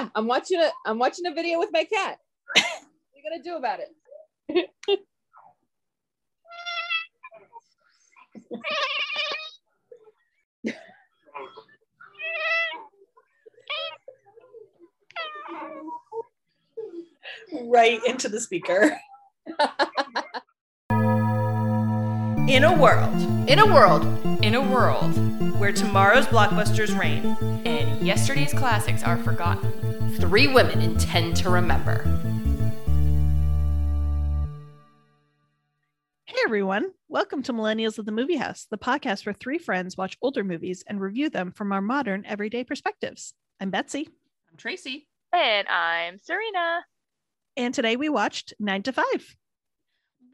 Yeah, 0.00 0.08
I'm 0.14 0.26
watching 0.26 0.60
a 0.60 0.70
I'm 0.86 0.98
watching 0.98 1.26
a 1.26 1.34
video 1.34 1.58
with 1.58 1.70
my 1.72 1.84
cat. 1.84 2.18
what 2.54 2.64
are 2.64 3.16
you 3.16 3.22
gonna 3.30 3.42
do 3.42 3.56
about 3.56 3.80
it? 3.80 3.88
right 17.64 18.00
into 18.06 18.28
the 18.28 18.40
speaker. 18.40 18.96
In 22.48 22.64
a 22.64 22.76
world 22.76 23.48
In 23.48 23.58
a 23.60 23.66
world 23.66 24.04
In 24.42 24.54
a 24.54 24.60
world 24.60 25.14
where 25.60 25.72
tomorrow's 25.72 26.26
blockbusters 26.26 26.98
reign, 26.98 27.36
yesterday's 28.00 28.52
classics 28.52 29.02
are 29.02 29.16
forgotten, 29.18 29.70
three 30.16 30.46
women 30.48 30.80
intend 30.80 31.36
to 31.36 31.50
remember. 31.50 32.02
Hey 36.24 36.36
everyone, 36.44 36.92
welcome 37.08 37.42
to 37.44 37.52
Millennials 37.52 37.98
of 37.98 38.06
the 38.06 38.12
Movie 38.12 38.36
House, 38.36 38.66
the 38.70 38.78
podcast 38.78 39.26
where 39.26 39.34
three 39.34 39.58
friends 39.58 39.96
watch 39.96 40.16
older 40.22 40.44
movies 40.44 40.82
and 40.86 41.00
review 41.00 41.28
them 41.28 41.52
from 41.52 41.72
our 41.72 41.82
modern 41.82 42.24
everyday 42.26 42.64
perspectives. 42.64 43.34
I'm 43.60 43.70
Betsy, 43.70 44.08
I'm 44.50 44.56
Tracy. 44.56 45.06
And 45.32 45.68
I'm 45.68 46.18
Serena. 46.18 46.80
and 47.56 47.72
today 47.74 47.96
we 47.96 48.08
watched 48.08 48.54
9 48.58 48.82
to 48.84 48.92
5. 48.92 49.04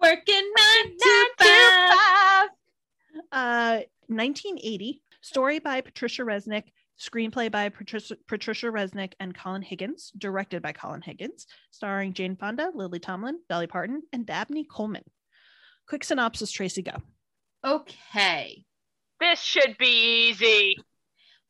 Working 0.01 0.53
nine 0.57 0.85
Nine 0.85 1.27
to 1.39 1.97
five. 1.97 2.49
Uh 3.33 3.81
1980, 4.09 5.03
story 5.21 5.59
by 5.59 5.81
Patricia 5.81 6.23
Resnick, 6.23 6.65
screenplay 6.99 7.51
by 7.51 7.69
Patricia, 7.69 8.17
Patricia 8.27 8.67
Resnick 8.67 9.13
and 9.21 9.37
Colin 9.37 9.63
Higgins, 9.63 10.13
directed 10.17 10.63
by 10.63 10.73
Colin 10.73 11.03
Higgins, 11.03 11.47
starring 11.71 12.13
Jane 12.13 12.37
Fonda, 12.37 12.71
Lily 12.75 12.99
Tomlin, 12.99 13.39
Dolly 13.49 13.67
Parton, 13.67 14.03
and 14.13 14.27
Dabney 14.27 14.65
Coleman. 14.65 15.05
Quick 15.89 16.05
synopsis, 16.05 16.51
Tracy, 16.51 16.83
go. 16.83 16.97
Okay. 17.65 18.65
This 19.21 19.41
should 19.41 19.77
be 19.79 20.29
easy. 20.29 20.77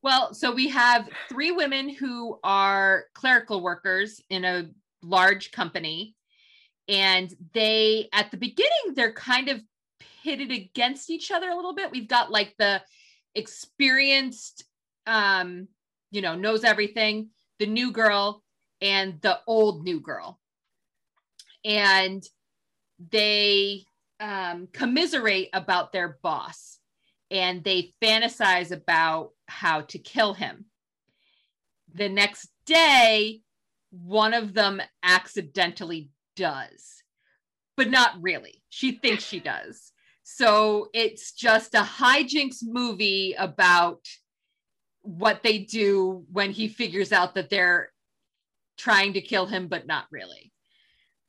Well, 0.03 0.35
so 0.35 0.53
we 0.53 0.69
have 0.69 1.09
three 1.29 1.51
women 1.51 1.89
who 1.89 2.39
are 2.45 3.05
clerical 3.15 3.63
workers 3.63 4.21
in 4.31 4.45
a 4.45 4.71
large 5.03 5.51
company. 5.53 6.15
And 6.89 7.33
they, 7.55 8.09
at 8.13 8.31
the 8.31 8.37
beginning, 8.37 8.95
they're 8.95 9.13
kind 9.13 9.49
of 9.49 9.61
pitted 10.23 10.53
against 10.53 11.11
each 11.11 11.31
other 11.31 11.49
a 11.49 11.57
little 11.57 11.75
bit. 11.75 11.91
We've 11.91 12.09
got 12.09 12.31
like 12.31 12.55
the 12.59 12.83
experienced, 13.35 14.65
um, 15.07 15.69
you 16.11 16.23
know, 16.23 16.35
knows 16.35 16.65
everything, 16.65 17.31
the 17.59 17.67
new 17.67 17.93
girl, 17.93 18.43
and 18.81 19.21
the 19.23 19.39
old 19.47 19.85
new 19.85 20.01
girl. 20.01 20.39
And 21.65 22.25
they 23.11 23.85
um, 24.21 24.69
commiserate 24.73 25.51
about 25.53 25.93
their 25.93 26.19
boss 26.23 26.79
and 27.31 27.65
they 27.65 27.93
fantasize 28.03 28.71
about 28.71 29.31
how 29.47 29.83
to 29.83 29.99
kill 29.99 30.35
him. 30.35 30.67
The 31.95 32.09
next 32.09 32.51
day, 32.67 33.41
one 33.91 34.35
of 34.35 34.55
them 34.55 34.81
accidentally 35.03 36.11
does, 36.37 37.03
but 37.77 37.91
not 37.91 38.13
really. 38.21 38.63
She 38.69 38.93
thinks 38.93 39.25
she 39.25 39.41
does. 39.41 39.93
So 40.23 40.89
it's 40.93 41.33
just 41.33 41.75
a 41.75 41.83
hijinks 41.83 42.59
movie 42.63 43.35
about 43.39 44.01
what 45.07 45.43
they 45.43 45.59
do 45.59 46.25
when 46.33 46.51
he 46.51 46.69
figures 46.69 47.13
out 47.13 47.35
that 47.35 47.49
they're 47.49 47.93
trying 48.77 49.15
to 49.15 49.21
kill 49.21 49.47
him, 49.47 49.69
but 49.69 49.87
not 49.87 50.05
really. 50.11 50.53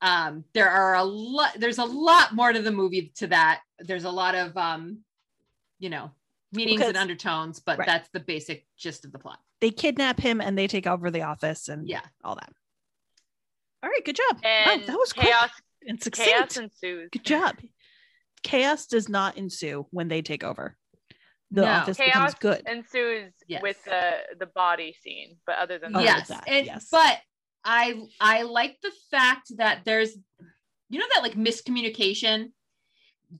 Um, 0.01 0.43
there 0.53 0.69
are 0.69 0.95
a 0.95 1.03
lot, 1.03 1.53
there's 1.59 1.77
a 1.77 1.85
lot 1.85 2.33
more 2.35 2.51
to 2.51 2.61
the 2.61 2.71
movie 2.71 3.11
to 3.17 3.27
that. 3.27 3.61
There's 3.79 4.03
a 4.03 4.11
lot 4.11 4.35
of, 4.35 4.55
um, 4.57 4.99
you 5.79 5.89
know, 5.89 6.11
meanings 6.51 6.81
and 6.81 6.97
undertones, 6.97 7.59
but 7.59 7.77
right. 7.79 7.85
that's 7.85 8.09
the 8.09 8.19
basic 8.19 8.65
gist 8.77 9.05
of 9.05 9.11
the 9.11 9.19
plot. 9.19 9.39
They 9.61 9.71
kidnap 9.71 10.19
him 10.19 10.39
and 10.41 10.57
they 10.57 10.67
take 10.67 10.87
over 10.87 11.09
the 11.09 11.23
office 11.23 11.67
and 11.67 11.87
Yeah. 11.87 12.01
all 12.23 12.35
that. 12.35 12.51
All 13.83 13.89
right, 13.89 14.03
good 14.05 14.15
job. 14.15 14.39
Wow, 14.43 14.63
And 14.73 14.83
that 14.83 14.97
was 14.97 15.13
quick 15.13 15.27
chaos 15.27 15.49
and 15.87 16.01
succinct. 16.01 16.29
chaos 16.29 16.57
ensues. 16.57 17.09
Good 17.11 17.25
job. 17.25 17.55
Chaos 18.43 18.87
does 18.87 19.09
not 19.09 19.37
ensue 19.37 19.87
when 19.91 20.07
they 20.07 20.21
take 20.21 20.43
over. 20.43 20.77
The 21.51 21.61
No. 21.61 21.67
office 21.67 21.97
becomes 21.97 22.13
Chaos 22.13 22.35
good. 22.35 22.67
ensues 22.67 23.33
Yes. 23.47 23.61
with 23.61 23.81
the 23.85 24.19
the 24.39 24.47
body 24.47 24.93
scene, 25.01 25.37
but 25.45 25.57
other 25.57 25.79
than 25.79 25.93
that, 25.93 26.03
yes. 26.03 26.27
that, 26.27 26.43
And 26.47 26.65
yes. 26.65 26.87
but 26.91 27.21
I 27.63 28.01
I 28.19 28.41
like 28.43 28.79
the 28.81 28.91
fact 29.11 29.55
that 29.57 29.85
there's 29.85 30.17
you 30.89 30.99
know 30.99 31.05
that 31.13 31.23
like 31.23 31.33
miscommunication 31.35 32.51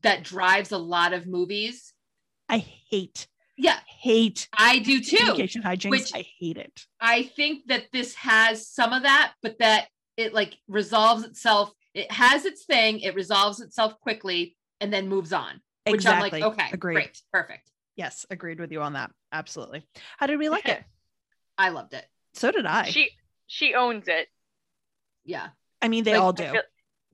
that 0.01 0.23
drives 0.23 0.71
a 0.71 0.77
lot 0.77 1.13
of 1.13 1.27
movies. 1.27 1.93
I 2.49 2.59
hate, 2.59 3.27
Yeah, 3.57 3.79
hate 3.85 4.47
I 4.53 4.79
do 4.79 5.01
too. 5.01 5.17
communication 5.17 5.63
hijinks. 5.63 5.89
which- 5.89 6.13
I 6.13 6.25
hate 6.39 6.57
it. 6.57 6.85
I 7.01 7.23
think 7.23 7.67
that 7.67 7.91
this 7.91 8.15
has 8.15 8.67
some 8.69 8.93
of 8.93 9.03
that, 9.03 9.33
but 9.41 9.59
that 9.59 9.89
it 10.15 10.33
like 10.33 10.57
resolves 10.67 11.23
itself. 11.23 11.73
It 11.93 12.11
has 12.11 12.45
its 12.45 12.63
thing, 12.65 12.99
it 13.01 13.15
resolves 13.15 13.59
itself 13.59 13.99
quickly 13.99 14.55
and 14.79 14.93
then 14.93 15.07
moves 15.09 15.33
on. 15.33 15.61
Which 15.85 15.95
Exactly. 15.95 16.41
I'm 16.43 16.49
like, 16.49 16.59
okay, 16.59 16.69
Agreed. 16.73 16.93
great, 16.95 17.21
perfect. 17.33 17.71
Yes, 17.97 18.25
agreed 18.29 18.59
with 18.59 18.71
you 18.71 18.81
on 18.81 18.93
that. 18.93 19.11
Absolutely. 19.33 19.85
How 20.17 20.27
did 20.27 20.37
we 20.39 20.47
like 20.49 20.69
it? 20.69 20.83
I 21.57 21.69
loved 21.69 21.93
it. 21.93 22.05
So 22.33 22.51
did 22.51 22.65
I. 22.65 22.83
she 22.83 23.09
she 23.47 23.73
owns 23.73 24.07
it. 24.07 24.27
Yeah. 25.25 25.49
I 25.81 25.87
mean, 25.89 26.03
they 26.03 26.13
like, 26.13 26.21
all 26.21 26.33
do. 26.33 26.53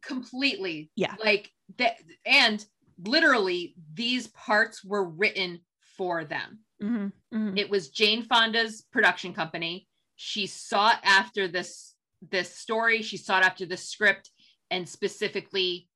completely 0.05 0.91
Yeah. 0.95 1.15
like 1.23 1.49
that 1.77 1.95
and 2.25 2.63
literally 3.03 3.75
these 3.93 4.27
parts 4.27 4.83
were 4.83 5.03
written 5.09 5.61
for 5.97 6.25
them 6.25 6.59
Mhm, 6.81 7.11
mhm. 7.33 7.57
it 7.57 7.69
was 7.69 7.89
jane 7.89 8.21
fonda's 8.23 8.81
production 8.91 9.33
company 9.33 9.87
she 10.17 10.45
sought 10.45 10.99
after 11.03 11.47
this 11.47 11.95
this 12.29 12.53
story 12.55 13.01
she 13.01 13.15
sought 13.17 13.43
after 13.43 13.65
this 13.65 13.87
script 13.89 14.29
and 14.69 14.87
specifically 14.87 15.87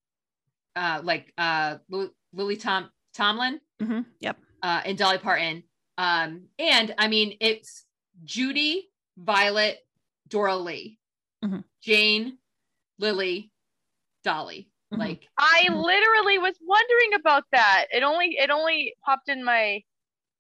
uh 0.76 1.02
like 1.03 1.34
uh 1.38 1.78
Lu- 1.90 2.14
lily 2.34 2.56
tom 2.58 2.90
tomlin 3.14 3.59
Mhm, 3.81 4.06
Yep. 4.22 4.38
Uh 4.67 4.81
and 4.85 4.97
dolly 4.97 5.17
parton 5.17 5.63
um 5.97 6.44
and 6.59 6.94
i 6.97 7.07
mean 7.07 7.38
it's 7.39 7.85
judy 8.25 8.89
violet 9.17 9.78
dora 10.28 10.57
lee 10.57 11.00
Mhm. 11.44 11.63
jane 11.81 12.38
lily 13.00 13.51
dolly 14.23 14.69
Mhm. 14.94 15.00
like 15.00 15.28
I 15.38 15.67
Mhm. 15.69 15.83
literally 15.83 16.38
was 16.39 16.57
wondering 16.61 17.13
about 17.16 17.44
that. 17.51 17.85
It 17.91 18.03
only 18.03 18.38
it 18.38 18.50
only 18.50 18.95
popped 19.05 19.28
in 19.29 19.44
my 19.44 19.83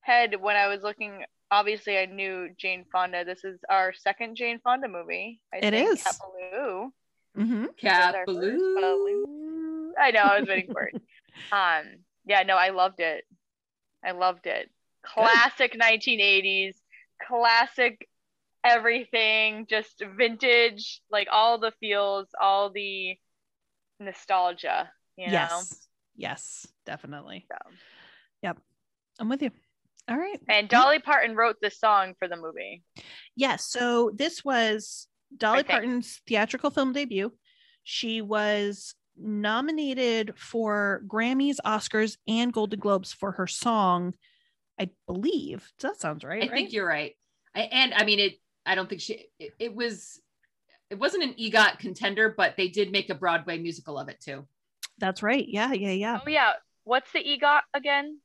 head 0.01 0.35
when 0.41 0.55
I 0.55 0.67
was 0.67 0.83
looking. 0.83 1.23
Obviously, 1.51 1.97
I 1.97 2.05
knew 2.05 2.49
Jane 2.57 2.85
Fonda. 2.91 3.23
This 3.25 3.43
is 3.43 3.59
our 3.69 3.93
second 3.93 4.35
Jane 4.35 4.59
Fonda 4.63 4.87
movie. 4.87 5.41
I 5.53 5.57
It 5.57 5.71
think 5.71 5.89
is. 5.91 6.03
Cat 6.03 6.15
Ballou 6.19 6.91
Mhm. 7.37 7.67
was 7.67 7.75
Capaloo. 7.81 9.91
I 9.99 10.11
know. 10.11 10.21
I 10.23 10.39
was 10.39 10.47
waiting 10.49 10.71
for 10.73 10.83
it. 10.83 11.01
Um. 11.51 12.03
Yeah. 12.25 12.43
No. 12.43 12.55
I 12.57 12.69
loved 12.69 12.99
it. 13.01 13.25
I 14.05 14.11
loved 14.11 14.47
it. 14.47 14.69
Classic 15.05 15.73
1980s. 15.79 16.75
Classic 17.27 18.07
everything. 18.63 19.65
Just 19.69 20.03
vintage. 20.17 21.01
Like 21.11 21.27
all 21.31 21.59
the 21.59 21.71
feels. 21.79 22.27
All 22.39 22.71
the 22.71 23.15
nostalgia. 23.99 24.89
You 25.17 25.27
know. 25.27 25.33
Yes. 25.33 25.87
Yes, 26.15 26.67
definitely. 26.85 27.45
So. 27.47 27.57
Yep. 28.43 28.57
I'm 29.19 29.29
with 29.29 29.41
you. 29.41 29.51
All 30.09 30.17
right. 30.17 30.39
And 30.47 30.69
Dolly 30.69 30.99
Parton 30.99 31.35
wrote 31.35 31.57
the 31.61 31.69
song 31.69 32.13
for 32.17 32.27
the 32.27 32.37
movie. 32.37 32.83
Yes. 33.35 33.65
So 33.65 34.11
this 34.15 34.43
was 34.43 35.07
Dolly. 35.35 35.63
Parton's 35.63 36.21
theatrical 36.27 36.69
film 36.69 36.93
debut. 36.93 37.31
She 37.83 38.21
was 38.21 38.95
nominated 39.19 40.33
for 40.37 41.01
Grammys, 41.07 41.57
Oscars, 41.65 42.17
and 42.27 42.53
Golden 42.53 42.79
Globes 42.79 43.13
for 43.13 43.33
her 43.33 43.47
song, 43.47 44.13
I 44.79 44.89
believe. 45.05 45.71
That 45.81 45.99
sounds 45.99 46.23
right. 46.23 46.43
I 46.43 46.47
right? 46.47 46.51
think 46.51 46.73
you're 46.73 46.87
right. 46.87 47.15
I, 47.55 47.61
and 47.61 47.93
I 47.93 48.05
mean, 48.05 48.19
it. 48.19 48.33
I 48.65 48.75
don't 48.75 48.89
think 48.89 49.01
she. 49.01 49.27
It, 49.39 49.53
it 49.59 49.75
was. 49.75 50.21
It 50.89 50.99
wasn't 50.99 51.23
an 51.23 51.33
EGOT 51.33 51.79
contender, 51.79 52.33
but 52.35 52.55
they 52.55 52.69
did 52.69 52.91
make 52.91 53.09
a 53.09 53.15
Broadway 53.15 53.57
musical 53.57 53.99
of 53.99 54.07
it 54.07 54.21
too. 54.21 54.47
That's 54.97 55.21
right. 55.21 55.45
Yeah, 55.47 55.73
yeah, 55.73 55.91
yeah. 55.91 56.19
Oh 56.25 56.29
yeah. 56.29 56.53
What's 56.85 57.11
the 57.11 57.19
EGOT 57.19 57.61
again? 57.73 58.19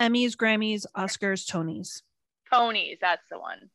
Emmys, 0.00 0.36
Grammys, 0.36 0.86
Oscars, 0.96 1.44
Tonys. 1.46 2.02
Tony's. 2.50 2.98
That's 3.00 3.22
the 3.30 3.38
one. 3.38 3.70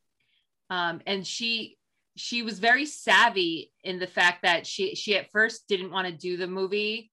Um, 0.69 1.01
and 1.05 1.27
she 1.27 1.77
she 2.15 2.43
was 2.43 2.59
very 2.59 2.85
savvy 2.85 3.71
in 3.83 3.99
the 3.99 4.07
fact 4.07 4.43
that 4.43 4.67
she 4.67 4.95
she 4.95 5.15
at 5.17 5.31
first 5.31 5.67
didn't 5.67 5.91
want 5.91 6.07
to 6.07 6.13
do 6.13 6.37
the 6.37 6.47
movie, 6.47 7.11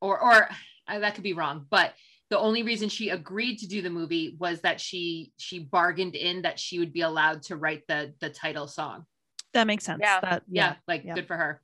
or 0.00 0.20
or 0.20 0.48
uh, 0.88 0.98
that 0.98 1.14
could 1.14 1.24
be 1.24 1.32
wrong, 1.32 1.66
but 1.70 1.94
the 2.30 2.38
only 2.38 2.62
reason 2.62 2.88
she 2.88 3.10
agreed 3.10 3.58
to 3.58 3.66
do 3.68 3.82
the 3.82 3.90
movie 3.90 4.36
was 4.38 4.60
that 4.62 4.80
she 4.80 5.32
she 5.36 5.58
bargained 5.58 6.14
in 6.14 6.42
that 6.42 6.58
she 6.58 6.78
would 6.78 6.92
be 6.92 7.02
allowed 7.02 7.42
to 7.44 7.56
write 7.56 7.82
the 7.88 8.14
the 8.20 8.30
title 8.30 8.66
song. 8.66 9.04
That 9.52 9.66
makes 9.66 9.84
sense. 9.84 10.00
Yeah. 10.02 10.20
That 10.20 10.42
Yeah, 10.48 10.66
yeah. 10.68 10.74
like 10.88 11.04
yeah. 11.04 11.14
good 11.14 11.26
for 11.26 11.36
her. 11.36 11.60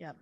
Yeah. 0.00 0.12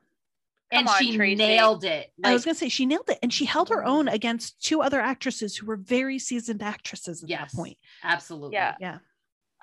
And 0.73 0.89
on, 0.89 0.99
she 0.99 1.17
Tracy. 1.17 1.37
nailed 1.37 1.85
it. 1.85 2.11
I 2.25 2.33
was 2.33 2.45
gonna 2.45 2.57
say 2.57 2.69
she 2.69 2.85
nailed 2.87 3.09
it, 3.09 3.19
and 3.23 3.33
she 3.33 3.45
held 3.45 3.69
her 3.69 3.85
own 3.85 4.09
against 4.09 4.61
two 4.61 4.83
other 4.83 5.01
actresses 5.01 5.57
who 5.57 5.67
were 5.67 5.77
very 5.77 6.19
seasoned 6.19 6.63
actresses 6.63 7.23
at 7.23 7.29
Yes. 7.31 7.53
that 7.53 7.57
point. 7.57 7.79
absolutely. 8.03 8.55
Yeah. 8.55 8.75
Yeah. 8.81 8.99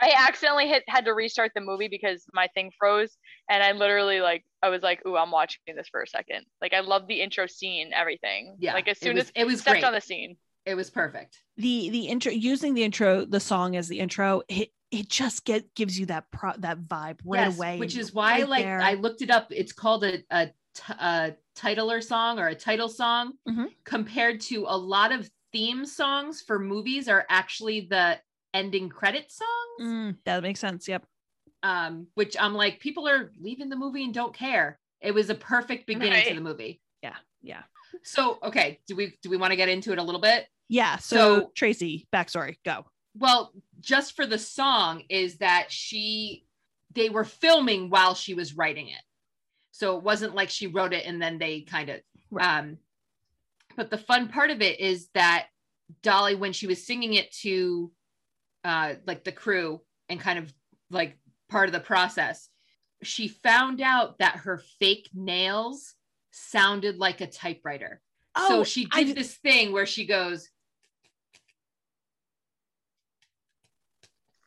I 0.03 0.13
accidentally 0.27 0.67
hit 0.67 0.83
had 0.87 1.05
to 1.05 1.13
restart 1.13 1.51
the 1.55 1.61
movie 1.61 1.87
because 1.87 2.25
my 2.33 2.47
thing 2.53 2.71
froze, 2.77 3.15
and 3.49 3.63
I 3.63 3.71
literally 3.71 4.19
like 4.19 4.43
I 4.61 4.67
was 4.69 4.81
like, 4.83 5.05
"Ooh, 5.07 5.15
I'm 5.15 5.31
watching 5.31 5.59
this 5.75 5.87
for 5.89 6.01
a 6.01 6.07
second. 6.07 6.45
Like 6.61 6.73
I 6.73 6.81
love 6.81 7.07
the 7.07 7.21
intro 7.21 7.47
scene, 7.47 7.91
everything. 7.95 8.57
Yeah. 8.59 8.73
Like 8.73 8.87
as 8.89 8.97
it 8.97 9.05
soon 9.05 9.15
was, 9.15 9.25
as 9.27 9.31
it 9.35 9.45
was 9.45 9.61
stepped 9.61 9.75
great. 9.75 9.83
on 9.85 9.93
the 9.93 10.01
scene. 10.01 10.35
it 10.65 10.75
was 10.75 10.89
perfect. 10.89 11.39
The 11.57 11.89
the 11.89 12.07
intro 12.07 12.31
using 12.31 12.73
the 12.73 12.83
intro, 12.83 13.23
the 13.25 13.39
song 13.39 13.75
as 13.77 13.87
the 13.87 13.99
intro, 13.99 14.41
it 14.49 14.69
it 14.91 15.07
just 15.09 15.45
get 15.45 15.73
gives 15.73 15.97
you 15.97 16.05
that 16.07 16.29
pro 16.31 16.51
that 16.57 16.79
vibe 16.81 17.19
right 17.25 17.45
Yes, 17.47 17.57
away. 17.57 17.77
Which 17.79 17.95
is 17.95 18.13
why, 18.13 18.39
right 18.39 18.49
like, 18.49 18.63
there. 18.65 18.81
I 18.81 18.93
looked 18.95 19.21
it 19.21 19.31
up. 19.31 19.47
It's 19.51 19.71
called 19.73 20.03
a, 20.03 20.19
a, 20.29 20.47
t- 20.75 20.93
a 20.99 21.33
titler 21.55 22.03
song 22.03 22.39
or 22.39 22.47
a 22.47 22.55
title 22.55 22.89
song 22.89 23.33
Mhm. 23.47 23.67
compared 23.85 24.41
to 24.41 24.65
a 24.67 24.77
lot 24.77 25.11
of 25.11 25.29
theme 25.51 25.85
songs 25.85 26.41
for 26.41 26.59
movies 26.59 27.07
are 27.07 27.25
actually 27.29 27.87
the 27.89 28.19
ending 28.53 28.89
credit 28.89 29.31
songs. 29.31 29.89
Mm, 29.89 30.17
that 30.25 30.43
makes 30.43 30.59
sense. 30.59 30.87
Yep. 30.87 31.05
Um, 31.63 32.07
which 32.15 32.35
I'm 32.39 32.53
like, 32.53 32.79
people 32.79 33.07
are 33.07 33.31
leaving 33.39 33.69
the 33.69 33.75
movie 33.75 34.03
and 34.03 34.13
don't 34.13 34.33
care. 34.33 34.79
It 35.01 35.13
was 35.13 35.29
a 35.29 35.35
perfect 35.35 35.87
beginning 35.87 36.25
to 36.27 36.35
the 36.35 36.41
movie. 36.41 36.81
Yeah. 37.01 37.15
Yeah. 37.41 37.63
So, 38.03 38.39
okay, 38.43 38.79
do 38.87 38.95
we 38.95 39.17
do 39.21 39.29
we 39.29 39.37
want 39.37 39.51
to 39.51 39.55
get 39.57 39.69
into 39.69 39.91
it 39.91 39.99
a 39.99 40.03
little 40.03 40.21
bit? 40.21 40.47
Yeah. 40.69 40.97
So, 40.97 41.15
So- 41.41 41.51
Tracy, 41.55 42.07
backstory, 42.13 42.55
go. 42.65 42.85
well 43.17 43.51
just 43.79 44.15
for 44.15 44.25
the 44.25 44.39
song 44.39 45.03
is 45.09 45.37
that 45.37 45.71
she 45.71 46.45
they 46.95 47.09
were 47.09 47.23
filming 47.25 47.89
while 47.89 48.15
she 48.15 48.33
was 48.33 48.55
writing 48.55 48.87
it 48.87 49.01
so 49.71 49.97
it 49.97 50.03
wasn't 50.03 50.33
like 50.33 50.49
she 50.49 50.65
wrote 50.67 50.93
it 50.93 51.05
and 51.05 51.21
then 51.21 51.37
they 51.37 51.61
kind 51.61 51.89
of 51.89 51.99
Right. 52.31 52.57
um 52.59 52.77
but 53.75 53.89
the 53.91 53.97
fun 53.99 54.29
part 54.29 54.49
of 54.51 54.61
it 54.61 54.79
is 54.79 55.09
that 55.13 55.47
dolly 56.01 56.33
when 56.35 56.53
she 56.53 56.65
was 56.65 56.83
singing 56.87 57.13
it 57.13 57.31
to 57.41 57.91
uh 58.63 58.93
like 59.05 59.23
the 59.23 59.31
crew 59.31 59.81
and 60.09 60.19
kind 60.19 60.39
of 60.39 60.53
like 60.89 61.17
part 61.49 61.67
of 61.67 61.73
the 61.73 61.79
process 61.79 62.49
she 63.03 63.27
found 63.27 63.81
out 63.81 64.17
that 64.19 64.37
her 64.37 64.61
fake 64.79 65.09
nails 65.13 65.93
sounded 66.31 66.97
like 66.97 67.21
a 67.21 67.27
typewriter 67.27 68.01
Oh, 68.35 68.47
so 68.47 68.63
she 68.63 68.85
did 68.85 69.09
I- 69.09 69.13
this 69.13 69.35
thing 69.35 69.71
where 69.73 69.85
she 69.85 70.05
goes 70.05 70.49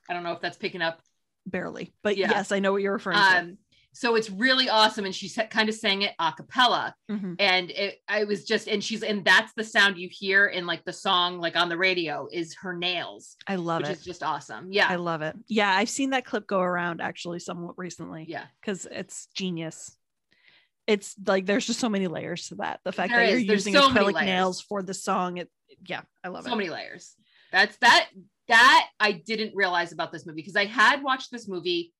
I 0.08 0.12
don't 0.14 0.22
know 0.22 0.32
if 0.32 0.40
that's 0.40 0.56
picking 0.56 0.82
up. 0.82 1.00
barely, 1.46 1.92
but 2.02 2.16
Yeah. 2.16 2.30
yes, 2.30 2.52
I 2.52 2.60
know 2.60 2.72
what 2.72 2.80
you're 2.82 2.92
referring 2.92 3.18
to. 3.18 3.38
Um, 3.38 3.58
so 3.96 4.14
it's 4.14 4.28
really 4.28 4.68
awesome, 4.68 5.06
and 5.06 5.14
she 5.14 5.30
kind 5.30 5.70
of 5.70 5.74
sang 5.74 6.02
it 6.02 6.12
a 6.18 6.30
cappella. 6.30 6.94
Mhm. 7.10 7.36
and 7.38 7.70
it 7.70 8.00
I 8.06 8.24
was 8.24 8.44
just 8.44 8.68
and 8.68 8.84
she's 8.84 9.02
and 9.02 9.24
that's 9.24 9.52
the 9.54 9.64
sound 9.64 9.96
you 9.96 10.08
hear 10.10 10.46
in 10.48 10.66
like 10.66 10.84
the 10.84 10.92
song 10.92 11.40
like 11.40 11.56
on 11.56 11.70
the 11.70 11.78
radio 11.78 12.28
is 12.30 12.54
her 12.56 12.76
nails, 12.76 13.36
I 13.46 13.56
love 13.56 13.80
it. 13.80 13.88
which 13.88 13.96
it. 13.96 13.98
is 14.00 14.04
just 14.04 14.22
awesome. 14.22 14.70
Yeah, 14.70 14.86
I 14.88 14.96
love 14.96 15.22
it. 15.22 15.34
Yeah, 15.48 15.70
I've 15.70 15.88
seen 15.88 16.10
that 16.10 16.26
clip 16.26 16.46
go 16.46 16.60
around 16.60 17.00
actually 17.00 17.38
somewhat 17.38 17.78
recently 17.78 18.26
yeah. 18.28 18.44
because 18.60 18.86
it's 18.90 19.28
genius. 19.34 19.96
It's 20.86 21.16
like 21.26 21.46
there's 21.46 21.66
just 21.66 21.80
so 21.80 21.88
many 21.88 22.06
layers 22.06 22.48
to 22.48 22.56
that. 22.56 22.80
The 22.84 22.92
fact 22.92 23.12
There 23.12 23.20
that 23.20 23.32
you're. 23.32 23.46
There's 23.46 23.66
using 23.66 23.74
so 23.74 23.88
acrylic 23.88 24.24
nails 24.24 24.60
for 24.60 24.82
the 24.82 24.94
song, 24.94 25.38
it 25.38 25.50
yeah, 25.86 26.02
I 26.22 26.28
love 26.28 26.46
it. 26.46 26.50
so 26.50 26.56
many 26.56 26.68
layers. 26.68 27.14
That's 27.50 27.76
that 27.78 28.08
that 28.48 28.88
I 29.00 29.12
didn't 29.12 29.54
realize 29.54 29.92
about 29.92 30.12
this 30.12 30.26
movie 30.26 30.42
because 30.42 30.56
I 30.56 30.66
had 30.66 31.02
watched 31.02 31.30
this 31.32 31.48
movie 31.48 31.92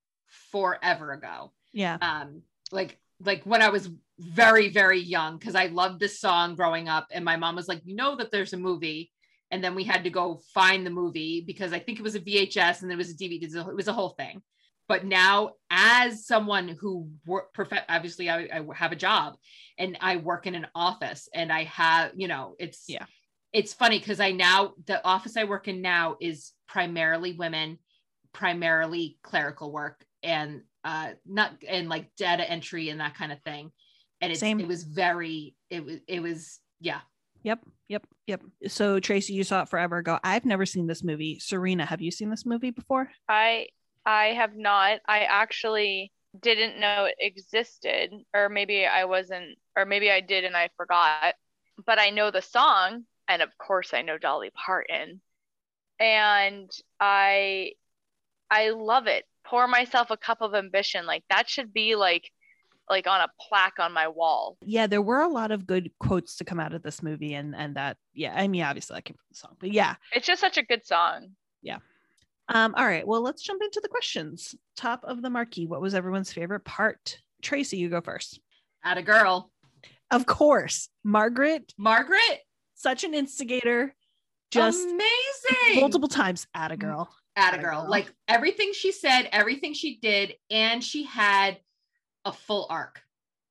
forever 0.53 1.13
ago. 1.13 1.53
Yeah, 1.77 1.99
um 2.01 2.43
like 2.73 2.99
like 3.21 3.45
when 3.45 3.63
i 3.63 3.69
was 3.69 3.89
very 4.19 4.71
very 4.71 4.99
young 4.99 5.37
because 5.37 5.55
i 5.55 5.67
loved 5.67 6.01
this 6.01 6.19
song 6.19 6.55
growing 6.55 6.89
up 6.89 7.07
and 7.13 7.25
my 7.25 7.37
mom 7.37 7.55
was 7.55 7.69
like 7.69 7.83
you 7.85 7.95
know 7.95 8.17
that 8.17 8.31
there's 8.31 8.55
a 8.55 8.57
movie 8.57 9.13
and 9.51 9.63
then 9.63 9.75
we 9.75 9.85
had 9.85 10.05
to 10.05 10.11
go 10.11 10.41
find 10.55 10.87
the 10.87 10.91
movie 10.91 11.45
because 11.47 11.73
i 11.75 11.79
think 11.79 11.99
it 11.99 12.03
was 12.03 12.15
a 12.15 12.21
vhs 12.21 12.81
and 12.81 12.91
there 12.91 12.97
was 12.97 13.11
a 13.11 13.15
dvd 13.15 13.55
it 13.55 13.77
was 13.77 13.89
a 13.89 13.93
whole 13.93 14.11
thing 14.11 14.43
but 14.89 15.05
now 15.05 15.53
as 15.71 16.27
someone 16.27 16.69
who 16.69 17.11
work 17.27 17.55
obviously 17.91 18.31
I, 18.31 18.49
I 18.53 18.65
have 18.75 18.93
a 18.93 18.97
job 18.97 19.37
and 19.79 19.99
i 20.01 20.17
work 20.17 20.47
in 20.47 20.55
an 20.55 20.67
office 20.75 21.29
and 21.35 21.53
i 21.53 21.65
have 21.65 22.13
you 22.17 22.29
know 22.29 22.55
it's 22.59 22.85
Yeah. 22.89 23.05
it's 23.53 23.75
funny 23.75 23.99
because 23.99 24.21
i 24.21 24.33
now 24.33 24.73
the 24.87 25.05
office 25.05 25.37
i 25.37 25.45
work 25.45 25.69
in 25.69 25.83
now 25.83 26.17
is 26.21 26.53
primarily 26.69 27.33
women 27.35 27.79
primarily 28.33 29.19
clerical 29.23 29.73
work 29.73 30.05
and 30.23 30.63
uh 30.87 31.11
not 31.27 31.53
and 31.69 31.91
like 31.91 32.09
data 32.17 32.49
entry 32.51 32.89
and 32.89 33.01
that 33.01 33.15
kind 33.15 33.33
of 33.33 33.43
thing 33.43 33.71
and 34.23 34.31
it's, 34.31 34.41
Same. 34.41 34.61
it 34.61 34.67
was 34.67 34.85
very 34.85 35.55
it 35.69 35.85
was 35.85 35.99
it 36.09 36.23
was 36.23 36.61
yeah 36.81 37.01
yep, 37.47 37.61
yep, 37.89 38.07
yep. 38.27 38.43
So 38.67 38.99
Tracy, 38.99 39.33
you 39.33 39.45
saw 39.45 39.63
it 39.63 39.69
forever 39.69 39.99
ago. 39.99 40.19
I've 40.25 40.45
never 40.45 40.67
seen 40.67 40.89
this 40.89 41.05
movie. 41.05 41.39
Serena, 41.39 41.87
have 41.87 42.03
you 42.03 42.11
seen 42.11 42.29
this 42.29 42.45
movie 42.45 42.73
before? 42.73 43.11
I 43.29 43.69
I 44.05 44.27
have 44.27 44.57
not. 44.57 45.01
I 45.07 45.21
actually 45.21 46.13
didn't 46.39 46.81
know 46.81 47.05
it 47.05 47.15
existed, 47.21 48.11
or 48.35 48.49
maybe 48.49 48.85
I 48.85 49.05
wasn't, 49.05 49.59
or 49.77 49.85
maybe 49.85 50.11
I 50.11 50.21
did 50.21 50.45
and 50.45 50.57
I 50.57 50.71
forgot. 50.77 51.35
But 51.87 52.01
I 52.01 52.11
know 52.11 52.31
the 52.31 52.43
song, 52.43 53.05
and 53.29 53.43
of 53.43 53.57
course 53.59 53.95
I 53.95 54.03
know 54.03 54.19
Dolly 54.19 54.51
Parton, 54.67 55.21
and 56.01 56.71
I 56.99 57.73
I 58.51 58.71
love 58.71 59.07
it. 59.07 59.25
Pour 59.47 59.67
myself 59.69 60.11
a 60.11 60.17
cup 60.17 60.39
of 60.41 60.55
ambition. 60.55 61.07
Like 61.07 61.25
that 61.31 61.49
should 61.49 61.73
be 61.73 61.95
like 61.95 62.31
like 62.89 63.07
on 63.07 63.21
a 63.21 63.29
plaque 63.41 63.79
on 63.81 63.93
my 63.93 64.09
wall. 64.09 64.57
Yeah, 64.63 64.87
there 64.87 65.03
were 65.03 65.21
a 65.21 65.29
lot 65.29 65.51
of 65.51 65.67
good 65.67 65.91
quotes 65.99 66.37
to 66.37 66.45
come 66.45 66.61
out 66.61 66.73
of 66.75 66.83
this 66.83 67.03
movie, 67.03 67.35
and 67.35 67.55
and 67.55 67.77
that 67.77 67.97
yeah, 68.15 68.33
I 68.37 68.49
mean 68.49 68.63
obviously 68.63 68.95
that 68.95 69.05
came 69.05 69.17
from 69.17 69.27
the 69.31 69.37
song, 69.37 69.57
but 69.59 69.73
yeah. 69.73 69.95
It's 70.13 70.27
just 70.27 70.41
such 70.41 70.57
a 70.59 70.63
good 70.63 70.87
song. 70.87 71.31
Yeah. 71.63 71.79
Um, 72.49 72.75
all 72.77 72.87
right, 72.87 73.07
well 73.07 73.23
let's 73.23 73.43
jump 73.43 73.61
into 73.63 73.81
the 73.83 73.89
questions. 73.89 74.55
Top 74.77 75.03
of 75.05 75.21
the 75.23 75.31
marquee, 75.31 75.67
what 75.67 75.81
was 75.81 75.95
everyone's 75.95 76.33
favorite 76.33 76.65
part? 76.65 77.19
Tracy, 77.43 77.77
you 77.77 77.89
go 77.89 78.01
first. 78.01 78.41
at 78.85 78.99
a 78.99 79.03
girl 79.03 79.51
Of 80.13 80.27
course, 80.27 80.89
Margaret, 81.03 81.73
margaret 81.77 82.41
such 82.75 83.03
an 83.05 83.15
instigator, 83.15 83.95
just 84.51 84.87
amazing 84.87 85.81
multiple 85.81 86.09
times 86.09 86.47
at 86.55 86.71
a 86.71 86.75
mm-hmm. 86.75 86.87
girl. 86.87 87.09
at 87.37 87.55
a 87.55 87.59
girl 87.59 87.83
girl. 87.83 87.91
like 87.91 88.13
everything 88.29 88.73
she 88.73 88.93
said 88.93 89.29
everything 89.33 89.75
she 89.75 89.99
did 90.01 90.35
and 90.51 90.83
she 90.83 91.05
had 91.05 91.59
a 92.25 92.33
full 92.33 92.67
arc 92.71 93.03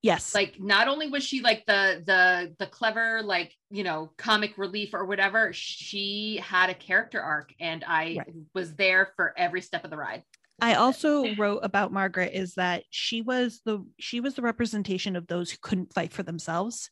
Yes, 0.01 0.35
like 0.35 0.59
not 0.59 0.87
only 0.87 1.09
was 1.09 1.23
she 1.23 1.41
like 1.41 1.65
the 1.65 2.03
the 2.05 2.53
the 2.59 2.67
clever 2.67 3.23
like 3.23 3.55
you 3.71 3.83
know 3.83 4.11
comic 4.17 4.55
relief 4.55 4.93
or 4.93 5.03
whatever 5.03 5.51
she 5.51 6.39
had 6.43 6.69
a 6.69 6.75
character 6.75 7.19
arc 7.19 7.51
and 7.59 7.83
i 7.87 8.15
Right. 8.19 8.33
was 8.53 8.75
there 8.75 9.09
for 9.15 9.33
every 9.35 9.61
step 9.61 9.83
of 9.83 9.89
the 9.89 9.97
ride 9.97 10.21
I 10.61 10.75
also 10.75 11.35
wrote 11.35 11.59
about 11.63 11.91
Margaret 11.91 12.31
is 12.33 12.53
that 12.55 12.83
she 12.89 13.21
was 13.21 13.61
the 13.65 13.85
she 13.99 14.21
was 14.21 14.35
the 14.35 14.41
representation 14.41 15.15
of 15.15 15.27
those 15.27 15.51
who 15.51 15.57
couldn't 15.61 15.93
fight 15.93 16.13
for 16.13 16.23
themselves. 16.23 16.89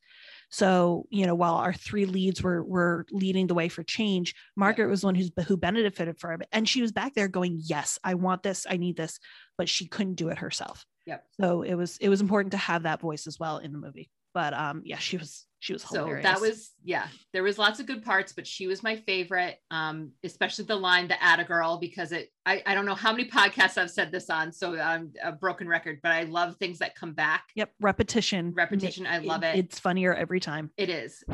So, 0.54 1.08
you 1.10 1.26
know, 1.26 1.34
while 1.34 1.56
our 1.56 1.74
three 1.74 2.06
leads 2.06 2.44
were 2.44 2.64
were 2.64 3.08
leading 3.10 3.48
the 3.48 3.56
way 3.56 3.70
for 3.70 3.82
change, 3.82 4.36
Margaret 4.56 4.88
was 4.88 5.04
one 5.04 5.16
who's 5.16 5.32
who 5.48 5.58
benefited 5.58 6.20
from 6.20 6.44
it. 6.44 6.48
And 6.52 6.70
she 6.70 6.84
was 6.84 6.92
back 6.92 7.16
there 7.16 7.28
going, 7.28 7.60
Yes, 7.64 7.98
I 8.04 8.14
want 8.14 8.44
this, 8.44 8.68
I 8.70 8.78
need 8.78 8.96
this, 8.96 9.18
but 9.58 9.68
she 9.68 9.88
couldn't 9.88 10.14
do 10.14 10.30
it 10.30 10.38
herself. 10.38 10.86
Yep. 11.08 11.26
So 11.42 11.64
it 11.64 11.74
was 11.74 11.98
it 11.98 12.08
was 12.08 12.22
important 12.22 12.52
to 12.52 12.60
have 12.60 12.84
that 12.84 13.02
voice 13.02 13.26
as 13.26 13.40
well 13.40 13.58
in 13.58 13.72
the 13.72 13.80
movie. 13.80 14.12
But 14.36 14.54
um 14.54 14.84
yeah, 14.86 15.00
she 15.00 15.18
was 15.18 15.48
she 15.64 15.72
was 15.72 15.82
so 15.82 16.20
that 16.22 16.42
was 16.42 16.72
yeah 16.84 17.08
there 17.32 17.42
was 17.42 17.58
lots 17.58 17.80
of 17.80 17.86
good 17.86 18.04
parts 18.04 18.34
but 18.34 18.46
she 18.46 18.68
was 18.68 18.84
my 18.84 18.98
favorite 18.98 19.62
um 19.72 20.12
especially 20.26 20.66
the 20.66 20.76
line 20.76 21.08
the 21.08 21.24
atta 21.24 21.46
girl 21.46 21.78
because 21.78 22.12
it 22.12 22.34
I, 22.46 22.62
I 22.66 22.76
don't 22.76 22.86
know 22.86 22.96
how 22.96 23.14
many 23.14 23.30
podcasts 23.30 23.78
i've 23.78 23.90
said 23.90 24.12
this 24.12 24.30
on 24.30 24.52
so 24.52 24.78
i'm 24.78 25.14
a 25.24 25.32
broken 25.32 25.70
record 25.70 26.02
but 26.04 26.12
i 26.12 26.24
love 26.24 26.58
things 26.58 26.80
that 26.80 26.96
come 26.96 27.14
back. 27.14 27.46
Yep, 27.56 27.72
repetition. 27.80 28.52
repetition 28.54 29.08
i 29.08 29.20
love 29.20 29.44
it. 29.44 29.56
It's 29.56 29.80
funnier 29.80 30.14
every 30.14 30.42
time. 30.42 30.70
it 30.76 30.90
is 30.90 31.24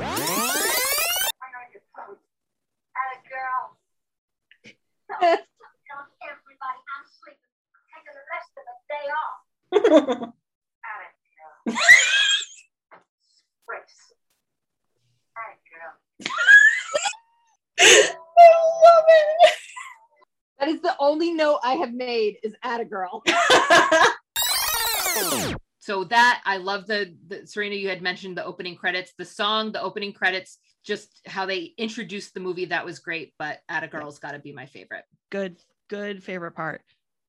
everybody 6.21 6.79
I'm 6.86 7.05
sleeping, 7.09 7.50
taking 7.89 8.13
the 8.13 8.25
rest 8.29 8.53
of 8.53 8.63
the 8.69 8.77
day 8.93 9.09
off. 9.09 9.41
Out 10.86 11.01
of 11.01 11.12
girl. 11.33 11.81
Sprace. 13.69 14.09
Out 15.81 15.93
of 15.93 16.21
girl. 17.07 17.50
That 20.59 20.67
is 20.67 20.81
the 20.81 20.95
only 21.00 21.31
note 21.33 21.59
I 21.63 21.75
have 21.75 21.93
made 21.93 22.38
is 22.43 22.53
at 22.63 22.81
a 22.81 22.86
girl. 22.86 23.24
so 25.79 26.03
that 26.03 26.41
i 26.45 26.57
love 26.57 26.86
the, 26.86 27.15
the 27.27 27.45
serena 27.48 27.75
you 27.75 27.89
had 27.89 28.01
mentioned 28.01 28.38
the 28.38 28.45
opening 28.45 28.75
credits 28.75 29.13
the 29.17 29.25
song 29.25 29.71
the 29.71 29.81
opening 29.81 30.13
credits 30.13 30.59
just 30.83 31.19
how 31.25 31.45
they 31.45 31.74
introduced 31.77 32.33
the 32.33 32.39
movie 32.39 32.65
that 32.65 32.86
was 32.86 33.00
great 33.00 33.33
but 33.39 33.59
atta 33.69 33.88
girl's 33.88 34.19
got 34.19 34.31
to 34.31 34.39
be 34.39 34.51
my 34.53 34.65
favorite 34.65 35.03
Good, 35.29 35.57
good 35.89 36.24
favorite 36.24 36.53
part. 36.53 36.81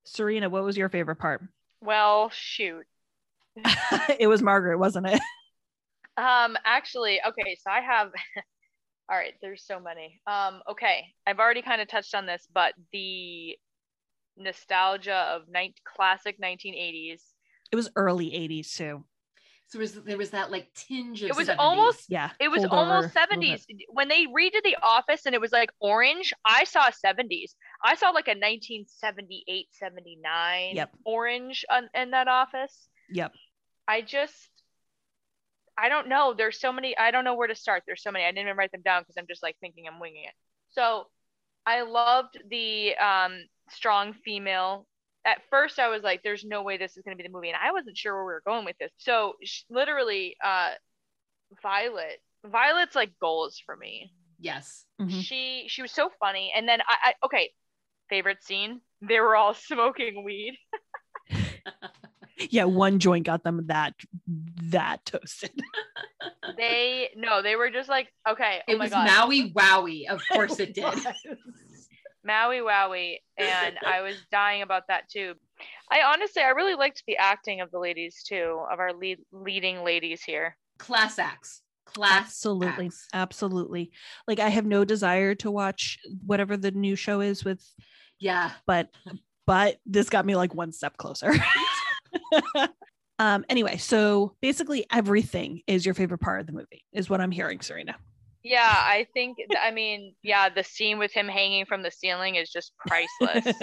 Serena, 0.04 0.48
what 0.48 0.64
was 0.64 0.76
your 0.76 0.88
favorite 0.88 1.16
part? 1.16 1.42
Well, 1.82 2.30
shoot. 2.30 2.86
it 4.18 4.26
was 4.26 4.42
Margaret, 4.42 4.78
wasn't 4.78 5.08
it? 5.08 5.20
Um, 6.16 6.56
actually, 6.64 7.20
okay, 7.26 7.56
so 7.62 7.70
I 7.70 7.80
have 7.80 8.10
all 9.10 9.16
right, 9.16 9.34
there's 9.42 9.64
so 9.66 9.80
many. 9.80 10.20
Um, 10.26 10.60
okay, 10.70 11.04
I've 11.26 11.40
already 11.40 11.62
kind 11.62 11.80
of 11.80 11.88
touched 11.88 12.14
on 12.14 12.26
this, 12.26 12.46
but 12.52 12.74
the 12.92 13.56
nostalgia 14.36 15.28
of 15.34 15.42
night 15.48 15.74
classic 15.84 16.36
1980s. 16.40 17.22
It 17.72 17.76
was 17.76 17.90
early 17.96 18.26
80s 18.26 18.72
too. 18.76 19.04
So 19.66 19.78
there 19.78 19.80
was, 19.80 19.94
there 20.02 20.18
was 20.18 20.30
that 20.30 20.50
like 20.50 20.72
tinge 20.74 21.22
of 21.22 21.30
It 21.30 21.36
was 21.36 21.48
70s. 21.48 21.56
almost 21.58 22.04
Yeah. 22.08 22.30
it 22.40 22.48
was 22.48 22.64
almost 22.64 23.14
a 23.14 23.18
70s 23.36 23.66
when 23.92 24.08
they 24.08 24.26
redid 24.26 24.62
the 24.64 24.76
office 24.82 25.26
and 25.26 25.34
it 25.34 25.40
was 25.40 25.52
like 25.52 25.70
orange 25.78 26.32
i 26.44 26.64
saw 26.64 26.90
70s 26.90 27.54
i 27.84 27.94
saw 27.94 28.10
like 28.10 28.26
a 28.26 28.34
1978 28.34 29.68
79 29.70 30.74
Yep. 30.76 30.90
orange 31.04 31.64
on, 31.70 31.88
in 31.94 32.10
that 32.10 32.26
office 32.26 32.88
Yep. 33.10 33.32
i 33.86 34.00
just 34.00 34.48
i 35.80 35.88
don't 35.88 36.08
know. 36.08 36.34
There's 36.36 36.60
so 36.60 36.72
many 36.72 36.96
i 36.98 37.10
don't 37.10 37.24
know 37.24 37.34
where 37.34 37.48
to 37.48 37.54
start. 37.54 37.82
There's 37.86 38.02
so 38.02 38.10
many. 38.12 38.24
I 38.24 38.28
didn't 38.30 38.46
even 38.46 38.56
write 38.56 38.72
them 38.72 38.82
down 38.82 39.02
because 39.02 39.16
i'm 39.18 39.26
just 39.28 39.42
like 39.42 39.56
thinking 39.60 39.86
i'm 39.88 40.00
winging 40.00 40.24
it. 40.24 40.34
So 40.70 41.06
i 41.66 41.82
loved 41.82 42.38
the 42.50 42.94
um 42.96 43.44
strong 43.70 44.14
female. 44.24 44.86
At 45.24 45.42
first 45.50 45.78
i 45.78 45.88
was 45.88 46.02
like 46.02 46.22
there's 46.22 46.44
no 46.44 46.62
way 46.62 46.76
this 46.78 46.96
is 46.96 47.02
going 47.04 47.16
to 47.16 47.22
be 47.22 47.26
the 47.28 47.32
movie 47.32 47.48
and 47.48 47.58
i 47.62 47.72
wasn't 47.72 47.96
sure 47.96 48.14
where 48.14 48.24
we 48.24 48.32
were 48.32 48.42
going 48.46 48.64
with 48.64 48.78
this. 48.78 48.90
So 48.98 49.34
sh- 49.44 49.62
literally 49.70 50.36
uh 50.44 50.70
violet 51.62 52.20
violet's 52.44 52.94
like 52.94 53.12
goals 53.20 53.60
for 53.64 53.76
me. 53.76 54.12
Yes. 54.38 54.86
Mhm. 55.00 55.22
she 55.22 55.66
she 55.68 55.82
was 55.82 55.92
so 55.92 56.10
funny. 56.20 56.52
And 56.56 56.68
then 56.68 56.80
I, 56.86 57.10
I 57.10 57.26
okay 57.26 57.50
favorite 58.08 58.42
scene? 58.42 58.80
They 59.02 59.20
were 59.20 59.36
all 59.36 59.54
smoking 59.70 60.24
weed. 60.24 60.58
Yeah, 62.48 62.64
one 62.64 62.98
joint 62.98 63.26
got 63.26 63.44
them 63.44 63.66
that 63.66 63.94
that 64.70 65.04
toasted. 65.06 65.50
they 66.56 67.10
no 67.16 67.42
they 67.42 67.56
were 67.56 67.70
just 67.70 67.88
like 67.88 68.08
okay 68.28 68.60
oh 68.68 68.72
It 68.72 68.78
my 68.78 68.84
was 68.84 68.90
god 68.90 69.06
Maui 69.06 69.50
Wowie. 69.52 70.08
Of 70.08 70.20
course 70.32 70.58
it 70.60 70.74
did. 70.74 70.84
maui 72.24 72.58
wowie 72.58 73.16
and 73.38 73.78
i 73.86 74.02
was 74.02 74.14
dying 74.30 74.60
about 74.60 74.82
that 74.88 75.08
too 75.08 75.32
i 75.90 76.02
honestly 76.02 76.42
i 76.42 76.48
really 76.50 76.74
liked 76.74 77.02
the 77.06 77.16
acting 77.16 77.62
of 77.62 77.70
the 77.70 77.78
ladies 77.78 78.22
too 78.22 78.62
of 78.70 78.78
our 78.78 78.92
lead 78.92 79.18
leading 79.32 79.82
ladies 79.84 80.22
here 80.22 80.56
Class 80.78 81.18
acts. 81.18 81.60
Class 81.84 82.26
Absolutely. 82.28 82.86
acts. 82.86 83.06
Absolutely. 83.12 83.90
Like 84.26 84.38
I 84.38 84.48
have 84.48 84.64
no 84.64 84.84
desire 84.86 85.34
to 85.36 85.50
watch 85.50 85.98
whatever 86.24 86.56
the 86.56 86.70
new 86.70 86.96
show 86.96 87.20
is 87.20 87.44
with 87.44 87.62
Yeah. 88.18 88.52
but 88.66 88.88
but 89.46 89.76
this 89.84 90.08
got 90.08 90.24
me 90.24 90.36
like 90.36 90.54
one 90.54 90.72
step 90.72 90.96
closer. 90.96 91.32
um 93.20 93.44
anyway, 93.48 93.76
so 93.76 94.34
basically 94.40 94.84
everything 94.90 95.60
is 95.68 95.84
your 95.86 95.94
favorite 95.94 96.18
part 96.18 96.40
of 96.40 96.46
the 96.46 96.52
movie 96.52 96.84
is 96.92 97.08
what 97.10 97.20
I'm 97.20 97.30
hearing, 97.30 97.60
Serena. 97.60 97.94
yeah 98.42 98.74
i 98.96 99.06
think 99.12 99.36
i 99.60 99.70
mean 99.70 100.14
yeah 100.22 100.48
the 100.48 100.64
scene 100.64 100.98
with 100.98 101.12
him 101.12 101.28
hanging 101.28 101.66
from 101.66 101.82
the 101.82 101.90
ceiling 101.90 102.36
is 102.36 102.48
just 102.50 102.72
priceless 102.78 103.44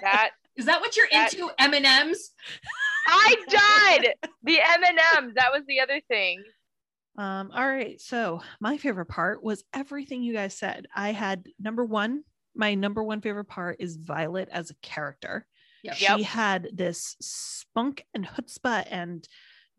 that 0.00 0.30
Is 0.56 0.64
that 0.66 0.80
what 0.80 0.96
you're 0.96 1.06
That- 1.12 1.34
into? 1.34 1.50
M 1.58 1.74
and 1.74 1.84
M's. 1.86 2.30
i 3.06 3.34
died 3.48 4.14
the 4.42 4.58
m&ms 4.60 5.34
that 5.36 5.52
was 5.52 5.62
the 5.68 5.80
other 5.80 6.00
thing 6.08 6.42
Um, 7.18 7.50
all 7.54 7.66
right. 7.68 8.00
So 8.00 8.40
my 8.60 8.76
favorite 8.78 9.06
part 9.06 9.42
was 9.42 9.62
everything 9.72 10.22
you 10.22 10.32
guys 10.32 10.52
said. 10.56 10.86
I 10.96 11.12
had 11.12 11.46
number 11.60 11.84
one, 11.84 12.24
my 12.56 12.74
number 12.74 13.04
one 13.04 13.20
favorite 13.20 13.44
part 13.46 13.76
is 13.78 13.94
Violet 13.96 14.48
as 14.50 14.70
a 14.70 14.74
character. 14.82 15.46
Yep. 15.84 15.94
She 15.96 16.22
had 16.22 16.68
this 16.72 17.16
spunk 17.20 18.04
and 18.14 18.26
chutzpah 18.26 18.86
and 18.90 19.26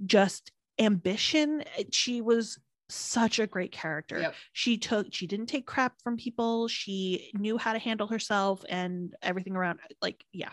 just 0.05 0.51
ambition. 0.77 1.63
She 1.91 2.21
was 2.21 2.59
such 2.89 3.39
a 3.39 3.47
great 3.47 3.71
character. 3.71 4.19
Yep. 4.19 4.35
She 4.53 4.77
took, 4.77 5.07
she 5.12 5.25
didn't 5.25 5.47
take 5.47 5.65
crap 5.65 6.00
from 6.03 6.17
people. 6.17 6.67
She 6.67 7.31
knew 7.33 7.57
how 7.57 7.74
to 7.74 7.79
handle 7.79 8.07
herself 8.07 8.63
and 8.69 9.15
everything 9.21 9.55
around. 9.55 9.79
Like, 10.01 10.24
yeah. 10.31 10.51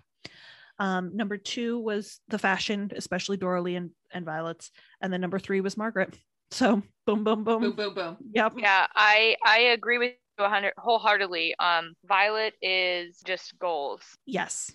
Um, 0.79 1.15
number 1.15 1.37
two 1.37 1.79
was 1.81 2.19
the 2.29 2.39
fashion, 2.39 2.91
especially 2.97 3.37
Doralee 3.37 3.77
and, 3.77 3.91
and 4.11 4.25
Violet's. 4.25 4.71
And 5.03 5.13
then 5.13 5.21
number 5.21 5.39
three 5.39 5.61
was 5.61 5.77
Margaret. 5.77 6.17
So 6.51 6.83
boom, 7.07 7.25
boom, 7.25 7.45
boom. 7.45 7.63
Boom, 7.63 7.73
boom, 7.73 7.95
boom. 7.95 8.17
Yep. 8.35 8.55
Yeah, 8.59 8.87
I 8.95 9.37
I 9.45 9.59
agree 9.59 9.97
with 9.97 10.13
you 10.39 10.45
100 10.45 10.75
wholeheartedly. 10.77 11.55
Um, 11.59 11.95
Violet 12.05 12.55
is 12.61 13.21
just 13.25 13.59
goals. 13.59 14.03
Yes. 14.27 14.71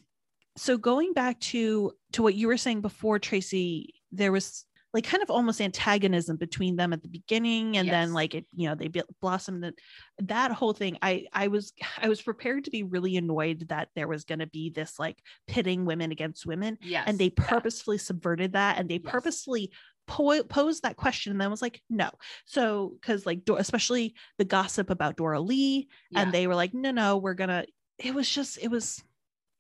So 0.58 0.78
going 0.78 1.14
back 1.14 1.40
to 1.42 1.92
to 2.14 2.22
what 2.24 2.36
you 2.36 2.48
were 2.48 2.58
saying 2.58 2.82
before, 2.82 3.20
Tracy, 3.20 3.94
there 4.12 4.32
was 4.32 4.66
like 4.94 5.04
kind 5.04 5.22
of 5.22 5.30
almost 5.30 5.62
antagonism 5.62 6.38
between 6.38 6.76
them 6.78 6.94
at 6.94 7.04
the 7.04 7.10
beginning, 7.10 7.78
and 7.78 7.88
then 7.90 8.14
like 8.14 8.34
it, 8.34 8.46
you 8.56 8.68
know, 8.68 8.74
they 8.76 8.90
blossomed. 9.22 9.64
and- 9.64 9.78
That 10.20 10.52
whole 10.52 10.74
thing, 10.74 10.98
I 11.02 11.26
I 11.34 11.50
was 11.50 11.74
I 12.02 12.10
was 12.10 12.22
prepared 12.22 12.64
to 12.66 12.72
be 12.72 12.84
really 12.84 13.18
annoyed 13.18 13.68
that 13.70 13.90
there 13.96 14.08
was 14.08 14.24
going 14.24 14.40
to 14.40 14.48
be 14.48 14.70
this 14.70 14.98
like 14.98 15.18
pitting 15.48 15.86
women 15.86 16.12
against 16.12 16.46
women, 16.46 16.78
Yes. 16.82 17.04
and 17.08 17.20
they 17.20 17.26
yeah. 17.38 17.44
purposefully 17.50 17.98
subverted 17.98 18.54
that, 18.54 18.78
and 18.80 18.90
they 18.90 18.96
Yes. 19.04 19.12
purposely 19.12 19.72
po- 20.08 20.44
posed 20.44 20.84
that 20.84 20.96
question, 20.96 21.32
and 21.32 21.40
then 21.42 21.52
was 21.52 21.62
like, 21.62 21.82
no. 21.90 22.10
So 22.46 22.94
because 23.00 23.26
like 23.26 23.42
especially 23.58 24.16
the 24.38 24.46
gossip 24.46 24.90
about 24.90 25.18
Dora 25.18 25.42
Lee, 25.42 25.90
Yeah. 26.12 26.22
and 26.22 26.32
they 26.32 26.48
were 26.48 26.56
like, 26.56 26.74
no, 26.74 26.92
no, 26.92 27.18
we're 27.18 27.36
gonna. 27.36 27.66
It 28.00 28.14
was 28.16 28.30
just, 28.30 28.58
it 28.62 28.70
was, 28.70 29.04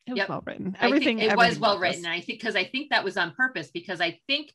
it 0.07 0.11
was 0.11 0.17
Yep. 0.19 0.29
well 0.29 0.43
written. 0.45 0.75
I 0.79 0.83
think 0.83 0.93
Everything 0.95 1.19
it 1.19 1.37
was 1.37 1.59
well 1.59 1.79
written. 1.79 2.05
I 2.05 2.21
think 2.21 2.39
because 2.39 2.55
I 2.55 2.63
think 2.63 2.89
that 2.89 3.03
was 3.03 3.17
on 3.17 3.31
purpose 3.31 3.69
because 3.71 4.01
I 4.01 4.19
think 4.27 4.53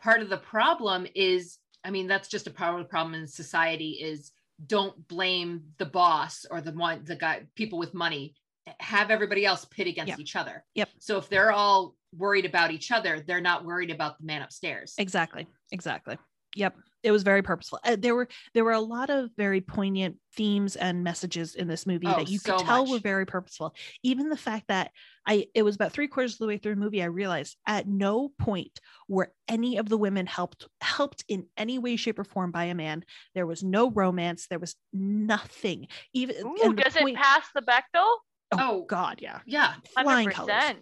part 0.00 0.20
of 0.22 0.28
the 0.30 0.38
problem 0.38 1.06
is, 1.14 1.58
I 1.84 1.90
mean, 1.90 2.06
that's 2.06 2.28
just 2.28 2.46
a 2.46 2.50
part 2.50 2.74
of 2.74 2.80
the 2.80 2.88
problem 2.88 3.14
in 3.14 3.26
society 3.26 3.92
is 4.02 4.32
don't 4.66 5.06
blame 5.08 5.64
the 5.78 5.84
boss 5.86 6.46
or 6.50 6.60
the 6.60 6.72
one 6.72 7.04
the 7.04 7.16
guy 7.16 7.42
people 7.54 7.78
with 7.78 7.92
money. 7.94 8.34
Have 8.80 9.10
everybody 9.10 9.44
else 9.44 9.66
pit 9.66 9.86
against 9.86 10.08
Yep. 10.10 10.20
each 10.20 10.36
other. 10.36 10.64
Yep. 10.74 10.88
So 10.98 11.18
if 11.18 11.28
they're 11.28 11.52
all 11.52 11.96
worried 12.16 12.46
about 12.46 12.70
each 12.70 12.90
other, 12.90 13.20
they're 13.20 13.40
not 13.42 13.64
worried 13.64 13.90
about 13.90 14.18
the 14.18 14.24
man 14.24 14.40
upstairs. 14.40 14.94
Exactly. 14.96 15.46
Exactly. 15.70 16.16
Yep. 16.56 16.76
It 17.02 17.10
was 17.12 17.22
very 17.22 17.42
purposeful. 17.42 17.80
Uh, 17.84 17.96
there 17.98 18.14
were 18.14 18.28
there 18.54 18.64
were 18.64 18.72
a 18.72 18.80
lot 18.80 19.10
of 19.10 19.28
very 19.36 19.60
poignant 19.60 20.16
themes 20.34 20.74
and 20.74 21.04
messages 21.04 21.54
in 21.54 21.68
this 21.68 21.86
movie 21.86 22.06
Oh, 22.06 22.16
that 22.16 22.30
you 22.30 22.38
so 22.38 22.56
could 22.56 22.64
tell 22.64 22.86
were 22.90 22.98
very 22.98 23.26
purposeful. 23.26 23.74
Even 24.02 24.30
the 24.30 24.38
fact 24.38 24.68
that 24.68 24.90
I 25.26 25.46
it 25.54 25.64
was 25.64 25.74
about 25.74 25.92
three 25.92 26.08
quarters 26.08 26.32
of 26.32 26.38
the 26.38 26.46
way 26.46 26.56
through 26.56 26.76
the 26.76 26.80
movie, 26.80 27.02
I 27.02 27.06
realized 27.06 27.58
at 27.66 27.86
no 27.86 28.30
point 28.38 28.80
were 29.06 29.32
any 29.48 29.76
of 29.76 29.90
the 29.90 29.98
women 29.98 30.24
helped 30.26 30.66
helped 30.80 31.24
in 31.28 31.44
any 31.58 31.78
way, 31.78 31.96
shape, 31.96 32.18
or 32.18 32.24
form 32.24 32.50
by 32.52 32.64
a 32.64 32.74
man. 32.74 33.04
There 33.34 33.46
was 33.46 33.62
no 33.62 33.90
romance. 33.90 34.46
There 34.48 34.58
was 34.58 34.74
nothing. 34.94 35.88
Even 36.14 36.36
Ooh, 36.46 36.72
does 36.72 36.94
point- 36.94 37.10
it 37.10 37.22
pass 37.22 37.46
the 37.54 37.60
Bechdel? 37.60 37.82
Oh, 37.96 38.20
Oh. 38.52 38.84
God, 38.88 39.18
yeah. 39.20 39.40
Yeah. 39.44 39.74
Flying 39.92 40.30
Hundred 40.30 40.34
colors. 40.34 40.74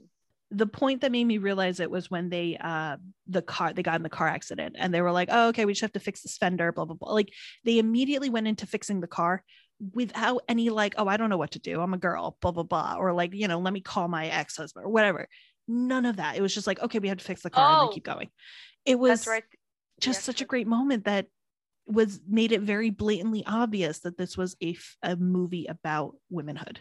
Percent. 0.53 0.59
the 0.59 0.67
point 0.79 1.01
that 1.01 1.13
made 1.13 1.25
me 1.25 1.39
realize 1.39 1.81
it 1.81 1.91
was 1.91 2.11
when 2.11 2.29
they 2.29 2.57
uh 2.61 2.97
the 3.27 3.43
car 3.43 3.73
they 3.73 3.83
got 3.83 3.97
in 3.97 4.03
the 4.03 4.09
car 4.09 4.29
accident 4.29 4.77
and 4.79 4.93
they 4.93 5.01
were 5.01 5.13
like 5.13 5.29
oh 5.33 5.49
okay 5.49 5.65
we 5.65 5.73
just 5.73 5.81
have 5.83 5.93
to 5.93 6.01
fix 6.01 6.23
this 6.23 6.37
fender 6.37 6.73
blah 6.73 6.85
blah 6.85 6.97
blah 6.97 7.13
like 7.13 7.33
they 7.65 7.79
immediately 7.79 8.31
went 8.31 8.47
into 8.49 8.67
fixing 8.67 9.01
the 9.01 9.07
car 9.07 9.43
without 9.95 10.43
any 10.49 10.71
like 10.71 10.95
oh 10.99 11.09
i 11.09 11.17
don't 11.17 11.31
know 11.31 11.37
what 11.39 11.51
to 11.53 11.59
do 11.59 11.81
i'm 11.81 11.95
a 11.95 11.99
girl 11.99 12.37
blah 12.41 12.53
blah 12.53 12.63
blah 12.63 12.97
or 12.99 13.13
like 13.13 13.35
you 13.35 13.49
know 13.49 13.59
let 13.59 13.73
me 13.73 13.81
call 13.81 14.07
my 14.09 14.27
ex-husband 14.29 14.85
or 14.87 14.89
whatever 14.91 15.29
none 15.69 16.07
of 16.07 16.17
that 16.17 16.37
it 16.37 16.43
was 16.43 16.55
just 16.55 16.67
like 16.67 16.81
okay 16.81 16.99
we 16.99 17.09
have 17.09 17.19
to 17.19 17.25
fix 17.25 17.43
the 17.43 17.51
car 17.51 17.69
and 17.69 17.81
Oh. 17.83 17.89
keep 17.89 18.05
going 18.05 18.29
it 18.85 18.99
was 18.99 19.21
That's 19.21 19.27
right. 19.29 19.45
just 20.01 20.19
Yes, 20.19 20.25
such 20.25 20.41
a 20.41 20.45
great 20.45 20.67
moment 20.67 21.05
that 21.05 21.27
was 21.87 22.21
made 22.29 22.53
it 22.53 22.61
very 22.61 22.91
blatantly 22.91 23.43
obvious 23.47 24.01
that 24.01 24.17
this 24.17 24.37
was 24.37 24.57
a, 24.63 24.71
f- 24.75 24.97
a 25.03 25.17
movie 25.17 25.67
about 25.67 26.15
womanhood 26.31 26.79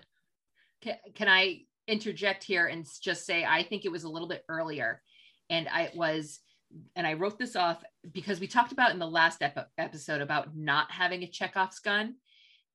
Can, 0.81 0.95
can 1.15 1.27
I 1.27 1.61
interject 1.91 2.43
here 2.43 2.67
and 2.67 2.87
just 3.01 3.25
say 3.25 3.43
I 3.45 3.63
think 3.63 3.85
it 3.85 3.91
was 3.91 4.03
a 4.05 4.09
little 4.09 4.27
bit 4.27 4.43
earlier, 4.47 5.01
and 5.49 5.67
I 5.67 5.91
was, 5.93 6.39
and 6.95 7.05
I 7.05 7.13
wrote 7.13 7.37
this 7.37 7.55
off 7.55 7.83
because 8.13 8.39
we 8.39 8.47
talked 8.47 8.71
about 8.71 8.91
in 8.91 8.99
the 8.99 9.07
last 9.07 9.41
ep- 9.41 9.69
episode 9.77 10.21
about 10.21 10.55
not 10.55 10.89
having 10.91 11.23
a 11.23 11.27
Chekhov's 11.27 11.79
gun, 11.79 12.15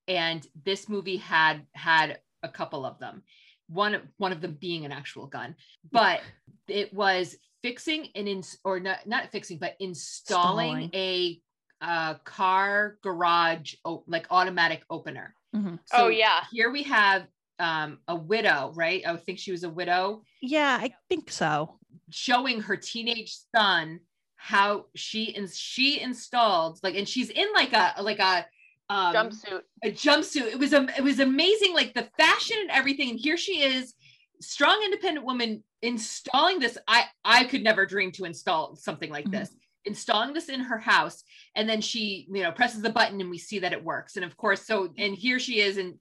and 0.06 0.46
this 0.64 0.88
movie 0.88 1.16
had 1.16 1.62
had 1.74 2.18
a 2.42 2.48
couple 2.48 2.84
of 2.84 2.98
them. 2.98 3.22
One 3.68 4.00
one 4.18 4.32
of 4.32 4.40
them 4.40 4.56
being 4.60 4.84
an 4.84 4.92
actual 4.92 5.26
gun, 5.26 5.56
but 5.90 6.20
it 6.68 6.92
was 6.92 7.36
fixing 7.62 8.08
and 8.14 8.28
in 8.28 8.42
or 8.64 8.78
not 8.78 9.06
not 9.06 9.32
fixing 9.32 9.58
but 9.58 9.74
installing 9.80 10.82
Installing. 10.82 10.90
a 10.94 11.40
uh, 11.80 12.14
car 12.24 12.98
garage 13.02 13.74
o- 13.84 14.04
like 14.06 14.26
automatic 14.30 14.84
opener. 14.90 15.34
Mhm. 15.54 15.78
oh 15.92 16.08
yeah. 16.08 16.44
Here 16.52 16.70
we 16.70 16.82
have 16.84 17.26
um, 17.58 17.98
a 18.08 18.14
widow, 18.16 18.72
right? 18.74 19.02
I 19.06 19.16
think 19.16 19.38
she 19.38 19.52
was 19.52 19.64
a 19.64 19.70
widow, 19.70 20.22
yeah 20.42 20.78
i 20.80 20.92
think 21.08 21.30
so 21.30 21.78
showing 22.10 22.60
her 22.60 22.76
teenage 22.76 23.34
son 23.54 23.98
how 24.36 24.84
she 24.94 25.24
in, 25.24 25.48
she 25.48 26.00
installed 26.00 26.78
like, 26.82 26.94
and 26.94 27.08
she's 27.08 27.30
in 27.30 27.46
like 27.54 27.72
a 27.72 27.94
like 28.02 28.18
a 28.20 28.46
um, 28.88 29.14
Jumpsuit. 29.14 29.62
a 29.82 29.90
jumpsuit. 29.90 30.46
It 30.52 30.58
was 30.58 30.72
a 30.72 30.86
it 30.96 31.02
was 31.02 31.18
amazing, 31.18 31.74
like 31.74 31.94
the 31.94 32.08
fashion 32.16 32.56
and 32.60 32.70
everything. 32.70 33.10
And 33.10 33.18
here 33.18 33.36
she 33.36 33.60
is, 33.62 33.94
strong, 34.40 34.80
independent 34.84 35.26
woman 35.26 35.64
installing 35.82 36.58
this 36.58 36.78
i 36.88 37.04
i 37.24 37.44
could 37.44 37.62
never 37.62 37.84
dream 37.84 38.10
to 38.10 38.24
install 38.24 38.74
something 38.76 39.10
like 39.10 39.26
Mhm. 39.26 39.32
this 39.32 39.50
installing 39.84 40.32
this 40.32 40.48
in 40.48 40.60
her 40.60 40.78
house 40.78 41.22
and 41.54 41.68
then 41.68 41.80
she 41.82 42.26
you 42.32 42.42
know 42.42 42.50
presses 42.50 42.80
the 42.82 42.90
button 42.90 43.20
and 43.20 43.30
we 43.30 43.38
see 43.38 43.58
that 43.60 43.72
it 43.74 43.84
works 43.84 44.16
and 44.16 44.24
of 44.24 44.36
course 44.38 44.62
so 44.66 44.88
and 44.96 45.14
here 45.14 45.38
she 45.38 45.60
is 45.60 45.76
and 45.76 45.94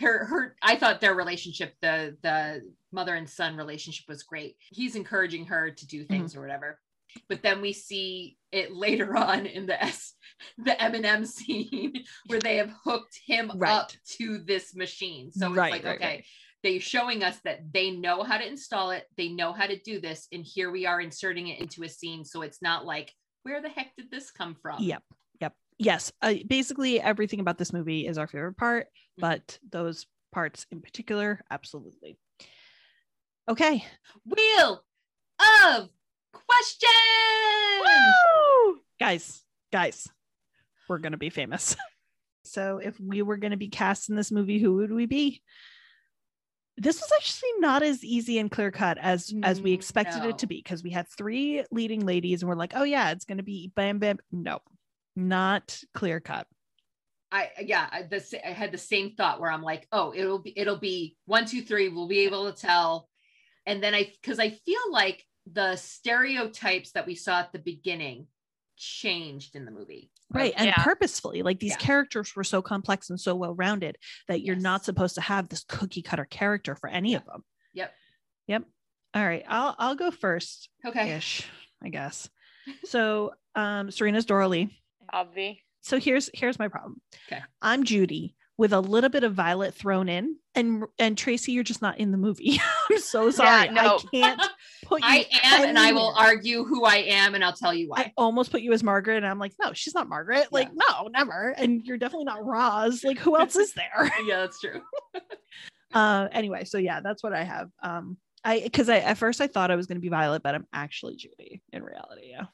her 0.00 0.24
her 0.24 0.56
i 0.62 0.74
thought 0.76 1.00
their 1.00 1.14
relationship 1.14 1.74
the 1.80 2.16
the 2.22 2.62
mother 2.92 3.14
and 3.14 3.28
son 3.28 3.56
relationship 3.56 4.06
was 4.08 4.22
great. 4.22 4.56
He's 4.70 4.96
encouraging 4.96 5.46
her 5.46 5.70
to 5.70 5.86
do 5.86 6.04
things 6.04 6.36
or 6.36 6.40
whatever. 6.42 6.78
But 7.28 7.42
then 7.42 7.60
we 7.60 7.72
see 7.72 8.36
it 8.52 8.72
later 8.72 9.16
on 9.30 9.46
in 9.46 9.66
the 9.66 9.82
s 9.82 10.14
the 10.58 10.80
m&m 10.82 11.24
scene 11.36 12.04
where 12.26 12.40
they 12.40 12.56
have 12.56 12.72
hooked 12.84 13.18
him 13.26 13.50
up 13.64 13.92
to 14.18 14.38
this 14.38 14.74
machine. 14.74 15.32
So 15.32 15.48
it's 15.48 15.56
Right, 15.56 15.72
like 15.72 15.84
right, 15.84 15.96
okay 15.96 16.06
right. 16.06 16.24
they're 16.62 16.80
showing 16.80 17.24
us 17.24 17.38
that 17.44 17.72
they 17.72 17.90
know 17.90 18.22
how 18.22 18.38
to 18.38 18.46
install 18.46 18.90
it. 18.90 19.06
They 19.16 19.28
know 19.28 19.52
how 19.52 19.66
to 19.66 19.78
do 19.78 20.00
this. 20.00 20.28
And 20.32 20.44
here 20.44 20.70
we 20.70 20.86
are 20.86 21.00
inserting 21.00 21.48
it 21.48 21.60
into 21.60 21.82
a 21.82 21.88
scene. 21.88 22.24
So 22.24 22.42
it's 22.42 22.62
not 22.62 22.84
like 22.84 23.12
where 23.42 23.60
the 23.60 23.68
heck 23.68 23.96
did 23.96 24.10
this 24.10 24.30
come 24.30 24.54
from? 24.54 24.82
Yep. 24.82 25.02
Yes. 25.84 26.12
Uh, 26.22 26.34
basically, 26.46 27.00
everything 27.00 27.40
about 27.40 27.58
this 27.58 27.72
movie 27.72 28.06
is 28.06 28.18
our 28.18 28.26
favorite 28.26 28.56
part, 28.56 28.86
Mm-hmm. 28.86 29.20
but 29.20 29.58
those 29.70 30.06
parts 30.32 30.66
in 30.70 30.80
particular, 30.80 31.42
absolutely. 31.50 32.16
Okay. 33.48 33.84
wheel 34.24 34.82
of 35.68 35.88
questions 36.32 36.92
Woo! 37.80 38.78
Guys, 39.00 39.42
guys, 39.72 40.08
we're 40.88 40.98
going 40.98 41.12
to 41.12 41.18
be 41.18 41.30
famous. 41.30 41.76
so, 42.44 42.78
if 42.78 42.98
we 43.00 43.22
were 43.22 43.36
going 43.36 43.50
to 43.50 43.56
be 43.56 43.68
cast 43.68 44.08
in 44.08 44.16
this 44.16 44.30
movie, 44.30 44.58
who 44.60 44.76
would 44.76 44.92
we 44.92 45.06
be? 45.06 45.42
This 46.78 47.00
was 47.00 47.10
actually 47.16 47.50
not 47.58 47.82
as 47.82 48.02
easy 48.02 48.38
and 48.38 48.50
clear 48.50 48.70
cut 48.70 48.96
as 48.98 49.32
as 49.42 49.60
we 49.60 49.72
Mm, 49.72 49.74
expected 49.74 50.24
it 50.24 50.38
to 50.38 50.46
be 50.46 50.56
because 50.56 50.82
we 50.82 50.90
had 50.90 51.06
three 51.08 51.64
leading 51.70 52.06
ladies 52.06 52.40
and 52.42 52.48
we're 52.48 52.56
like, 52.56 52.72
oh 52.74 52.84
yeah, 52.84 53.10
it's 53.10 53.24
gonna 53.26 53.42
be 53.42 53.70
bam 53.76 53.98
bam. 53.98 54.18
No, 54.30 54.60
not 55.16 55.78
clear 55.94 56.20
cut. 56.20 56.46
I 57.30 57.50
yeah, 57.62 57.88
I, 57.90 58.02
the, 58.02 58.20
sa- 58.20 58.38
I 58.44 58.50
had 58.50 58.72
the 58.72 58.78
same 58.78 59.14
thought 59.14 59.40
where 59.40 59.50
I'm 59.50 59.62
like, 59.62 59.86
oh, 59.92 60.12
it'll 60.14 60.38
be 60.38 60.58
it'll 60.58 60.76
be 60.78 61.16
one, 61.26 61.46
two, 61.46 61.62
three. 61.62 61.88
We'll 61.88 62.08
be 62.08 62.20
able 62.20 62.52
to 62.52 62.60
tell, 62.60 63.08
and 63.66 63.82
then 63.82 63.94
I 63.94 64.12
because 64.20 64.38
I 64.38 64.50
feel 64.50 64.80
like 64.90 65.24
the 65.50 65.76
stereotypes 65.76 66.92
that 66.92 67.06
we 67.06 67.14
saw 67.14 67.40
at 67.40 67.52
the 67.52 67.58
beginning 67.58 68.26
changed 68.76 69.54
in 69.56 69.64
the 69.64 69.70
movie. 69.70 70.10
right 70.30 70.54
and 70.56 70.66
Yeah. 70.66 70.82
purposefully 70.84 71.42
like 71.42 71.58
these 71.60 71.72
Yeah. 71.72 71.76
characters 71.76 72.34
were 72.34 72.42
so 72.44 72.62
complex 72.62 73.10
and 73.10 73.20
so 73.20 73.34
well 73.34 73.54
rounded 73.54 73.96
that 74.28 74.40
you're 74.42 74.56
not 74.56 74.84
supposed 74.84 75.14
to 75.16 75.20
have 75.20 75.48
this 75.48 75.62
cookie 75.68 76.02
cutter 76.02 76.24
character 76.24 76.74
for 76.74 76.88
any 76.88 77.14
of 77.14 77.24
them 77.26 77.44
Yep. 77.74 77.94
yep 78.48 78.64
all 79.14 79.24
right 79.24 79.44
i'll 79.46 79.76
i'll 79.78 79.94
go 79.94 80.10
first 80.10 80.68
Okay. 80.86 81.12
ish 81.16 81.46
i 81.82 81.90
guess 81.90 82.28
so 82.86 83.34
um 83.54 83.90
serena's 83.90 84.24
dora 84.24 84.48
lee 84.48 84.81
Obvi. 85.14 85.58
so 85.80 85.98
here's 85.98 86.30
here's 86.34 86.58
my 86.58 86.68
problem 86.68 87.00
Okay. 87.30 87.42
i'm 87.60 87.84
judy 87.84 88.34
with 88.58 88.72
a 88.72 88.80
little 88.80 89.10
bit 89.10 89.24
of 89.24 89.34
violet 89.34 89.74
thrown 89.74 90.08
in 90.08 90.36
and 90.54 90.84
and 90.98 91.16
tracy 91.16 91.52
you're 91.52 91.64
just 91.64 91.82
not 91.82 91.98
in 91.98 92.12
the 92.12 92.18
movie 92.18 92.60
i'm 92.90 92.98
so 92.98 93.30
sorry 93.30 93.68
no. 93.70 93.98
i 94.12 94.16
can't 94.16 94.40
put 94.84 95.00
you 95.02 95.08
I 95.08 95.26
am, 95.42 95.68
and 95.68 95.78
I 95.78 95.92
will 95.92 96.14
argue 96.18 96.64
who 96.64 96.84
I 96.84 96.96
am, 96.96 97.34
and 97.34 97.42
I'll 97.42 97.54
tell 97.54 97.72
you 97.72 97.88
why. 97.88 97.98
I 98.00 98.12
almost 98.18 98.50
put 98.50 98.60
you 98.60 98.72
as 98.72 98.82
Margaret, 98.82 99.16
and 99.18 99.26
I'm 99.26 99.38
like, 99.38 99.52
no, 99.62 99.72
she's 99.72 99.94
not 99.94 100.06
Margaret. 100.08 100.48
Like, 100.52 100.68
no, 100.74 101.08
never. 101.08 101.54
And 101.56 101.80
you're 101.82 101.96
definitely 101.96 102.26
not 102.26 102.44
Roz. 102.44 103.02
Like, 103.02 103.18
who 103.18 103.38
else 103.38 103.56
is 103.56 103.72
there? 103.72 104.12
yeah, 104.26 104.40
that's 104.40 104.60
true. 104.60 104.82
uh, 105.94 106.28
anyway, 106.32 106.64
so 106.64 106.76
yeah, 106.78 107.00
that's 107.00 107.22
what 107.22 107.32
I 107.32 107.44
have. 107.44 107.70
Um, 107.82 108.18
I 108.44 108.60
because 108.60 108.88
I 108.88 108.98
at 108.98 109.16
first 109.18 109.40
I 109.40 109.46
thought 109.46 109.70
I 109.70 109.76
was 109.76 109.86
going 109.86 109.96
to 109.96 110.02
be 110.02 110.08
Violet, 110.08 110.42
but 110.42 110.54
I'm 110.54 110.66
actually 110.72 111.16
Judy 111.16 111.62
in 111.72 111.82
reality. 111.82 112.28
Yeah. 112.30 112.46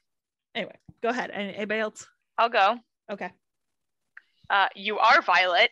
Anyway, 0.55 0.77
go 1.03 1.09
ahead. 1.09 1.31
Anybody 1.33 1.81
else? 1.81 2.07
I'll 2.39 2.49
go. 2.49 2.77
Okay. 3.11 3.31
Uh, 4.49 4.69
you 4.75 4.99
are 4.99 5.21
Violet. 5.23 5.71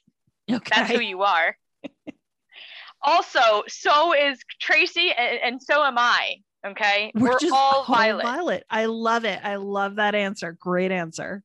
Okay. 0.50 0.70
That's 0.74 0.90
who 0.90 1.00
you 1.00 1.22
are. 1.22 1.56
also, 3.02 3.62
so 3.68 4.12
is 4.12 4.38
Tracy, 4.60 5.12
and, 5.16 5.38
and 5.42 5.62
so 5.62 5.82
am 5.82 5.96
I. 5.96 6.36
Okay, 6.66 7.12
we're, 7.14 7.38
just 7.38 7.52
all 7.52 7.84
Violet. 7.84 8.24
Violet. 8.24 8.64
I 8.68 8.86
love 8.86 9.24
it. 9.24 9.38
I 9.42 9.56
love 9.56 9.96
that 9.96 10.16
answer. 10.16 10.56
Great 10.58 10.90
answer. 10.90 11.44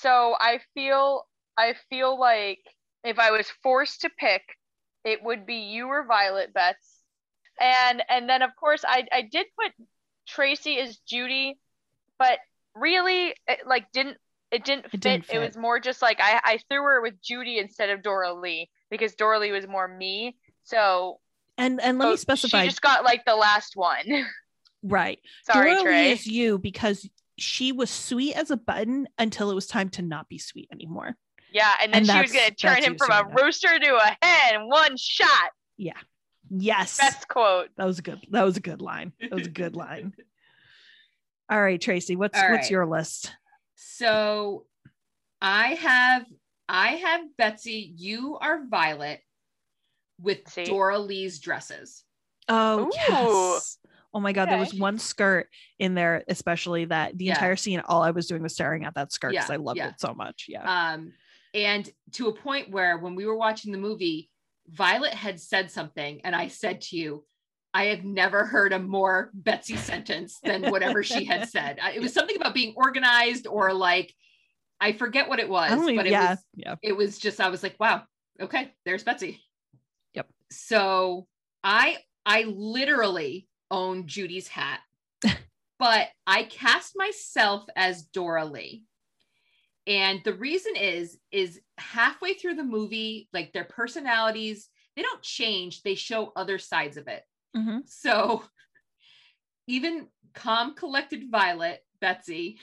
So 0.00 0.36
I 0.38 0.60
feel, 0.74 1.26
I 1.56 1.74
feel 1.88 2.18
like 2.18 2.60
if 3.02 3.18
I 3.18 3.32
was 3.32 3.50
forced 3.62 4.02
to 4.02 4.10
pick, 4.10 4.42
it 5.04 5.22
would 5.24 5.44
be 5.44 5.56
you 5.56 5.88
or 5.88 6.06
Violet, 6.06 6.54
Bets, 6.54 7.00
and 7.60 8.02
and 8.08 8.28
then 8.28 8.42
of 8.42 8.50
course 8.54 8.84
I 8.86 9.06
I 9.12 9.22
did 9.22 9.46
put 9.60 9.72
Tracy 10.28 10.78
as 10.78 10.98
Judy, 10.98 11.58
but 12.18 12.38
really 12.76 13.34
it 13.48 13.66
like 13.66 13.90
didn't 13.92 14.18
it 14.50 14.64
didn't 14.64 14.84
fit. 14.90 14.94
It 14.94 15.00
didn't 15.00 15.30
It 15.30 15.38
was 15.38 15.56
more 15.56 15.80
just 15.80 16.02
like 16.02 16.18
I 16.20 16.40
I 16.44 16.58
threw 16.68 16.82
her 16.82 17.00
with 17.00 17.20
Judy 17.22 17.58
instead 17.58 17.90
of 17.90 18.02
Dora 18.02 18.34
Lee 18.34 18.68
because 18.90 19.14
Dora 19.14 19.38
Lee 19.38 19.52
was 19.52 19.66
more 19.66 19.86
me. 19.86 20.36
So 20.64 21.20
And 21.58 21.80
and 21.80 21.98
let 21.98 22.06
me 22.06 22.12
oh, 22.12 22.16
specify. 22.16 22.62
She 22.62 22.68
just 22.68 22.82
got 22.82 23.04
like 23.04 23.24
the 23.24 23.36
last 23.36 23.76
one. 23.76 24.26
right. 24.82 25.18
Sorry, 25.44 25.74
Dora 25.74 25.92
Lee 25.92 26.12
is 26.12 26.26
you 26.26 26.58
because 26.58 27.08
she 27.38 27.72
was 27.72 27.90
sweet 27.90 28.34
as 28.34 28.50
a 28.50 28.56
button 28.56 29.08
until 29.18 29.50
it 29.50 29.54
was 29.54 29.66
time 29.66 29.88
to 29.90 30.02
not 30.02 30.28
be 30.28 30.38
sweet 30.38 30.68
anymore. 30.72 31.16
Yeah, 31.52 31.72
and 31.82 31.92
then 31.92 32.02
And 32.02 32.10
she 32.10 32.20
was 32.20 32.32
gonna 32.32 32.50
turn 32.50 32.82
him 32.82 32.96
from 32.96 33.10
a 33.10 33.18
Serena. 33.18 33.42
rooster 33.42 33.78
to 33.78 33.96
a 33.96 34.16
hen 34.22 34.68
one 34.68 34.96
shot. 34.96 35.50
Yeah. 35.76 35.98
Yes. 36.50 36.98
Best 36.98 37.28
quote. 37.28 37.68
That 37.76 37.86
was 37.86 37.98
a 37.98 38.02
good. 38.02 38.20
That 38.30 38.44
was 38.44 38.56
a 38.56 38.60
good 38.60 38.82
line. 38.82 39.12
That 39.20 39.32
was 39.32 39.46
a 39.46 39.50
good 39.50 39.76
line. 39.76 40.14
All 41.50 41.60
right, 41.60 41.80
Tracy, 41.80 42.14
what's 42.14 42.38
All 42.38 42.50
what's 42.50 42.64
right. 42.64 42.70
your 42.70 42.86
list? 42.86 43.34
So 44.00 44.64
I 45.42 45.74
have 45.74 46.24
I 46.70 46.92
have 46.92 47.36
Betsy, 47.36 47.92
you 47.98 48.38
are 48.40 48.66
Violet 48.66 49.20
with 50.18 50.48
See? 50.48 50.64
Dora 50.64 50.98
Lee's 50.98 51.38
dresses. 51.38 52.02
Oh 52.48 52.86
Ooh. 52.86 52.90
yes. 52.94 53.76
Oh 54.14 54.20
my 54.20 54.32
god, 54.32 54.48
there 54.48 54.58
was 54.58 54.72
one 54.72 54.98
skirt 54.98 55.48
in 55.78 55.94
there, 55.94 56.24
especially 56.28 56.86
that 56.86 57.18
the 57.18 57.26
Yeah. 57.26 57.34
entire 57.34 57.56
scene, 57.56 57.80
all 57.80 58.02
I 58.02 58.10
was 58.12 58.26
doing 58.26 58.42
was 58.42 58.54
staring 58.54 58.86
at 58.86 58.94
that 58.94 59.12
skirt 59.12 59.32
because 59.32 59.50
Yeah, 59.50 59.54
I 59.54 59.58
loved 59.58 59.76
yeah. 59.76 59.88
it 59.90 60.00
so 60.00 60.14
much. 60.14 60.46
Yeah. 60.48 60.92
Um, 60.92 61.12
and 61.52 61.86
to 62.12 62.28
a 62.28 62.32
point 62.34 62.70
where 62.70 62.96
when 62.96 63.14
we 63.14 63.26
were 63.26 63.36
watching 63.36 63.70
the 63.70 63.78
movie, 63.78 64.30
Violet 64.66 65.12
had 65.12 65.38
said 65.38 65.70
something, 65.70 66.22
and 66.24 66.34
I 66.34 66.48
said 66.48 66.80
to 66.82 66.96
you, 66.96 67.24
I 67.72 67.86
have 67.86 68.04
never 68.04 68.44
heard 68.44 68.72
a 68.72 68.78
more 68.78 69.30
Betsy 69.32 69.76
sentence 69.76 70.38
than 70.42 70.70
whatever 70.70 71.02
she 71.02 71.24
had 71.24 71.48
said. 71.50 71.78
It 71.94 72.00
was 72.00 72.12
something 72.12 72.36
about 72.36 72.54
being 72.54 72.74
organized 72.76 73.46
or 73.46 73.72
like 73.72 74.12
I 74.80 74.92
forget 74.92 75.28
what 75.28 75.38
it 75.38 75.48
was, 75.48 75.70
but 75.70 76.06
it 76.06 76.10
yeah, 76.10 76.30
was 76.30 76.38
yeah. 76.54 76.74
it 76.82 76.96
was 76.96 77.18
just 77.18 77.40
I 77.40 77.50
was 77.50 77.62
like, 77.62 77.76
wow, 77.78 78.02
okay, 78.40 78.72
there's 78.84 79.04
Betsy. 79.04 79.40
Yep. 80.14 80.28
So 80.50 81.26
I 81.62 81.98
I 82.24 82.44
literally 82.44 83.46
own 83.70 84.06
Judy's 84.06 84.48
hat, 84.48 84.80
but 85.78 86.08
I 86.26 86.44
cast 86.44 86.94
myself 86.96 87.64
as 87.76 88.04
Dora 88.04 88.46
Lee. 88.46 88.84
And 89.86 90.20
the 90.24 90.34
reason 90.34 90.76
is 90.76 91.18
is 91.30 91.60
halfway 91.78 92.34
through 92.34 92.54
the 92.54 92.64
movie, 92.64 93.28
like 93.32 93.52
their 93.52 93.64
personalities, 93.64 94.68
they 94.96 95.02
don't 95.02 95.22
change, 95.22 95.82
they 95.82 95.94
show 95.94 96.32
other 96.36 96.58
sides 96.58 96.96
of 96.96 97.06
it. 97.06 97.22
Mhm. 97.56 97.82
So 97.86 98.44
even 99.66 100.08
calm, 100.34 100.74
collected 100.74 101.30
Violet, 101.30 101.84
Betsy, 102.00 102.58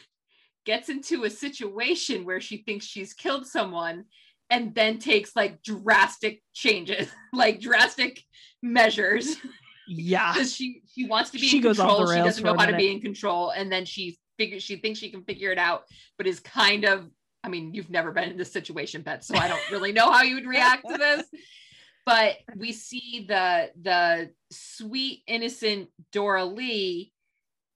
gets 0.66 0.90
into 0.90 1.24
a 1.24 1.30
situation 1.30 2.26
where 2.26 2.42
she 2.42 2.58
thinks 2.58 2.86
she's 2.86 3.14
killed 3.14 3.48
someone 3.48 4.06
and 4.50 4.74
then 4.76 5.00
takes 5.00 5.36
like 5.36 5.62
drastic 5.64 6.42
changes, 6.54 7.10
like 7.34 7.60
drastic 7.60 8.24
measures. 8.62 9.36
Yeah. 9.88 10.34
Because 10.34 10.54
she 10.54 10.82
she 10.94 11.06
wants 11.06 11.30
to 11.32 11.40
be 11.40 11.48
She 11.48 11.58
in 11.58 11.64
goes 11.64 11.80
off 11.80 11.88
the 11.88 11.96
control. 11.96 12.18
She 12.18 12.24
doesn't 12.24 12.44
know 12.44 12.56
how 12.58 12.66
to 12.66 12.76
be 12.76 12.92
in 12.92 13.00
control. 13.00 13.52
And 13.52 13.72
then 13.72 13.86
she 13.86 14.18
figures 14.38 14.62
she 14.62 14.76
thinks 14.76 15.00
she 15.00 15.10
can 15.10 15.24
figure 15.24 15.52
it 15.52 15.58
out, 15.58 15.84
but 16.18 16.28
is 16.28 16.40
kind 16.40 16.84
of 16.84 17.10
I 17.44 17.50
mean, 17.50 17.74
you've 17.74 17.90
never 17.90 18.12
been 18.12 18.32
in 18.32 18.38
this 18.38 18.52
situation, 18.52 19.04
Bet, 19.04 19.24
so 19.24 19.36
I 19.38 19.48
don't 19.48 19.72
really 19.72 19.94
know 19.94 20.12
how 20.12 20.24
you 20.24 20.36
would 20.36 20.48
react 20.48 20.86
to 20.90 20.98
this. 20.98 21.26
But 22.08 22.38
we 22.56 22.72
see 22.72 23.26
the 23.28 23.70
the 23.82 24.32
sweet, 24.50 25.24
innocent 25.28 25.90
Dora 26.14 26.46
Lee. 26.46 27.12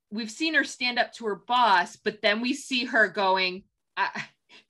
We've 0.10 0.32
seen 0.32 0.54
her 0.54 0.64
stand 0.64 0.98
up 0.98 1.12
to 1.16 1.26
her 1.26 1.36
boss, 1.36 1.98
but 1.98 2.22
then 2.22 2.40
we 2.40 2.54
see 2.54 2.86
her 2.86 3.10
going, 3.10 3.64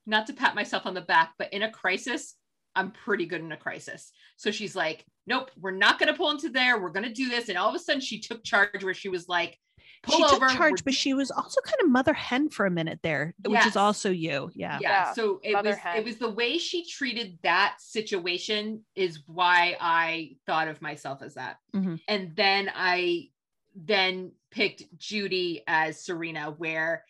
not 0.08 0.26
to 0.28 0.34
pat 0.34 0.56
myself 0.56 0.88
on 0.88 0.96
the 0.96 1.02
back, 1.02 1.34
but 1.38 1.54
in 1.54 1.62
a 1.62 1.72
crisis, 1.72 2.34
I'm 2.76 2.90
pretty 2.90 3.28
good 3.28 3.42
in 3.42 3.52
a 3.52 3.58
crisis. 3.58 4.12
So 4.36 4.50
she's 4.50 4.76
like, 4.76 5.06
nope, 5.28 5.52
we're 5.60 5.70
not 5.70 6.00
going 6.00 6.12
to 6.12 6.18
pull 6.18 6.32
into 6.32 6.50
there. 6.50 6.82
We're 6.82 6.90
going 6.90 7.08
to 7.08 7.14
do 7.14 7.30
this. 7.30 7.48
And 7.48 7.58
all 7.58 7.70
of 7.70 7.76
a 7.76 7.80
sudden, 7.80 8.02
she 8.02 8.20
took 8.20 8.44
charge 8.44 8.84
where 8.84 8.96
she 8.96 9.10
was 9.10 9.30
like, 9.30 9.60
pull 10.04 10.18
she 10.18 10.24
over. 10.36 10.48
took 10.48 10.58
charge, 10.58 10.72
we're- 10.72 10.82
but 10.86 10.94
she 10.94 11.14
was 11.14 11.30
also 11.32 11.62
kind 11.62 11.78
of 11.84 11.90
mother 11.90 12.14
hen 12.14 12.50
for 12.50 12.66
a 12.66 12.72
minute 12.72 13.00
there, 13.04 13.36
which 13.44 13.54
Yes. 13.54 13.68
is 13.68 13.76
also 13.76 14.10
you. 14.10 14.52
Yeah. 14.56 14.80
yeah. 14.82 14.90
Yeah, 14.90 15.14
So 15.14 15.40
it 15.44 15.54
mother 15.54 15.70
was 15.72 15.78
hen. 15.80 15.98
it 15.98 16.06
was 16.06 16.18
the 16.18 16.30
way 16.30 16.58
she 16.58 16.86
treated 16.86 17.38
that 17.44 17.78
situation 17.80 18.84
is 18.96 19.20
why 19.28 19.78
I 19.80 20.38
thought 20.46 20.68
of 20.68 20.82
myself 20.82 21.22
as 21.22 21.36
that. 21.36 21.58
Mhm. 21.74 22.02
And 22.08 22.36
then 22.36 22.72
I 22.74 23.30
then 23.76 24.32
picked 24.50 24.84
Judy 24.98 25.64
as 25.68 26.04
Serena, 26.04 26.52
where 26.52 27.06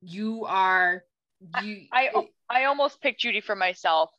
you 0.00 0.44
are 0.44 1.04
you 1.62 1.86
I 1.92 2.10
I 2.48 2.64
almost 2.64 3.00
picked 3.00 3.20
Judy 3.20 3.40
for 3.40 3.56
myself. 3.56 4.10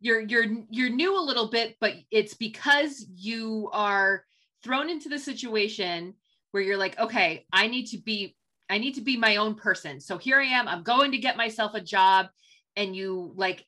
you're 0.00 0.20
you're 0.20 0.46
you're 0.70 0.90
new 0.90 1.16
a 1.18 1.20
little 1.20 1.48
bit, 1.48 1.76
but 1.80 1.94
it's 2.10 2.34
because 2.34 3.06
you 3.14 3.70
are 3.72 4.24
thrown 4.62 4.90
into 4.90 5.08
the 5.08 5.18
situation 5.18 6.14
where 6.54 6.62
you're 6.62 6.76
like, 6.76 6.96
okay, 7.00 7.44
I 7.52 7.66
need 7.66 7.86
to 7.86 7.98
be 7.98 8.36
I 8.70 8.78
need 8.78 8.94
to 8.94 9.00
be 9.00 9.16
my 9.16 9.36
own 9.36 9.56
person. 9.56 10.00
So 10.00 10.16
here 10.16 10.40
I 10.40 10.44
am. 10.44 10.68
I'm 10.68 10.84
going 10.84 11.10
to 11.10 11.18
get 11.18 11.36
myself 11.36 11.74
a 11.74 11.80
job, 11.80 12.28
and 12.76 12.94
you 12.94 13.32
like 13.34 13.66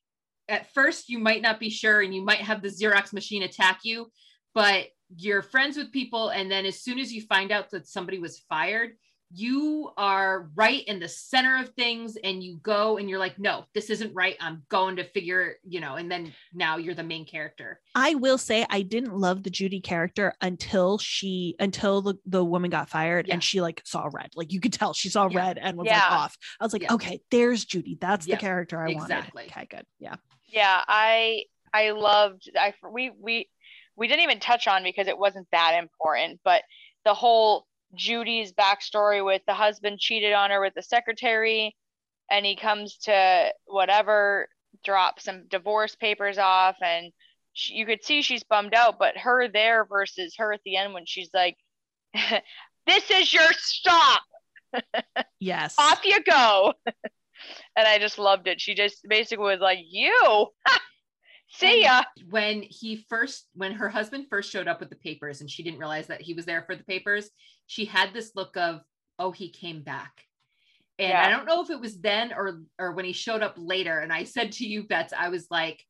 at 0.49 0.73
first 0.73 1.09
you 1.09 1.19
might 1.19 1.43
not 1.43 1.59
be 1.59 1.69
sure, 1.69 2.01
and 2.01 2.15
you 2.15 2.23
might 2.25 2.39
have 2.39 2.63
the 2.63 2.69
Xerox 2.69 3.13
machine 3.13 3.43
attack 3.43 3.81
you, 3.83 4.13
but 4.55 4.87
you're 5.17 5.43
friends 5.43 5.77
with 5.77 5.91
people, 5.91 6.29
and 6.29 6.49
then 6.49 6.65
as 6.65 6.81
soon 6.81 7.01
as 7.01 7.13
you 7.13 7.23
find 7.23 7.51
out 7.51 7.71
that 7.71 7.89
somebody 7.89 8.21
was 8.21 8.45
fired, 8.49 8.93
you 9.33 9.91
are 9.97 10.49
right 10.55 10.85
in 10.87 11.01
the 11.01 11.09
center 11.09 11.59
of 11.59 11.71
things 11.71 12.17
and 12.23 12.43
you 12.45 12.59
go 12.63 12.97
and 12.97 13.11
you're 13.11 13.19
like 13.19 13.39
no 13.39 13.65
this 13.75 13.91
isn't 13.91 14.15
right 14.15 14.37
i'm 14.41 14.63
going 14.69 14.97
to 14.97 15.05
figure 15.05 15.57
you 15.67 15.81
know 15.81 15.97
and 15.97 16.11
then 16.11 16.33
now 16.55 16.77
you're 16.77 16.95
the 16.95 17.03
main 17.03 17.25
character 17.25 17.81
I 17.99 18.15
will 18.15 18.37
say 18.37 18.67
I 18.69 18.83
didn't 18.83 19.17
love 19.17 19.43
the 19.43 19.49
Judy 19.49 19.81
character 19.81 20.35
until 20.43 20.99
she 20.99 21.57
until 21.59 22.03
the, 22.03 22.17
the 22.27 22.45
woman 22.45 22.69
got 22.69 22.91
fired 22.91 23.27
Yeah. 23.27 23.35
and 23.35 23.43
she 23.43 23.63
like 23.63 23.81
saw 23.87 24.11
red. 24.13 24.33
Like 24.37 24.53
you 24.53 24.61
could 24.61 24.75
tell 24.75 24.93
she 24.93 25.09
saw 25.09 25.29
Yeah. 25.31 25.39
red 25.39 25.57
and 25.57 25.79
was 25.79 25.87
Yeah. 25.87 26.03
like 26.03 26.11
off. 26.11 26.37
I 26.61 26.65
was 26.65 26.75
like, 26.75 26.83
Yeah. 26.83 26.93
okay, 26.93 27.23
there's 27.31 27.65
Judy. 27.65 27.97
That's 27.99 28.27
Yeah, 28.27 28.35
the 28.35 28.41
character 28.41 28.79
I 28.83 28.91
exactly. 28.91 29.45
wanted. 29.45 29.51
Okay, 29.51 29.67
good. 29.71 29.87
Yeah. 29.99 30.17
Yeah, 30.47 30.85
I 30.87 31.45
I 31.73 31.93
loved 31.93 32.51
I 32.55 32.75
we 32.93 33.13
we 33.19 33.49
we 33.97 34.09
didn't 34.09 34.25
even 34.25 34.41
touch 34.41 34.69
on 34.69 34.83
because 34.83 35.09
it 35.09 35.17
wasn't 35.17 35.49
that 35.53 35.79
important, 35.79 36.41
but 36.45 36.63
the 37.07 37.15
whole 37.15 37.67
Judy's 37.97 38.53
backstory 38.53 39.25
with 39.25 39.43
the 39.47 39.55
husband 39.55 39.99
cheated 39.99 40.33
on 40.33 40.51
her 40.51 40.61
with 40.61 40.75
the 40.75 40.83
secretary 40.83 41.75
and 42.31 42.45
he 42.45 42.57
comes 42.57 42.97
to 42.99 43.53
whatever 43.67 44.49
drop 44.85 45.21
some 45.21 45.47
divorce 45.49 45.95
papers 45.95 46.39
off 46.39 46.77
and 46.83 47.13
she, 47.53 47.75
you 47.75 47.87
could 47.87 48.05
see 48.05 48.21
she's 48.21 48.45
bummed 48.45 48.75
out, 48.75 48.99
but 48.99 49.17
her 49.17 49.49
there 49.49 49.85
versus 49.87 50.35
her 50.39 50.53
at 50.53 50.61
the 50.65 50.77
end 50.77 50.93
when 50.93 51.07
she's 51.07 51.31
like 51.33 51.57
this 52.87 53.11
is 53.11 53.33
your 53.33 53.51
stop. 53.53 54.23
Yes. 55.41 55.75
Off 55.79 56.05
you 56.05 56.23
go. 56.23 56.75
and 57.77 57.87
I 57.87 57.99
just 57.99 58.19
loved 58.19 58.47
it. 58.47 58.61
She 58.61 58.75
just 58.75 59.07
basically 59.09 59.45
was 59.45 59.61
like, 59.61 59.79
"You. 59.83 60.49
See 61.49 61.83
ya." 61.83 62.03
when 62.29 62.63
he 62.63 63.05
first 63.09 63.47
when 63.55 63.73
her 63.73 63.89
husband 63.89 64.27
first 64.29 64.51
showed 64.51 64.69
up 64.69 64.81
with 64.81 64.91
the 64.91 64.97
papers 64.97 65.41
and 65.41 65.51
she 65.51 65.63
didn't 65.63 65.79
realize 65.79 66.09
that 66.09 66.21
he 66.21 66.35
was 66.35 66.45
there 66.45 66.63
for 66.63 66.75
the 66.75 66.85
papers 66.85 67.31
she 67.67 67.85
had 67.85 68.13
this 68.13 68.33
look 68.35 68.57
of 68.57 68.81
oh 69.19 69.31
he 69.31 69.51
came 69.51 69.83
back 69.83 70.25
and 70.99 71.13
i 71.17 71.31
don't 71.31 71.47
know 71.47 71.63
if 71.63 71.71
it 71.71 71.81
was 71.81 72.01
then 72.01 72.33
or 72.33 72.61
or 72.79 72.93
when 72.93 73.05
he 73.05 73.13
showed 73.13 73.43
up 73.43 73.55
later 73.57 73.99
and 74.01 74.13
i 74.13 74.25
said 74.25 74.51
to 74.53 74.67
you 74.67 74.85
bets 74.85 75.13
i 75.17 75.29
was 75.29 75.47
like 75.51 75.83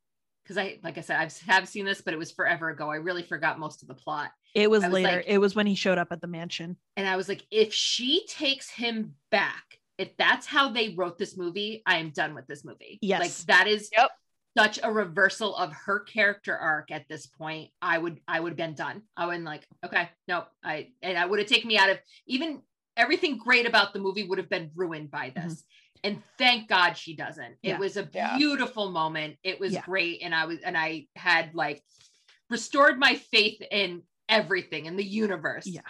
because 0.44 0.58
i 0.58 0.78
like 0.84 0.98
i 0.98 1.00
said 1.00 1.18
i've 1.18 1.36
have 1.40 1.66
seen 1.68 1.84
this 1.84 2.00
but 2.02 2.12
it 2.12 2.18
was 2.18 2.32
forever 2.32 2.68
ago 2.70 2.90
i 2.90 2.96
really 2.96 3.22
forgot 3.22 3.58
most 3.58 3.82
of 3.82 3.88
the 3.88 3.94
plot 3.94 4.30
it 4.54 4.70
was 4.70 4.82
was 4.84 4.92
later. 4.92 5.08
like- 5.16 5.24
it 5.26 5.38
was 5.38 5.54
when 5.54 5.66
he 5.66 5.74
showed 5.74 5.98
up 5.98 6.08
at 6.10 6.20
the 6.20 6.26
mansion. 6.26 6.76
and 6.96 7.08
i 7.08 7.16
was 7.16 7.28
like 7.28 7.42
if 7.50 7.72
she 7.72 8.26
takes 8.28 8.68
him 8.70 9.14
back 9.30 9.64
if 9.98 10.14
that's 10.18 10.44
how 10.46 10.70
they 10.70 10.94
wrote 10.96 11.16
this 11.18 11.36
movie 11.36 11.82
i 11.86 11.96
am 11.96 12.10
done 12.10 12.34
with 12.34 12.46
this 12.46 12.64
movie 12.64 12.98
Yes. 13.00 13.20
like 13.20 13.32
that 13.46 13.66
is 13.68 13.88
Yep. 13.96 14.10
Such 14.56 14.78
a 14.82 14.90
reversal 14.90 15.54
of 15.56 15.72
her 15.72 16.00
character 16.00 16.56
arc 16.56 16.90
at 16.90 17.06
this 17.08 17.26
point 17.26 17.70
i 17.82 17.98
would 17.98 18.20
i 18.26 18.40
would 18.40 18.50
have 18.50 18.56
been 18.56 18.74
done 18.74 19.02
i 19.16 19.26
would 19.26 19.42
like 19.42 19.66
okay 19.84 20.08
nope 20.28 20.46
i 20.64 20.88
and 21.02 21.18
i 21.18 21.26
would 21.26 21.38
have 21.38 21.48
taken 21.48 21.68
me 21.68 21.76
out 21.78 21.90
of 21.90 21.98
even 22.26 22.62
everything 22.96 23.36
great 23.36 23.66
about 23.66 23.92
the 23.92 23.98
movie 23.98 24.24
would 24.24 24.38
have 24.38 24.48
been 24.48 24.70
ruined 24.74 25.10
by 25.10 25.30
mm-hmm. 25.30 25.48
this 25.48 25.64
and 26.04 26.22
thank 26.38 26.68
god 26.68 26.94
she 26.94 27.14
doesn't 27.14 27.56
Yeah. 27.62 27.74
it 27.74 27.80
was 27.80 27.96
a 27.96 28.08
Yeah. 28.12 28.36
beautiful 28.36 28.90
moment 28.90 29.36
it 29.42 29.60
was 29.60 29.72
Yeah. 29.72 29.82
great 29.82 30.22
and 30.22 30.34
i 30.34 30.46
was 30.46 30.60
and 30.62 30.76
i 30.76 31.06
had 31.16 31.54
like 31.54 31.82
restored 32.48 32.98
my 32.98 33.16
faith 33.16 33.60
in 33.70 34.02
everything 34.28 34.86
in 34.86 34.96
the 34.96 35.04
universe 35.04 35.66
Yeah. 35.66 35.80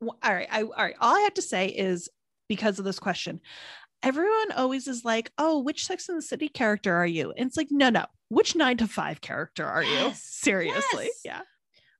Well, 0.00 0.16
all 0.22 0.32
right. 0.32 0.48
I 0.50 0.62
all 0.62 0.70
right. 0.70 0.96
All 1.00 1.14
I 1.14 1.20
have 1.20 1.34
to 1.34 1.42
say 1.42 1.66
is 1.66 2.08
because 2.48 2.78
of 2.78 2.84
this 2.84 2.98
question, 2.98 3.40
everyone 4.02 4.52
always 4.56 4.86
is 4.88 5.04
like, 5.04 5.30
"Oh, 5.38 5.60
which 5.60 5.86
Sex 5.86 6.08
in 6.08 6.16
the 6.16 6.22
City 6.22 6.48
character 6.48 6.94
are 6.94 7.06
you?" 7.06 7.32
And 7.36 7.46
it's 7.46 7.56
like, 7.56 7.68
no, 7.70 7.90
no. 7.90 8.06
Which 8.28 8.54
nine 8.54 8.76
to 8.78 8.86
five 8.86 9.20
character 9.20 9.66
are 9.66 9.82
you? 9.82 9.90
Yes, 9.90 10.22
Seriously, 10.22 11.06
yes. 11.06 11.20
yeah. 11.24 11.40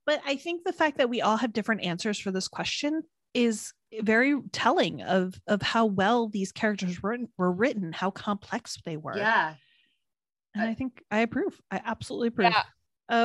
But 0.05 0.21
I 0.25 0.35
think 0.37 0.63
the 0.63 0.73
fact 0.73 0.97
that 0.97 1.09
we 1.09 1.21
all 1.21 1.37
have 1.37 1.53
different 1.53 1.83
answers 1.83 2.17
for 2.17 2.31
this 2.31 2.47
question 2.47 3.03
is 3.33 3.73
very 4.01 4.39
telling 4.51 5.01
of 5.01 5.39
of 5.47 5.61
how 5.61 5.85
well 5.85 6.29
these 6.29 6.51
characters 6.51 7.01
were 7.03 7.17
were 7.37 7.51
written, 7.51 7.91
how 7.91 8.11
complex 8.11 8.77
they 8.85 8.97
were. 8.97 9.17
yeah 9.17 9.55
and 10.55 10.69
I 10.69 10.73
think 10.73 11.03
I 11.11 11.19
approve. 11.19 11.59
I 11.69 11.81
absolutely 11.83 12.29
approve. 12.29 12.51
Yeah. 12.51 12.63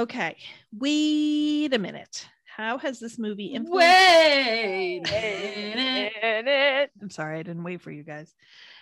Okay, 0.02 0.36
wait 0.72 1.72
a 1.72 1.78
minute. 1.78 2.28
How 2.56 2.78
has 2.78 2.98
this 2.98 3.18
movie 3.18 3.48
influenced? 3.48 3.86
wait 3.86 5.02
a 5.04 5.74
minute. 5.76 6.86
It. 6.86 6.90
I'm 7.02 7.10
sorry, 7.10 7.38
I 7.38 7.42
didn't 7.42 7.64
wait 7.64 7.82
for 7.82 7.90
you 7.90 8.02
guys. 8.02 8.34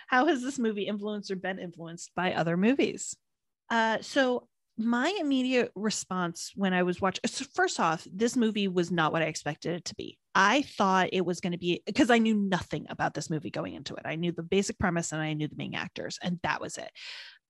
How 0.07 0.27
has 0.27 0.43
this 0.43 0.61
movie 0.61 0.87
influenced 0.87 1.33
or 1.33 1.37
been 1.37 1.59
influenced 1.59 2.15
by 2.15 2.35
other 2.35 2.57
movies? 2.57 3.17
Uh, 3.69 3.99
so 4.01 4.47
my 4.79 5.13
immediate 5.21 5.73
response 5.75 6.53
when 6.55 6.73
I 6.73 6.85
was 6.85 7.01
watching, 7.01 7.23
so 7.27 7.45
first 7.53 7.81
off, 7.81 8.07
this 8.13 8.37
movie 8.37 8.69
was 8.69 8.93
not 8.93 9.13
what 9.13 9.23
I 9.23 9.27
expected 9.27 9.75
it 9.75 9.85
to 9.87 9.97
be. 9.97 10.19
I 10.37 10.63
thought 10.63 11.11
it 11.13 11.27
was 11.27 11.41
going 11.41 11.53
to 11.53 11.59
be 11.59 11.83
because 11.85 12.11
I 12.11 12.19
knew 12.19 12.35
nothing 12.35 12.87
about 12.91 13.15
this 13.15 13.29
movie 13.29 13.51
going 13.51 13.75
into 13.75 13.95
it. 13.95 14.03
I 14.05 14.15
knew 14.15 14.31
the 14.31 14.45
basic 14.45 14.79
premise 14.79 15.11
and 15.11 15.21
I 15.21 15.33
knew 15.33 15.49
the 15.49 15.57
main 15.57 15.75
actors, 15.75 16.17
and 16.23 16.39
that 16.45 16.61
was 16.61 16.79
it. 16.79 16.91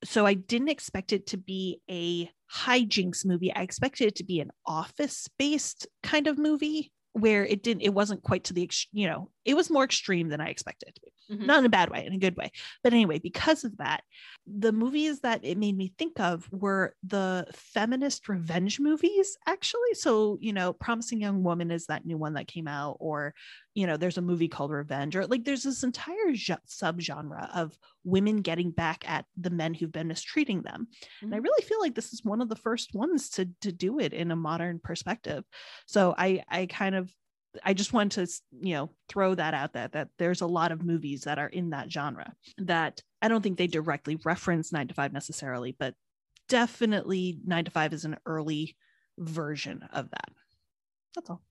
So 0.05 0.27
I 0.27 0.35
didn't 0.35 0.69
expect 0.69 1.12
it 1.12 1.27
to 1.29 1.37
be 1.37 1.81
a 1.90 2.31
hijinks 2.55 3.25
movie. 3.25 3.53
I 3.55 3.62
expected 3.62 4.07
it 4.09 4.17
to 4.17 4.25
be 4.25 4.40
an 4.40 4.51
office 4.67 5.29
based 5.38 5.87
kind 6.03 6.27
of 6.27 6.38
movie 6.38 6.93
where 7.12 7.45
it 7.47 7.62
didn't, 7.62 7.83
it 7.83 7.95
wasn't 7.95 8.23
quite 8.23 8.45
to 8.45 8.53
the, 8.53 8.69
you 8.93 9.07
know, 9.07 9.31
it 9.45 9.55
was 9.55 9.71
more 9.71 9.85
extreme 9.85 10.29
than 10.29 10.40
I 10.40 10.49
expected 10.49 10.88
it 10.88 10.95
to 10.97 11.01
be 11.01 11.11
Mhm. 11.31 11.47
not 11.47 11.61
in 11.61 11.64
a 11.64 11.71
bad 11.71 11.88
way, 11.88 12.05
in 12.05 12.12
a 12.12 12.19
good 12.19 12.37
way. 12.37 12.51
But 12.83 12.93
anyway, 12.93 13.19
because 13.19 13.64
of 13.64 13.79
that, 13.79 14.05
the 14.47 14.73
movies 14.73 15.21
that 15.21 15.40
it 15.43 15.57
made 15.57 15.75
me 15.75 15.95
think 15.97 16.21
of 16.21 16.47
were 16.53 16.95
the 17.03 17.47
feminist 17.53 18.29
revenge 18.29 18.79
movies, 18.79 19.38
actually. 19.47 19.95
So, 19.95 20.37
you 20.43 20.53
know, 20.53 20.75
Promising 20.75 21.21
Young 21.23 21.43
Woman 21.43 21.71
is 21.71 21.87
that 21.87 22.05
new 22.05 22.19
one 22.19 22.35
that 22.35 22.47
came 22.47 22.69
out, 22.69 22.99
or, 23.01 23.35
you 23.75 23.87
know, 23.87 23.97
there's 23.97 24.19
a 24.19 24.23
movie 24.23 24.49
called 24.49 24.71
Revenge, 24.71 25.17
or 25.17 25.27
like 25.27 25.45
there's 25.45 25.65
this 25.65 25.83
entire 25.83 26.33
ge- 26.33 26.51
subgenre 26.69 27.49
of 27.55 27.77
women 28.05 28.37
getting 28.43 28.71
back 28.71 29.09
at 29.09 29.27
the 29.37 29.51
men 29.51 29.75
who've 29.75 29.91
been 29.93 30.09
mistreating 30.09 30.63
them. 30.63 30.87
And 31.21 31.35
I 31.35 31.39
Mhm. 31.39 31.43
really 31.43 31.65
feel 31.65 31.81
like 31.81 31.95
this 31.95 32.13
is 32.13 32.25
one 32.25 32.41
of 32.41 32.49
the 32.49 32.57
first 32.57 32.95
ones 32.95 33.29
to 33.31 33.47
to 33.63 33.73
do 33.73 33.99
it 33.99 34.13
in 34.13 34.31
a 34.31 34.37
modern 34.37 34.79
perspective. 34.79 35.45
So 35.87 36.15
I 36.17 36.45
I 36.49 36.67
kind 36.67 36.95
of 36.95 37.13
I 37.65 37.73
just 37.75 37.93
want 37.93 38.13
to 38.13 38.27
you 38.61 38.75
know 38.75 38.91
throw 39.09 39.35
that 39.35 39.55
out 39.55 39.73
there 39.73 39.89
that 39.89 40.11
there's 40.19 40.41
a 40.41 40.47
lot 40.47 40.73
of 40.73 40.83
movies 40.85 41.23
that 41.23 41.39
are 41.39 41.49
in 41.49 41.71
that 41.71 41.91
genre 41.91 42.35
that 42.59 43.03
I 43.23 43.29
don't 43.29 43.43
think 43.43 43.59
they 43.59 43.67
directly 43.69 44.17
reference 44.25 44.73
9 44.73 44.89
to 44.89 44.95
5 44.95 45.13
necessarily, 45.13 45.73
but 45.73 45.95
definitely 46.49 47.39
9 47.45 47.65
to 47.65 47.71
5 47.71 47.93
is 47.93 48.05
an 48.05 48.19
early 48.27 48.77
version 49.19 49.83
of 49.93 50.11
that. 50.11 50.31
That's 51.15 51.31
all. 51.31 51.43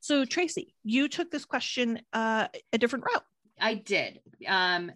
So 0.00 0.24
Tracy, 0.24 0.74
you 0.84 1.08
took 1.08 1.30
this 1.30 1.44
question 1.44 2.00
uh, 2.12 2.48
a 2.72 2.78
different 2.78 3.04
route. 3.04 3.24
I 3.60 3.74
did. 3.74 4.20
Um, 4.46 4.92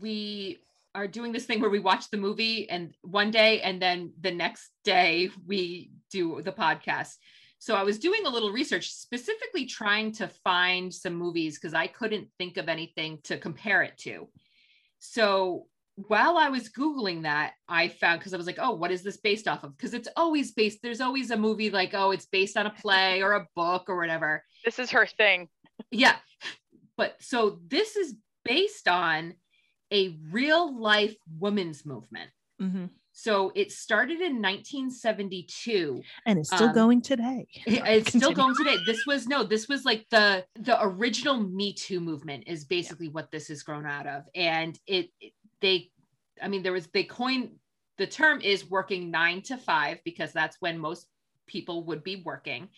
we 0.00 0.58
are 0.94 1.06
doing 1.06 1.32
this 1.32 1.46
thing 1.46 1.60
where 1.60 1.70
we 1.70 1.78
watch 1.78 2.10
the 2.10 2.16
movie 2.16 2.68
and 2.68 2.94
one 3.02 3.30
day 3.30 3.60
and 3.62 3.80
then 3.80 4.12
the 4.20 4.30
next 4.30 4.70
day 4.84 5.30
we 5.46 5.90
do 6.10 6.42
the 6.42 6.52
podcast. 6.52 7.16
So 7.58 7.76
I 7.76 7.84
was 7.84 7.98
doing 7.98 8.26
a 8.26 8.28
little 8.28 8.50
research, 8.50 8.92
specifically 8.92 9.66
trying 9.66 10.12
to 10.12 10.28
find 10.28 10.92
some 10.92 11.14
movies 11.14 11.58
because 11.58 11.74
I 11.74 11.86
couldn't 11.86 12.28
think 12.36 12.56
of 12.56 12.68
anything 12.68 13.20
to 13.24 13.38
compare 13.38 13.82
it 13.82 13.96
to. 13.98 14.28
So 14.98 15.66
while 16.08 16.36
I 16.38 16.48
was 16.48 16.68
Googling 16.70 17.22
that, 17.22 17.52
I 17.68 17.88
found 17.88 18.20
because 18.20 18.34
I 18.34 18.36
was 18.36 18.46
like, 18.46 18.58
oh, 18.60 18.72
what 18.74 18.90
is 18.90 19.02
this 19.02 19.16
based 19.18 19.48
off 19.48 19.64
of? 19.64 19.76
Because 19.76 19.94
it's 19.94 20.08
always 20.16 20.52
based, 20.52 20.78
there's 20.82 21.00
always 21.00 21.30
a 21.30 21.36
movie 21.36 21.70
like, 21.70 21.92
oh, 21.94 22.10
it's 22.10 22.26
based 22.26 22.56
on 22.56 22.66
a 22.66 22.70
play 22.70 23.22
or 23.22 23.32
a 23.32 23.46
book 23.56 23.84
or 23.88 23.96
whatever. 23.96 24.44
This 24.64 24.78
is 24.78 24.90
her 24.90 25.06
thing. 25.06 25.48
Yeah. 25.90 26.16
But 26.96 27.16
so 27.20 27.58
this 27.68 27.96
is 27.96 28.14
based 28.44 28.88
on 28.88 29.34
a 29.92 30.16
real 30.30 30.78
life 30.78 31.14
women's 31.38 31.84
movement. 31.84 32.30
So 33.14 33.52
it 33.54 33.72
started 33.72 34.20
in 34.20 34.40
1972. 34.40 36.02
And 36.26 36.38
it's 36.38 36.48
still 36.48 36.68
Um, 36.68 36.74
going 36.74 37.02
today. 37.02 37.46
It- 37.66 37.82
It's 37.86 38.08
still 38.16 38.32
going 38.32 38.54
today. 38.56 38.76
This 38.86 39.04
was 39.06 39.26
no, 39.26 39.42
this 39.44 39.68
was 39.68 39.84
like 39.84 40.06
the 40.10 40.46
the 40.54 40.78
original 40.82 41.38
Me 41.38 41.72
Too 41.74 42.00
movement 42.00 42.44
is 42.46 42.64
basically 42.64 43.08
what 43.08 43.30
this 43.30 43.48
has 43.48 43.62
grown 43.62 43.84
out 43.86 44.06
of. 44.06 44.22
And 44.34 44.78
it, 44.86 45.10
it 45.20 45.32
they 45.62 45.92
I 46.42 46.48
mean 46.48 46.62
there 46.62 46.72
was 46.72 46.88
they 46.88 47.04
coined 47.04 47.58
the 47.98 48.06
term 48.06 48.40
is 48.40 48.70
working 48.70 49.10
9 49.10 49.42
to 49.42 49.56
5 49.56 50.00
because 50.04 50.32
that's 50.32 50.56
when 50.60 50.78
most 50.78 51.08
people 51.46 51.84
would 51.86 52.02
be 52.04 52.22
working. 52.24 52.68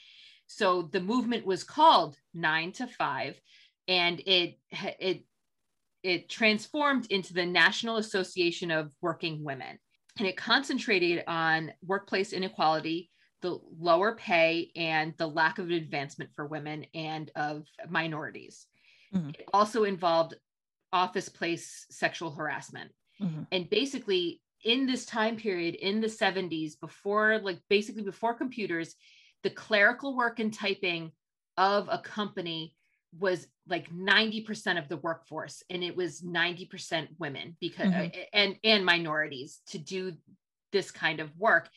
So 0.46 0.82
the 0.82 1.00
movement 1.00 1.46
was 1.46 1.64
called 1.64 2.18
9 2.34 2.72
to 2.72 2.86
5 2.86 3.40
and 3.88 4.20
it 4.26 4.58
it 5.00 5.26
it 6.02 6.28
transformed 6.28 7.06
into 7.10 7.32
the 7.32 7.46
National 7.46 7.96
Association 7.96 8.70
of 8.70 8.92
Working 9.00 9.42
Women, 9.42 9.78
and 10.18 10.28
it 10.28 10.36
concentrated 10.36 11.24
on 11.26 11.72
workplace 11.82 12.34
inequality, 12.34 13.10
the 13.40 13.58
lower 13.78 14.14
pay, 14.14 14.70
and 14.76 15.14
the 15.16 15.26
lack 15.26 15.58
of 15.58 15.70
advancement 15.70 16.30
for 16.36 16.46
women 16.46 16.84
and 16.94 17.30
of 17.36 17.66
minorities. 17.88 18.66
Mhm. 19.14 19.34
It 19.38 19.48
also 19.54 19.84
involved 19.84 20.34
office 20.94 21.28
place 21.28 21.86
sexual 21.90 22.30
harassment 22.30 22.90
Mhm. 23.20 23.46
and 23.52 23.68
basically 23.68 24.40
in 24.64 24.86
this 24.86 25.04
time 25.04 25.36
period 25.36 25.74
in 25.74 26.00
the 26.00 26.08
70s 26.08 26.76
before 26.76 27.38
like 27.40 27.60
basically 27.68 28.02
before 28.02 28.34
computers 28.34 28.94
the 29.42 29.50
clerical 29.50 30.16
work 30.16 30.38
and 30.38 30.54
typing 30.54 31.12
of 31.56 31.88
a 31.90 31.98
company 31.98 32.74
was 33.18 33.46
like 33.66 33.90
90% 33.92 34.78
of 34.78 34.88
the 34.88 34.96
workforce 34.98 35.62
and 35.70 35.84
it 35.84 35.94
was 35.96 36.22
90% 36.22 37.08
women 37.18 37.56
because 37.60 37.90
Mhm. 37.92 38.26
and 38.32 38.58
and 38.64 38.86
minorities 38.86 39.60
to 39.66 39.78
do 39.78 40.16
this 40.72 40.90
kind 40.90 41.20
of 41.20 41.36
work 41.36 41.68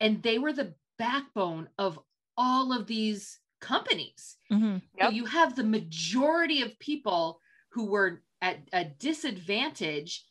and 0.00 0.22
they 0.22 0.38
were 0.38 0.52
the 0.52 0.74
backbone 0.98 1.68
of 1.78 1.98
all 2.36 2.72
of 2.72 2.86
these 2.86 3.40
companies 3.60 4.36
Mhm. 4.50 4.82
so 5.00 5.08
you 5.10 5.24
have 5.26 5.54
the 5.54 5.64
majority 5.78 6.62
of 6.62 6.78
people 6.78 7.40
who 7.70 7.84
were 7.86 8.22
at 8.42 8.58
a 8.72 8.84
disadvantage 8.84 10.24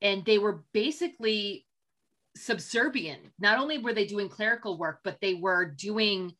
and 0.00 0.24
they 0.24 0.38
were 0.38 0.64
basically 0.72 1.66
subservient. 2.36 3.20
Not 3.38 3.58
only 3.58 3.78
were 3.78 3.92
they 3.92 4.06
doing 4.06 4.28
clerical 4.28 4.78
work, 4.78 5.00
but 5.04 5.18
they 5.20 5.34
were 5.34 5.64
doing 5.66 6.32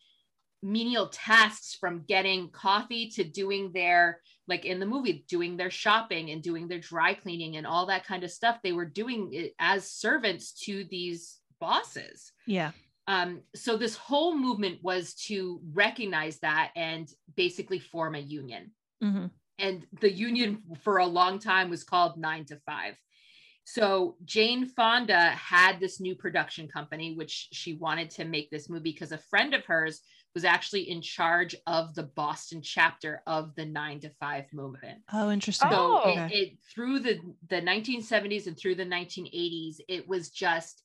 menial 0.62 1.08
tasks 1.08 1.74
from 1.78 2.04
getting 2.08 2.50
coffee 2.50 3.08
to 3.10 3.24
doing 3.24 3.72
their, 3.72 4.20
like 4.48 4.64
in 4.64 4.80
the 4.80 4.86
movie, 4.86 5.24
doing 5.28 5.56
their 5.56 5.70
shopping 5.70 6.30
and 6.30 6.42
doing 6.42 6.68
their 6.68 6.80
dry 6.80 7.14
cleaning 7.14 7.56
and 7.56 7.66
all 7.66 7.86
that 7.86 8.06
kind 8.06 8.24
of 8.24 8.30
stuff. 8.30 8.58
They 8.62 8.72
were 8.72 8.86
doing 8.86 9.32
it 9.32 9.54
as 9.58 9.90
servants 9.90 10.52
to 10.64 10.84
these 10.84 11.40
bosses 11.58 12.32
Yeah. 12.46 12.72
um, 13.06 13.40
so 13.54 13.78
this 13.78 13.96
whole 13.96 14.36
movement 14.36 14.82
was 14.82 15.14
to 15.14 15.58
recognize 15.72 16.38
that 16.40 16.70
and 16.76 17.08
basically 17.34 17.78
form 17.78 18.14
a 18.14 18.18
union 18.18 18.72
Mhm. 19.02 19.30
And 19.58 19.86
the 20.00 20.10
union 20.10 20.62
for 20.82 20.98
a 20.98 21.06
long 21.06 21.38
time 21.38 21.70
was 21.70 21.84
called 21.84 22.18
nine 22.18 22.44
to 22.44 22.56
five 22.66 22.94
so 23.64 24.16
jane 24.24 24.66
fonda 24.66 25.30
had 25.30 25.80
this 25.80 26.00
new 26.00 26.14
production 26.14 26.68
company 26.68 27.14
which 27.14 27.48
she 27.52 27.74
wanted 27.74 28.10
to 28.10 28.24
make 28.24 28.50
this 28.50 28.68
movie 28.68 28.92
because 28.92 29.12
a 29.12 29.18
friend 29.18 29.54
of 29.54 29.64
hers 29.64 30.00
was 30.34 30.44
actually 30.44 30.90
in 30.90 31.00
charge 31.00 31.56
of 31.66 31.94
the 31.94 32.02
boston 32.02 32.60
chapter 32.62 33.22
of 33.26 33.54
the 33.54 33.64
nine 33.64 33.98
to 33.98 34.10
five 34.20 34.44
movement 34.52 35.00
Oh, 35.12 35.30
interesting. 35.30 35.70
so 35.70 36.00
Oh. 36.04 36.10
it, 36.10 36.32
it 36.32 36.58
through 36.72 36.98
the 37.00 37.18
the 37.48 37.60
1970s 37.62 38.46
and 38.46 38.56
through 38.58 38.74
the 38.74 38.84
1980s, 38.84 39.76
it 39.88 40.06
was 40.06 40.30
just, 40.30 40.82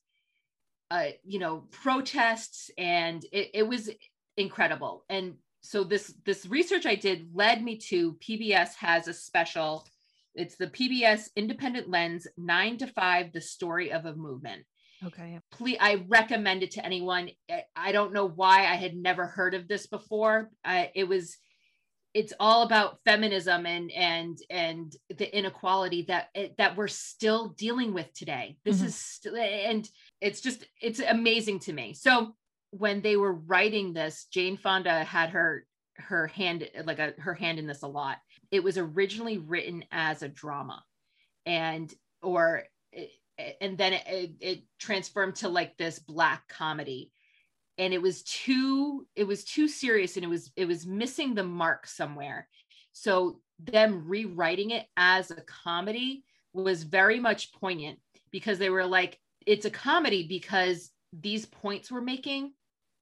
uh, 0.90 1.08
you 1.24 1.38
know, 1.38 1.64
protests, 1.70 2.70
and 2.78 3.24
it, 3.32 3.50
it 3.54 3.68
was 3.68 3.90
incredible. 4.36 5.04
And 5.08 5.34
so 5.62 5.84
this 5.84 6.14
this 6.24 6.46
research 6.46 6.86
I 6.86 6.94
did 6.96 7.30
led 7.34 7.62
me 7.62 7.76
to 7.90 8.14
PBS 8.14 8.74
has 8.76 9.08
a 9.08 9.14
special. 9.14 9.86
It's 10.34 10.56
the 10.56 10.66
PBS 10.66 11.28
Independent 11.36 11.88
Lens 11.90 12.26
Nine 12.36 12.78
to 12.78 12.86
Five: 12.86 13.32
The 13.32 13.40
Story 13.40 13.92
of 13.92 14.04
a 14.06 14.14
Movement 14.14 14.64
Okay. 15.04 15.40
please 15.50 15.78
i 15.80 16.04
recommend 16.08 16.62
it 16.62 16.70
to 16.72 16.86
anyone 16.86 17.28
I- 17.76 17.90
don't 17.92 18.12
know 18.12 18.26
why 18.28 18.60
i 18.60 18.76
had 18.76 18.94
never 18.94 19.26
heard 19.26 19.54
of 19.54 19.66
this 19.66 19.88
before 19.88 20.50
uh, 20.64 20.84
it 20.94 21.08
was 21.08 21.36
it's 22.14 22.32
all 22.38 22.62
about 22.62 23.00
feminism 23.04 23.66
and 23.66 23.90
and 23.90 24.38
and 24.48 24.94
the 25.18 25.36
inequality 25.36 26.02
that 26.02 26.28
it, 26.36 26.56
that 26.58 26.76
we're 26.76 26.86
still 26.88 27.48
dealing 27.48 27.92
with 27.94 28.12
today 28.14 28.56
this 28.64 28.80
Mhm. 28.80 28.84
is 28.86 28.94
st- 28.94 29.36
and 29.36 29.88
it's 30.20 30.40
just 30.40 30.64
it's 30.80 31.00
amazing 31.00 31.58
to 31.60 31.72
me 31.72 31.94
so 31.94 32.36
when 32.72 33.00
they 33.00 33.16
were 33.16 33.34
writing 33.34 33.92
this 33.92 34.26
jane 34.32 34.56
fonda 34.56 35.04
had 35.04 35.30
her 35.30 35.64
her 35.96 36.26
hand 36.26 36.68
like 36.84 36.98
a 36.98 37.14
her 37.18 37.34
hand 37.34 37.58
in 37.58 37.66
this 37.66 37.82
a 37.82 37.86
lot. 37.86 38.18
It 38.50 38.62
was 38.62 38.78
originally 38.78 39.38
written 39.38 39.84
as 39.90 40.22
a 40.22 40.28
drama 40.28 40.82
and 41.46 41.92
or 42.22 42.64
and 43.60 43.78
then 43.78 43.94
it, 43.94 44.32
it, 44.40 44.62
transformed 44.78 45.36
to 45.36 45.48
like 45.48 45.76
this 45.78 45.98
black 45.98 46.46
comedy. 46.48 47.10
And 47.78 47.94
it 47.94 48.02
was 48.02 48.22
too 48.22 49.06
it 49.16 49.24
was 49.24 49.44
too 49.44 49.68
serious 49.68 50.16
and 50.16 50.24
it 50.24 50.28
was 50.28 50.50
it 50.56 50.66
was 50.66 50.86
missing 50.86 51.34
the 51.34 51.44
mark 51.44 51.86
somewhere. 51.86 52.48
So 52.92 53.40
them 53.58 54.06
rewriting 54.06 54.70
it 54.70 54.86
as 54.96 55.30
a 55.30 55.42
comedy 55.42 56.24
was 56.52 56.82
very 56.82 57.20
much 57.20 57.52
poignant 57.52 57.98
because 58.30 58.58
they 58.58 58.70
were 58.70 58.86
like 58.86 59.18
it's 59.46 59.64
a 59.64 59.70
comedy 59.70 60.26
because 60.26 60.90
these 61.12 61.46
points 61.46 61.90
we're 61.90 62.00
making 62.00 62.52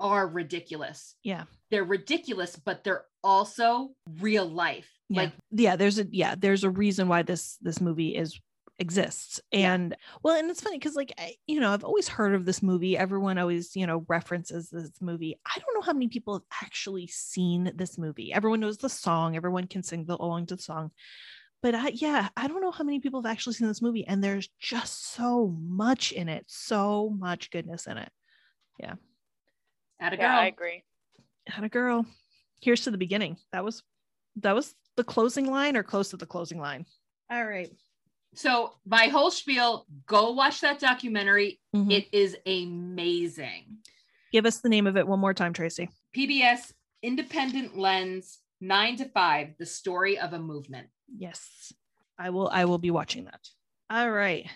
are 0.00 0.26
ridiculous 0.26 1.14
Yeah. 1.22 1.44
they're 1.70 1.84
ridiculous 1.84 2.56
but 2.56 2.82
they're 2.84 3.04
also 3.22 3.90
real 4.20 4.46
life 4.48 4.90
Yeah. 5.08 5.22
like 5.22 5.32
yeah, 5.50 5.76
there's 5.76 5.98
a 5.98 6.06
yeah, 6.10 6.34
there's 6.36 6.64
a 6.64 6.70
reason 6.70 7.06
why 7.08 7.22
this 7.22 7.56
this 7.60 7.80
movie 7.80 8.16
is 8.16 8.40
exists. 8.78 9.40
Yeah. 9.52 9.74
And 9.74 9.96
well, 10.22 10.36
and 10.36 10.50
it's 10.50 10.62
funny 10.62 10.78
because 10.78 10.96
like 10.96 11.12
I, 11.18 11.34
you 11.46 11.60
know, 11.60 11.70
I've 11.72 11.84
always 11.84 12.08
heard 12.08 12.34
of 12.34 12.46
this 12.46 12.62
movie. 12.62 12.96
Everyone 12.96 13.36
always, 13.38 13.76
you 13.76 13.86
know, 13.86 14.04
references 14.08 14.70
this 14.70 14.90
movie. 15.00 15.38
I 15.46 15.58
don't 15.58 15.74
know 15.74 15.82
how 15.82 15.92
many 15.92 16.08
people 16.08 16.34
have 16.34 16.46
actually 16.62 17.06
seen 17.06 17.72
this 17.76 17.98
movie. 17.98 18.32
Everyone 18.32 18.60
knows 18.60 18.78
the 18.78 18.88
song, 18.88 19.36
everyone 19.36 19.66
can 19.66 19.82
sing 19.82 20.06
the, 20.06 20.16
along 20.16 20.46
to 20.46 20.56
the 20.56 20.62
song. 20.62 20.90
But 21.62 21.74
I, 21.74 21.88
yeah, 21.88 22.30
I 22.38 22.48
don't 22.48 22.62
know 22.62 22.70
how 22.70 22.84
many 22.84 23.00
people 23.00 23.20
have 23.22 23.30
actually 23.30 23.52
seen 23.52 23.68
this 23.68 23.82
movie, 23.82 24.06
and 24.06 24.24
there's 24.24 24.48
just 24.58 25.12
so 25.12 25.54
much 25.60 26.12
in 26.12 26.30
it, 26.30 26.44
so 26.46 27.10
much 27.10 27.50
goodness 27.50 27.86
in 27.86 27.98
it. 27.98 28.10
At 30.00 30.12
a 30.12 30.16
Yeah, 30.16 30.22
girl 30.34 30.40
I 30.40 30.46
agree. 30.46 30.82
Had 31.46 31.64
a 31.64 31.68
girl. 31.68 32.06
Here's 32.60 32.82
to 32.84 32.90
the 32.90 32.98
beginning. 32.98 33.36
That 33.52 33.64
was 33.64 33.82
that 34.36 34.54
was 34.54 34.74
the 34.96 35.04
closing 35.04 35.46
line 35.50 35.76
or 35.76 35.82
close 35.82 36.10
to 36.10 36.16
the 36.16 36.26
closing 36.26 36.58
line. 36.60 36.86
All 37.30 37.44
right. 37.46 37.70
so 38.34 38.74
my 38.86 39.06
whole 39.06 39.30
spiel 39.30 39.86
go 40.06 40.30
watch 40.32 40.60
that 40.60 40.78
documentary 40.78 41.60
Mhm. 41.74 41.90
it 41.92 42.08
is 42.12 42.36
amazing 42.46 43.78
Give 44.32 44.46
us 44.46 44.58
the 44.60 44.68
name 44.68 44.86
of 44.86 44.96
it 44.96 45.06
one 45.06 45.18
more 45.18 45.34
time, 45.34 45.52
Tracy. 45.52 45.88
pbs 46.16 46.72
independent 47.02 47.76
lens 47.76 48.38
9 48.60 48.96
to 48.96 49.04
5 49.08 49.54
the 49.58 49.66
story 49.66 50.16
of 50.18 50.32
a 50.32 50.38
movement 50.38 50.88
Yes. 51.16 51.72
I 52.18 52.30
will 52.30 52.48
I 52.52 52.66
will 52.66 52.78
be 52.78 52.90
watching 52.92 53.24
that. 53.24 53.48
All 53.88 54.10
right. 54.10 54.46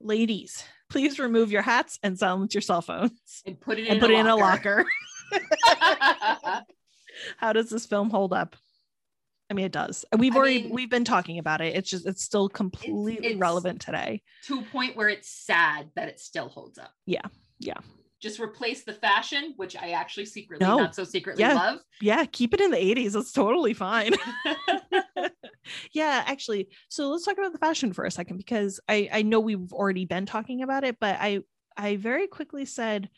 Ladies, 0.00 0.64
please 0.92 1.18
remove 1.18 1.50
your 1.50 1.62
hats 1.62 1.98
and 2.02 2.18
silence 2.18 2.54
your 2.54 2.60
cell 2.60 2.82
phones 2.82 3.12
and 3.46 3.58
put 3.60 3.78
it 3.78 3.86
and 3.88 3.94
in 3.94 4.00
put 4.00 4.10
a 4.10 4.14
it 4.14 4.20
in 4.20 4.26
a 4.26 4.36
locker. 4.36 4.84
locker. 5.32 6.62
How 7.38 7.52
does 7.52 7.70
this 7.70 7.86
film 7.86 8.10
hold 8.10 8.32
up? 8.32 8.56
I 9.50 9.54
mean, 9.54 9.66
it 9.66 9.72
does. 9.72 10.04
We've 10.16 10.34
I 10.34 10.38
already 10.38 10.62
mean- 10.64 10.72
we've 10.74 10.90
been 10.90 11.04
talking 11.04 11.38
about 11.38 11.60
it. 11.60 11.74
It's 11.76 11.88
just 11.90 12.06
it's 12.06 12.22
still 12.22 12.48
completely 12.48 13.16
it's- 13.18 13.38
relevant 13.38 13.80
today. 13.80 14.22
to 14.46 14.58
a 14.60 14.62
point 14.62 14.96
where 14.96 15.08
it's 15.08 15.28
sad 15.28 15.90
that 15.96 16.08
it 16.08 16.20
still 16.20 16.48
holds 16.48 16.78
up 16.78 16.92
Yeah, 17.06 17.20
yeah. 17.58 17.74
just 18.20 18.40
replace 18.40 18.84
the 18.84 18.92
fashion 18.94 19.52
which 19.56 19.76
i 19.76 19.90
actually 19.90 20.26
secretly 20.26 20.66
No. 20.66 20.78
not 20.78 20.94
so 20.94 21.04
secretly 21.04 21.42
Yeah. 21.42 21.54
love 21.54 21.78
Yeah, 22.00 22.24
keep 22.26 22.54
it 22.54 22.60
in 22.60 22.70
the 22.70 22.76
80s. 22.78 23.14
It's 23.18 23.32
totally 23.32 23.74
fine. 23.74 24.12
yeah, 25.92 26.24
actually. 26.26 26.68
So 26.88 27.10
let's 27.10 27.24
talk 27.24 27.38
about 27.38 27.52
the 27.52 27.58
fashion 27.58 27.92
for 27.92 28.04
a 28.04 28.10
second 28.10 28.36
because 28.38 28.80
I 28.88 29.08
I 29.12 29.22
know 29.22 29.40
we've 29.40 29.72
already 29.72 30.04
been 30.04 30.26
talking 30.26 30.62
about 30.62 30.84
it, 30.84 30.96
but 31.00 31.16
I 31.20 31.40
I 31.76 31.96
very 31.96 32.26
quickly 32.26 32.64
said, 32.64 33.08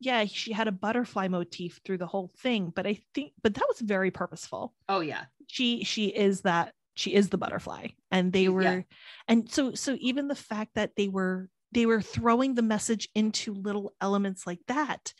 yeah, 0.00 0.24
she 0.24 0.52
had 0.52 0.68
a 0.68 0.72
butterfly 0.72 1.28
motif 1.28 1.80
through 1.84 1.98
the 1.98 2.06
whole 2.06 2.30
thing, 2.38 2.72
but 2.74 2.86
I 2.86 2.98
think 3.14 3.32
but 3.42 3.54
that 3.54 3.66
was 3.68 3.80
very 3.80 4.10
purposeful. 4.10 4.74
oh 4.88 5.00
yeah 5.00 5.24
She 5.46 5.84
she 5.84 6.06
is 6.06 6.42
that 6.42 6.72
she 6.96 7.12
is 7.14 7.28
the 7.28 7.38
butterfly 7.38 7.88
and 8.12 8.32
they 8.32 8.48
were 8.48 8.62
yeah. 8.62 8.80
and 9.26 9.50
so 9.50 9.74
so 9.74 9.96
even 10.00 10.28
the 10.28 10.34
fact 10.36 10.72
that 10.76 10.92
they 10.96 11.08
were 11.08 11.48
they 11.72 11.86
were 11.86 12.00
throwing 12.00 12.54
the 12.54 12.62
message 12.62 13.08
into 13.16 13.52
little 13.52 13.92
elements 14.00 14.46
like 14.46 14.60
that 14.68 15.12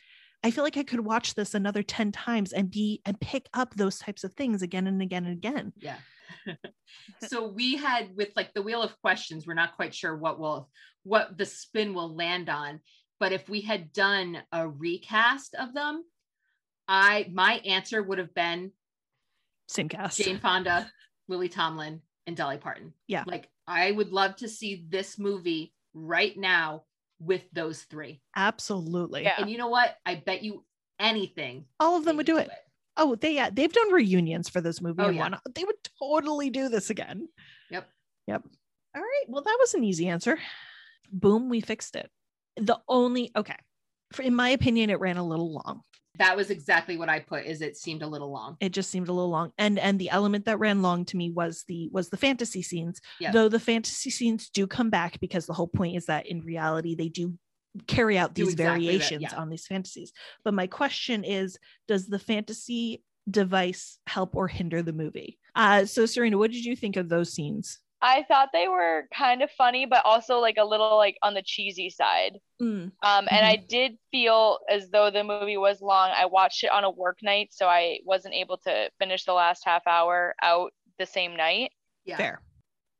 i 0.44 0.52
feel 0.52 0.62
like 0.62 0.76
i 0.76 0.84
could 0.84 1.00
watch 1.00 1.34
this 1.34 1.52
another 1.52 1.82
10 1.82 2.12
times 2.12 2.52
and 2.52 2.70
be 2.70 3.00
and 3.04 3.18
pick 3.20 3.48
up 3.54 3.74
those 3.74 3.98
types 3.98 4.22
of 4.22 4.32
things 4.34 4.62
again 4.62 4.86
and 4.86 5.02
again 5.02 5.24
and 5.24 5.36
again 5.36 5.72
yeah 5.80 5.96
so 7.28 7.48
we 7.48 7.76
had 7.76 8.14
with 8.16 8.30
like 8.36 8.52
the 8.54 8.62
wheel 8.62 8.82
of 8.82 9.00
questions 9.00 9.46
we're 9.46 9.54
not 9.54 9.76
quite 9.76 9.94
sure 9.94 10.16
what 10.16 10.38
will 10.38 10.68
what 11.02 11.36
the 11.36 11.46
spin 11.46 11.94
will 11.94 12.14
land 12.14 12.48
on 12.48 12.80
but 13.20 13.32
if 13.32 13.48
we 13.48 13.60
had 13.60 13.92
done 13.92 14.38
a 14.52 14.68
recast 14.68 15.54
of 15.54 15.74
them 15.74 16.04
i 16.88 17.28
my 17.32 17.54
answer 17.64 18.02
would 18.02 18.18
have 18.18 18.34
been 18.34 18.70
same 19.68 19.88
cast. 19.88 20.18
Jane 20.18 20.38
fonda 20.38 20.90
lily 21.28 21.48
tomlin 21.48 22.00
and 22.26 22.36
dolly 22.36 22.58
parton. 22.58 22.92
Yeah. 23.06 23.24
like 23.26 23.48
i 23.66 23.90
would 23.90 24.12
love 24.12 24.36
to 24.36 24.48
see 24.48 24.84
this 24.88 25.18
movie 25.18 25.72
right 25.94 26.36
now 26.36 26.84
with 27.20 27.42
those 27.52 27.82
three. 27.82 28.20
Absolutely. 28.36 29.22
Yeah. 29.22 29.36
and 29.38 29.48
you 29.48 29.56
know 29.56 29.68
what? 29.68 29.96
I 30.04 30.16
bet 30.16 30.42
you 30.42 30.64
anything 31.00 31.64
all 31.80 31.96
of 31.96 32.04
them 32.04 32.16
would 32.16 32.26
do 32.26 32.34
would 32.34 32.44
it 32.44 32.50
Oh, 32.96 33.14
they 33.16 33.34
yeah, 33.34 33.50
they've 33.50 33.72
done 33.72 33.92
reunions 33.92 34.48
for 34.48 34.60
this 34.60 34.80
movie 34.80 35.02
Oh, 35.02 35.08
yeah. 35.10 35.36
They 35.54 35.64
would 35.64 35.76
totally 36.00 36.50
do 36.50 36.68
this 36.68 36.90
again. 36.90 37.28
Yep. 37.70 37.88
Yep. 38.28 38.42
All 38.96 39.02
right. 39.02 39.24
Well, 39.28 39.42
that 39.42 39.56
was 39.58 39.74
an 39.74 39.84
easy 39.84 40.08
answer. 40.08 40.38
Boom, 41.12 41.48
we 41.48 41.60
fixed 41.60 41.96
it. 41.96 42.10
The 42.56 42.78
only 42.88 43.30
okay. 43.36 43.56
For, 44.12 44.22
in 44.22 44.34
my 44.34 44.50
opinion, 44.50 44.90
it 44.90 45.00
ran 45.00 45.16
a 45.16 45.26
little 45.26 45.52
long. 45.52 45.82
That 46.18 46.36
was 46.36 46.50
exactly 46.50 46.96
what 46.96 47.08
I 47.08 47.18
put. 47.18 47.44
Is 47.44 47.60
it 47.60 47.76
seemed 47.76 48.02
a 48.02 48.06
little 48.06 48.30
long. 48.30 48.56
It 48.60 48.72
just 48.72 48.90
seemed 48.90 49.08
a 49.08 49.12
little 49.12 49.30
long. 49.30 49.52
And 49.58 49.80
and 49.80 49.98
the 49.98 50.10
element 50.10 50.44
that 50.44 50.60
ran 50.60 50.80
long 50.80 51.04
to 51.06 51.16
me 51.16 51.30
was 51.30 51.64
the 51.66 51.88
was 51.92 52.08
the 52.10 52.16
fantasy 52.16 52.62
scenes. 52.62 53.00
Yeah. 53.18 53.32
Though 53.32 53.48
the 53.48 53.58
fantasy 53.58 54.10
scenes 54.10 54.48
do 54.48 54.68
come 54.68 54.90
back 54.90 55.18
because 55.18 55.46
the 55.46 55.52
whole 55.52 55.66
point 55.66 55.96
is 55.96 56.06
that 56.06 56.26
in 56.26 56.42
reality 56.42 56.94
they 56.94 57.08
do 57.08 57.36
carry 57.86 58.16
out 58.18 58.34
these 58.34 58.52
exactly 58.52 58.86
that, 58.86 58.92
variations 58.92 59.22
yeah. 59.22 59.36
on 59.36 59.50
these 59.50 59.66
fantasies. 59.66 60.12
But 60.44 60.54
my 60.54 60.66
question 60.66 61.24
is, 61.24 61.58
does 61.88 62.06
the 62.06 62.18
fantasy 62.18 63.02
device 63.28 63.98
help 64.06 64.36
or 64.36 64.48
hinder 64.48 64.82
the 64.82 64.92
movie? 64.92 65.38
Uh 65.54 65.84
so 65.86 66.06
Serena, 66.06 66.38
what 66.38 66.50
did 66.50 66.64
you 66.64 66.76
think 66.76 66.96
of 66.96 67.08
those 67.08 67.32
scenes? 67.32 67.78
I 68.06 68.22
thought 68.28 68.50
they 68.52 68.68
were 68.68 69.08
kind 69.16 69.40
of 69.42 69.50
funny, 69.52 69.86
but 69.86 70.04
also 70.04 70.38
like 70.38 70.56
a 70.58 70.64
little 70.64 70.98
like 70.98 71.16
on 71.22 71.32
the 71.32 71.42
cheesy 71.42 71.88
side. 71.88 72.38
Mm, 72.60 72.92
Um, 73.02 73.28
and 73.30 73.46
I 73.46 73.56
did 73.56 73.96
feel 74.10 74.58
as 74.68 74.90
though 74.90 75.10
the 75.10 75.24
movie 75.24 75.56
was 75.56 75.80
long. 75.80 76.10
I 76.14 76.26
watched 76.26 76.64
it 76.64 76.70
on 76.70 76.84
a 76.84 76.90
work 76.90 77.20
night, 77.22 77.48
so 77.52 77.66
I 77.66 78.00
wasn't 78.04 78.34
able 78.34 78.58
to 78.58 78.90
finish 78.98 79.24
the 79.24 79.32
last 79.32 79.64
half 79.64 79.86
hour 79.86 80.34
out 80.42 80.72
the 80.98 81.06
same 81.06 81.34
night. 81.34 81.72
Yeah. 82.04 82.18
Fair. 82.18 82.42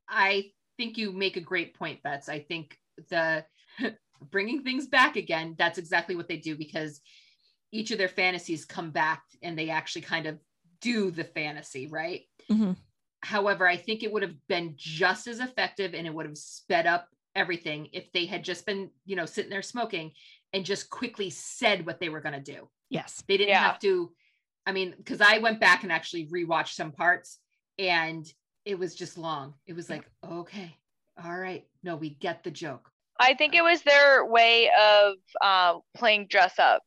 I 0.09 0.53
think 0.79 0.97
you 0.97 1.13
make 1.13 1.37
a 1.37 1.41
great 1.43 1.75
point, 1.75 2.03
Bets. 2.03 2.31
I 2.31 2.39
think 2.39 2.79
the 3.11 3.45
bringing 4.31 4.63
things 4.63 4.87
back 4.87 5.17
again, 5.17 5.55
that's 5.59 5.79
exactly 5.79 6.17
what 6.17 6.29
they 6.29 6.37
do 6.37 6.57
because 6.57 7.01
each 7.73 7.91
of 7.91 7.99
their 7.99 8.09
fantasies 8.09 8.65
come 8.65 8.91
back 8.91 9.23
and 9.43 9.59
they 9.59 9.71
actually 9.71 10.03
kind 10.03 10.27
of 10.27 10.39
do 10.81 11.11
the 11.11 11.25
fantasy, 11.25 11.87
right? 11.87 12.23
Mhm. 12.51 12.77
However, 13.23 13.67
I 13.67 13.77
think 13.77 14.03
it 14.03 14.13
would 14.13 14.23
have 14.23 14.47
been 14.49 14.75
just 14.77 15.27
as 15.27 15.41
effective 15.41 15.95
and 15.95 16.07
it 16.07 16.15
would 16.15 16.27
have 16.27 16.39
sped 16.39 16.87
up 16.87 17.09
everything 17.35 17.89
if 17.93 18.13
they 18.13 18.27
had 18.27 18.45
just 18.45 18.65
been, 18.67 18.91
you 19.07 19.17
know, 19.17 19.27
sitting 19.27 19.51
there 19.51 19.63
smoking 19.63 20.13
and 20.53 20.65
just 20.65 20.91
quickly 20.91 21.31
said 21.31 21.85
what 21.85 21.99
they 22.01 22.09
were 22.11 22.21
going 22.21 22.35
to 22.41 22.53
do. 22.53 22.69
Yes. 22.91 23.23
They 23.27 23.37
didn't 23.37 23.49
Yeah. 23.51 23.63
have 23.63 23.81
to. 23.81 24.15
I 24.67 24.73
mean, 24.73 24.95
because 24.97 25.21
I 25.21 25.39
went 25.39 25.59
back 25.59 25.83
and 25.83 25.91
actually 25.91 26.27
rewatched 26.29 26.75
some 26.75 26.93
parts, 26.93 27.41
and 27.79 28.25
it 28.65 28.79
was 28.79 28.95
just 28.95 29.19
long. 29.19 29.55
It 29.67 29.75
was 29.75 29.91
like, 29.91 30.09
okay, 30.25 30.79
all 31.23 31.37
right, 31.37 31.69
no, 31.83 31.97
we 31.97 32.11
get 32.11 32.45
the 32.45 32.51
joke. 32.51 32.91
I 33.19 33.35
think 33.35 33.55
it 33.55 33.63
was 33.63 33.83
their 33.83 34.25
way 34.27 34.71
of 34.71 35.15
uh, 35.41 35.79
playing 35.95 36.27
dress 36.29 36.59
up. 36.59 36.83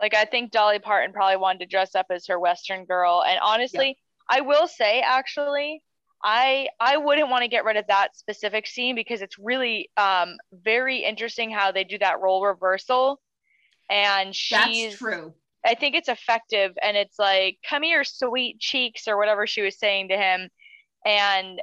Like 0.00 0.14
I 0.14 0.24
think 0.24 0.50
Dolly 0.50 0.78
Parton 0.78 1.12
probably 1.12 1.36
wanted 1.36 1.60
to 1.60 1.66
dress 1.66 1.94
up 1.94 2.06
as 2.10 2.26
her 2.26 2.38
Western 2.38 2.84
girl, 2.84 3.22
and 3.26 3.38
honestly, 3.42 3.98
I 4.28 4.40
will 4.40 4.66
say 4.66 5.00
actually, 5.00 5.82
I 6.24 6.68
I 6.80 6.96
wouldn't 6.96 7.30
want 7.30 7.42
to 7.42 7.48
get 7.48 7.64
rid 7.64 7.76
of 7.76 7.86
that 7.86 8.16
specific 8.16 8.66
scene 8.66 8.94
because 8.94 9.22
it's 9.22 9.38
really 9.38 9.90
um 9.96 10.36
very 10.52 10.98
interesting 11.04 11.50
how 11.50 11.70
they 11.72 11.84
do 11.84 11.98
that 11.98 12.20
role 12.20 12.44
reversal, 12.44 13.20
and 13.88 14.34
she's 14.34 14.92
That's 14.92 14.98
true. 14.98 15.34
I 15.64 15.74
think 15.74 15.94
it's 15.94 16.08
effective 16.08 16.72
and 16.82 16.96
it's 16.96 17.18
like, 17.18 17.58
come 17.68 17.84
here, 17.84 18.02
sweet 18.02 18.58
cheeks, 18.58 19.06
or 19.06 19.16
whatever 19.16 19.46
she 19.46 19.62
was 19.62 19.78
saying 19.78 20.08
to 20.08 20.16
him. 20.16 20.48
And 21.06 21.60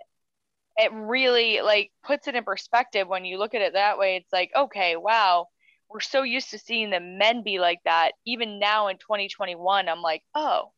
it 0.79 0.91
really 0.93 1.61
like 1.61 1.91
puts 2.03 2.27
it 2.27 2.35
in 2.35 2.43
perspective 2.43 3.07
when 3.07 3.25
you 3.25 3.37
look 3.37 3.53
at 3.53 3.61
it 3.61 3.73
that 3.73 3.97
way. 3.97 4.15
It's 4.15 4.31
like, 4.33 4.51
okay, 4.55 4.95
wow, 4.95 5.47
we're 5.89 5.99
so 5.99 6.23
used 6.23 6.51
to 6.51 6.59
seeing 6.59 6.89
the 6.89 6.99
men 6.99 7.43
be 7.43 7.59
like 7.59 7.79
that. 7.85 8.13
Even 8.25 8.59
now 8.59 8.87
in 8.87 8.97
2021, 8.97 9.89
I'm 9.89 10.01
like, 10.01 10.23
oh, 10.35 10.71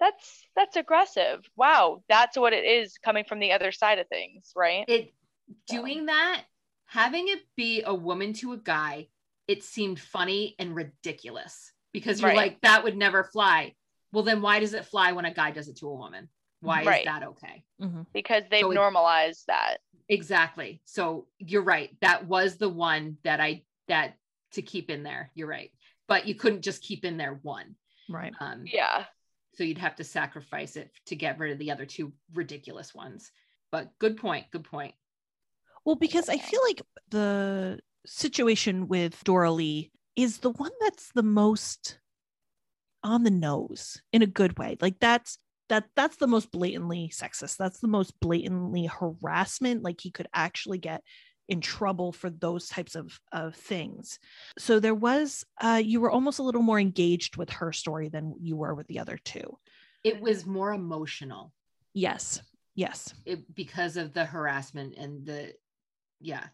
that's 0.00 0.46
that's 0.56 0.76
aggressive. 0.76 1.40
Wow, 1.56 2.02
that's 2.08 2.36
what 2.36 2.52
it 2.52 2.64
is 2.64 2.98
coming 3.04 3.24
from 3.24 3.38
the 3.38 3.52
other 3.52 3.72
side 3.72 3.98
of 3.98 4.08
things, 4.08 4.52
right? 4.56 4.84
It 4.88 5.12
doing 5.68 6.06
that, 6.06 6.42
having 6.86 7.28
it 7.28 7.40
be 7.56 7.82
a 7.84 7.94
woman 7.94 8.32
to 8.34 8.52
a 8.52 8.58
guy, 8.58 9.08
it 9.48 9.62
seemed 9.62 10.00
funny 10.00 10.54
and 10.58 10.74
ridiculous 10.74 11.72
because 11.92 12.20
you're 12.20 12.30
Right. 12.30 12.36
like, 12.36 12.60
that 12.62 12.84
would 12.84 12.96
never 12.96 13.22
fly. 13.24 13.74
Well, 14.12 14.24
then 14.24 14.42
why 14.42 14.60
does 14.60 14.74
it 14.74 14.86
fly 14.86 15.12
when 15.12 15.24
a 15.24 15.32
guy 15.32 15.50
does 15.52 15.68
it 15.68 15.76
to 15.78 15.88
a 15.88 15.94
woman? 15.94 16.28
Why 16.62 16.84
Right. 16.84 17.00
is 17.00 17.04
that 17.06 17.22
okay? 17.24 17.64
Mhm. 17.80 18.06
Because 18.12 18.44
they've 18.50 18.60
So 18.60 18.70
it- 18.70 18.74
normalized 18.76 19.46
that. 19.48 19.78
Exactly. 20.08 20.80
So 20.84 21.26
you're 21.38 21.62
right. 21.62 21.96
That 22.00 22.26
was 22.26 22.56
the 22.56 22.68
one 22.68 23.18
that 23.24 23.40
I 23.40 23.64
that 23.88 24.16
to 24.52 24.62
keep 24.62 24.90
in 24.90 25.02
there. 25.02 25.30
You're 25.34 25.48
right. 25.48 25.72
But 26.06 26.26
you 26.26 26.34
couldn't 26.34 26.62
just 26.62 26.82
keep 26.82 27.04
in 27.04 27.16
there 27.16 27.34
one. 27.34 27.76
Right. 28.08 28.32
Um, 28.38 28.64
Yeah. 28.66 29.06
so 29.54 29.64
you'd 29.64 29.78
have 29.78 29.96
to 29.96 30.04
sacrifice 30.04 30.76
it 30.76 30.92
to 31.06 31.16
get 31.16 31.38
rid 31.38 31.52
of 31.52 31.58
the 31.58 31.70
other 31.72 31.84
two 31.86 32.12
ridiculous 32.32 32.94
ones. 32.94 33.32
But 33.70 33.98
good 33.98 34.16
point. 34.18 34.50
Good 34.50 34.64
point. 34.64 34.94
Well, 35.84 35.96
because 35.96 36.28
I 36.28 36.38
feel 36.38 36.62
like 36.62 36.82
the 37.08 37.80
situation 38.06 38.86
with 38.88 39.22
Doralee 39.24 39.90
is 40.14 40.38
the 40.38 40.50
one 40.50 40.72
that's 40.80 41.10
the 41.12 41.22
most 41.24 41.98
on 43.02 43.24
the 43.24 43.30
nose 43.30 44.00
in 44.12 44.22
a 44.22 44.26
good 44.26 44.58
way. 44.58 44.76
Like 44.80 45.00
that's 45.00 45.38
that 45.72 45.84
that's 45.96 46.16
the 46.16 46.26
most 46.26 46.50
blatantly 46.50 47.10
sexist. 47.14 47.56
That's 47.56 47.80
the 47.80 47.88
most 47.88 48.20
blatantly 48.20 48.84
harassment. 48.84 49.82
Like 49.82 50.02
he 50.02 50.10
could 50.10 50.28
actually 50.34 50.76
get 50.76 51.02
in 51.48 51.62
trouble 51.62 52.12
for 52.12 52.28
those 52.28 52.68
types 52.68 52.94
of 52.94 53.18
of 53.32 53.54
things. 53.56 54.18
So 54.58 54.80
there 54.80 54.94
was 54.94 55.46
uh 55.62 55.80
you 55.82 56.02
were 56.02 56.10
almost 56.10 56.40
a 56.40 56.42
little 56.42 56.60
more 56.60 56.78
engaged 56.78 57.38
with 57.38 57.48
her 57.48 57.72
story 57.72 58.10
than 58.10 58.34
you 58.38 58.54
were 58.54 58.74
with 58.74 58.86
the 58.88 58.98
other 58.98 59.18
two. 59.24 59.56
It 60.04 60.20
was 60.20 60.44
more 60.44 60.74
emotional. 60.74 61.54
Yes. 61.94 62.42
Yes. 62.74 63.14
it, 63.24 63.54
because 63.54 63.96
of 63.96 64.12
the 64.12 64.26
harassment 64.26 64.94
and 64.98 65.24
the 65.24 65.54
yeah 66.20 66.44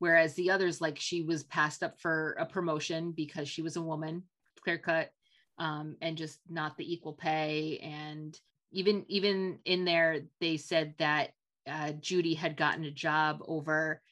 whereas 0.00 0.34
the 0.34 0.50
others 0.50 0.80
like 0.80 0.98
she 0.98 1.22
was 1.22 1.44
passed 1.44 1.84
up 1.84 2.00
for 2.00 2.36
a 2.40 2.46
promotion 2.46 3.12
because 3.12 3.48
she 3.48 3.62
was 3.62 3.76
a 3.76 3.82
woman 3.82 4.24
clear 4.64 4.78
cut 4.78 5.10
um, 5.58 5.96
and 6.00 6.16
just 6.16 6.40
not 6.48 6.76
the 6.76 6.92
equal 6.92 7.12
pay 7.12 7.78
and 7.78 8.38
even 8.74 9.04
even 9.08 9.58
in 9.64 9.84
there 9.84 10.20
they 10.40 10.56
said 10.56 10.94
that 10.98 11.30
uh, 11.66 11.92
judy 11.92 12.34
had 12.34 12.56
gotten 12.56 12.84
a 12.84 12.90
job 12.90 13.40
over 13.46 14.02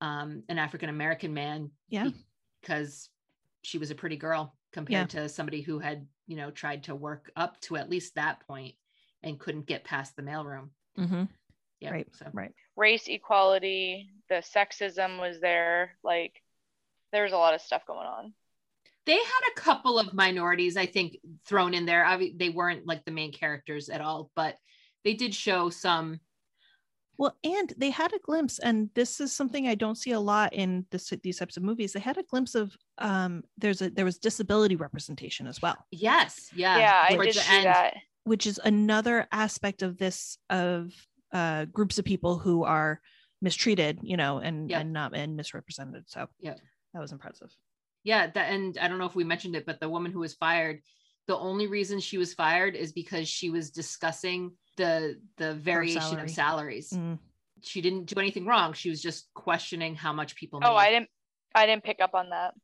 um, 0.00 0.42
an 0.48 0.58
african 0.58 0.88
american 0.88 1.34
man 1.34 1.70
Yeah. 1.88 2.08
because 2.60 3.10
she 3.62 3.78
was 3.78 3.90
a 3.90 3.94
pretty 3.94 4.16
girl 4.16 4.56
compared 4.72 5.10
to 5.10 5.28
somebody 5.28 5.60
who 5.60 5.78
had 5.78 6.06
you 6.26 6.36
know 6.36 6.50
tried 6.50 6.84
to 6.84 6.94
work 6.94 7.30
up 7.36 7.60
to 7.60 7.76
at 7.76 7.90
least 7.90 8.14
that 8.14 8.40
point 8.46 8.74
and 9.22 9.38
couldn't 9.38 9.66
get 9.66 9.84
past 9.84 10.16
the 10.16 10.22
mailroom 10.22 10.70
Mm-hmm. 10.98 11.24
yeah 11.80 11.90
Right, 11.90 12.08
so 12.12 12.26
Right. 12.32 12.52
Race 12.76 13.06
equality, 13.08 14.10
the 14.30 14.36
sexism 14.36 15.20
was 15.20 15.40
there. 15.40 15.96
Like 16.02 16.42
there 17.12 17.24
was 17.24 17.32
a 17.32 17.36
lot 17.36 17.54
of 17.54 17.60
stuff 17.60 17.86
going 17.86 18.06
on. 18.06 18.32
They 19.06 19.16
had 19.16 19.42
a 19.56 19.60
couple 19.60 19.98
of 19.98 20.12
minorities 20.14 20.76
i 20.76 20.86
think 20.86 21.16
thrown 21.46 21.74
in 21.74 21.86
there 21.86 22.04
Obvi- 22.04 22.38
they 22.38 22.50
weren't 22.50 22.86
like 22.86 23.04
the 23.04 23.10
main 23.10 23.32
characters 23.32 23.88
at 23.88 24.00
all 24.00 24.30
but 24.36 24.56
they 25.04 25.14
did 25.14 25.34
show 25.34 25.68
some 25.70 26.20
Well, 27.18 27.36
and 27.44 27.72
they 27.76 27.90
had 27.90 28.12
a 28.14 28.18
glimpse, 28.18 28.58
and 28.58 28.88
this 28.94 29.20
is 29.20 29.32
something 29.36 29.68
I 29.68 29.74
don't 29.74 29.98
see 29.98 30.12
a 30.12 30.20
lot 30.20 30.52
in 30.54 30.86
this 30.90 31.12
these 31.22 31.38
types 31.38 31.56
of 31.56 31.62
movies. 31.62 31.92
They 31.92 32.00
had 32.00 32.18
a 32.18 32.22
glimpse 32.22 32.54
of 32.54 32.74
um 32.98 33.42
there's 33.58 33.82
a 33.82 33.90
there 33.90 34.04
was 34.06 34.18
disability 34.18 34.76
representation 34.76 35.46
as 35.46 35.60
well, 35.62 35.76
yes 35.90 36.50
yeah 36.54 36.78
Yeah, 36.78 37.04
I 37.10 37.16
did 37.24 37.34
the 37.34 37.40
see 37.40 37.56
end. 37.56 37.66
that. 37.66 37.94
which 38.24 38.46
is 38.46 38.58
another 38.64 39.26
aspect 39.30 39.82
of 39.82 39.98
this 39.98 40.38
of 40.50 40.90
uh 41.32 41.66
groups 41.66 41.98
of 41.98 42.04
people 42.04 42.38
who 42.38 42.64
are 42.64 43.00
mistreated, 43.42 43.98
you 44.02 44.16
know, 44.16 44.38
and 44.38 44.70
Yeah. 44.70 44.80
and 44.80 44.92
not 44.92 45.14
and 45.14 45.36
misrepresented. 45.36 46.04
So 46.08 46.28
Yeah. 46.40 46.54
that 46.94 47.00
was 47.00 47.12
impressive. 47.12 47.50
Yeah 48.04 48.26
that 48.28 48.50
and 48.52 48.78
i 48.80 48.88
don't 48.88 48.98
know 48.98 49.06
if 49.06 49.14
we 49.14 49.24
mentioned 49.24 49.54
it 49.56 49.64
but 49.66 49.80
the 49.80 49.88
woman 49.88 50.12
who 50.12 50.20
was 50.20 50.34
fired 50.34 50.80
the 51.28 51.36
only 51.38 51.66
reason 51.68 52.00
she 52.00 52.18
was 52.18 52.34
fired 52.34 52.74
is 52.74 52.92
because 52.92 53.28
she 53.28 53.48
was 53.50 53.70
discussing 53.70 54.52
the 54.76 55.16
the 55.36 55.54
variation 55.54 56.00
salary. 56.02 56.22
of 56.24 56.30
salaries 56.30 56.90
Mm. 56.92 57.18
she 57.62 57.80
didn't 57.80 58.06
do 58.06 58.18
anything 58.18 58.46
wrong 58.46 58.72
she 58.72 58.90
was 58.90 59.00
just 59.02 59.28
questioning 59.34 59.94
how 59.94 60.12
much 60.12 60.34
people 60.36 60.58
Oh, 60.62 60.74
made. 60.74 60.80
I 60.80 60.90
didn't 60.90 61.08
I 61.54 61.66
didn't 61.66 61.84
pick 61.84 62.00
up 62.00 62.14
on 62.14 62.30
that. 62.30 62.54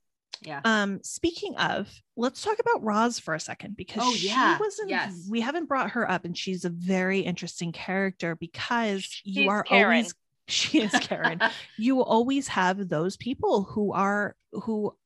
yeah 0.43 0.61
Um, 0.65 1.01
speaking 1.03 1.55
of, 1.57 1.93
let's 2.17 2.41
talk 2.43 2.59
about 2.59 2.83
Roz 2.83 3.19
for 3.19 3.35
a 3.35 3.41
second 3.41 3.77
because 3.77 4.03
Oh, 4.03 4.15
she 4.15 4.29
yeah. 4.29 4.57
wasn't. 4.59 4.89
Yes. 4.89 5.27
We 5.31 5.41
haven't 5.43 5.67
brought 5.67 5.91
her 5.91 6.11
up, 6.11 6.25
and 6.25 6.35
she's 6.37 6.65
a 6.65 6.71
very 6.71 7.21
interesting 7.21 7.71
character 7.73 8.35
because 8.35 9.21
you 9.25 9.51
are 9.51 9.63
Karen. 9.63 9.85
always. 9.85 10.15
She 10.51 10.81
is 10.81 10.91
Karen. 11.03 11.39
you 11.77 12.03
always 12.03 12.49
have 12.49 12.89
those 12.89 13.19
people 13.19 13.65
who 13.65 13.93
are 13.93 14.35
who 14.53 14.97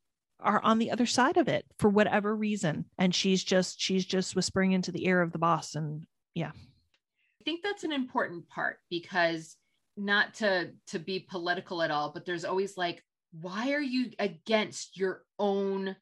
are 0.43 0.63
on 0.63 0.79
the 0.79 0.91
other 0.91 1.07
side 1.07 1.37
of 1.37 1.49
it 1.49 1.65
for 1.79 1.89
whatever 1.89 2.35
reason, 2.35 2.85
and 2.99 3.15
she's 3.15 3.43
just 3.43 3.81
she's 3.81 4.05
just 4.05 4.37
whispering 4.37 4.73
into 4.73 4.93
the 4.93 5.07
ear 5.07 5.23
of 5.23 5.33
the 5.33 5.39
boss, 5.39 5.75
and 5.75 6.07
yeah. 6.35 6.53
I 6.55 7.45
think 7.45 7.63
that's 7.63 7.85
an 7.85 7.93
important 7.93 8.49
part 8.49 8.79
because 8.91 9.57
not 9.97 10.35
to 10.35 10.71
to 10.89 10.99
be 10.99 11.21
political 11.21 11.83
at 11.83 11.91
all, 11.91 12.13
but 12.13 12.25
there's 12.25 12.45
always 12.45 12.77
like, 12.77 13.03
why 13.41 13.73
are 13.73 13.81
you 13.81 14.11
against 14.19 14.97
your 14.97 15.23
own 15.39 15.97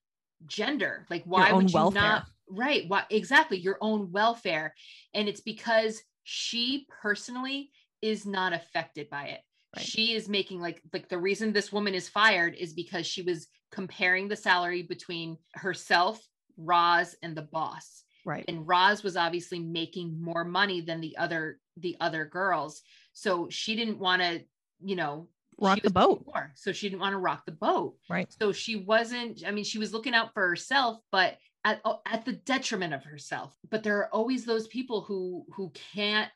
gender? 0.47 1.07
Like, 1.11 1.25
why 1.25 1.53
would 1.53 1.71
you 1.71 1.75
welfare. 1.75 2.03
not? 2.03 2.27
right 2.51 2.85
why 2.89 3.05
exactly 3.11 3.59
your 3.59 3.79
own 3.81 4.11
welfare 4.11 4.75
and 5.15 5.29
it's 5.29 5.41
because 5.41 6.03
she 6.25 6.87
personally 7.03 7.71
is 8.03 8.27
not 8.27 8.53
affected 8.53 9.09
by 9.09 9.27
it 9.27 9.41
Right. 9.77 9.85
she 9.87 10.15
is 10.15 10.29
making 10.29 10.61
like 10.61 10.83
like 10.93 11.09
the 11.09 11.19
reason 11.19 11.53
this 11.53 11.73
woman 11.73 11.95
is 11.95 12.09
fired 12.09 12.55
is 12.57 12.73
because 12.73 13.07
she 13.07 13.23
was 13.23 13.47
comparing 13.71 14.27
the 14.29 14.37
salary 14.37 14.83
between 14.83 15.37
herself 15.55 16.21
Roz 16.57 17.15
and 17.23 17.37
the 17.37 17.43
boss 17.43 18.05
Right. 18.27 18.45
and 18.49 18.67
Roz 18.67 19.03
was 19.03 19.17
obviously 19.17 19.61
making 19.61 20.21
more 20.21 20.45
money 20.45 20.81
than 20.81 21.01
the 21.01 21.17
other 21.17 21.59
the 21.77 21.97
other 22.01 22.25
girls 22.25 22.83
so 23.13 23.49
she 23.49 23.77
didn't 23.77 23.99
want 23.99 24.23
to 24.23 24.43
you 24.83 24.97
know 24.97 25.29
Rock 25.63 25.83
the 25.83 25.91
boat. 25.91 26.25
more, 26.27 26.53
so 26.57 26.73
she 26.73 26.89
didn't 26.89 27.01
want 27.03 27.13
to 27.13 27.19
rock 27.19 27.45
the 27.47 27.53
boat 27.53 27.95
Right. 28.09 28.27
so 28.41 28.51
she 28.53 28.77
wasn't 28.77 29.43
i 29.47 29.51
mean 29.53 29.65
she 29.65 29.79
was 29.79 29.93
looking 29.93 30.15
out 30.15 30.33
for 30.35 30.47
herself 30.49 30.99
but 31.13 31.37
at 31.65 31.81
oh, 31.85 32.01
at 32.07 32.25
the 32.25 32.33
detriment 32.33 32.93
of 32.95 33.05
herself 33.05 33.55
but 33.71 33.83
there 33.85 33.99
are 33.99 34.09
always 34.13 34.45
those 34.45 34.67
people 34.69 35.03
who 35.03 35.45
who 35.55 35.71
can't 35.95 36.31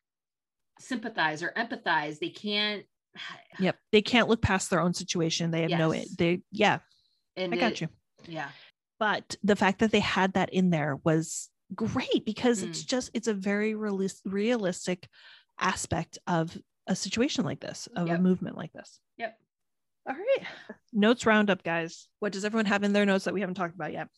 sympathize 0.78 1.42
or 1.42 1.52
empathize 1.56 2.18
they 2.18 2.28
can't 2.28 2.84
Yep. 3.58 3.76
They 3.92 4.02
can't 4.02 4.28
look 4.28 4.42
past 4.42 4.70
their 4.70 4.80
own 4.80 4.94
situation. 4.94 5.50
They 5.50 5.62
have 5.62 5.70
no 5.78 5.92
it. 5.92 6.08
They 6.18 6.40
yeah, 6.50 6.78
and 7.36 7.54
I 7.54 7.56
got 7.56 7.72
it- 7.72 7.80
you. 7.82 7.88
yeah 8.26 8.48
But 8.98 9.36
the 9.42 9.56
fact 9.56 9.78
that 9.80 9.92
they 9.92 10.00
had 10.00 10.32
that 10.34 10.50
in 10.52 10.70
there 10.70 10.96
was 11.04 11.50
great 11.74 12.24
because 12.24 12.62
it's 12.62 12.82
Mm. 12.82 12.86
just 12.88 13.10
it's 13.14 13.28
a 13.28 13.34
very 13.34 13.74
realis- 13.74 14.20
realistic 14.24 15.08
aspect 15.58 16.18
of 16.26 16.56
a 16.86 16.94
situation 16.96 17.44
like 17.44 17.60
this, 17.60 17.88
of 17.96 18.08
Yep. 18.08 18.18
a 18.18 18.22
movement 18.22 18.56
like 18.56 18.72
this. 18.72 19.00
Yep. 19.18 19.38
All 20.06 20.14
right. 20.14 20.46
Notes 20.92 21.24
roundup, 21.24 21.62
guys. 21.62 22.08
What 22.18 22.32
does 22.32 22.44
everyone 22.44 22.66
have 22.66 22.82
in 22.82 22.92
their 22.92 23.06
notes 23.06 23.24
that 23.24 23.32
we 23.34 23.40
haven't 23.40 23.54
talked 23.54 23.74
about 23.74 23.92
yet? 23.92 24.08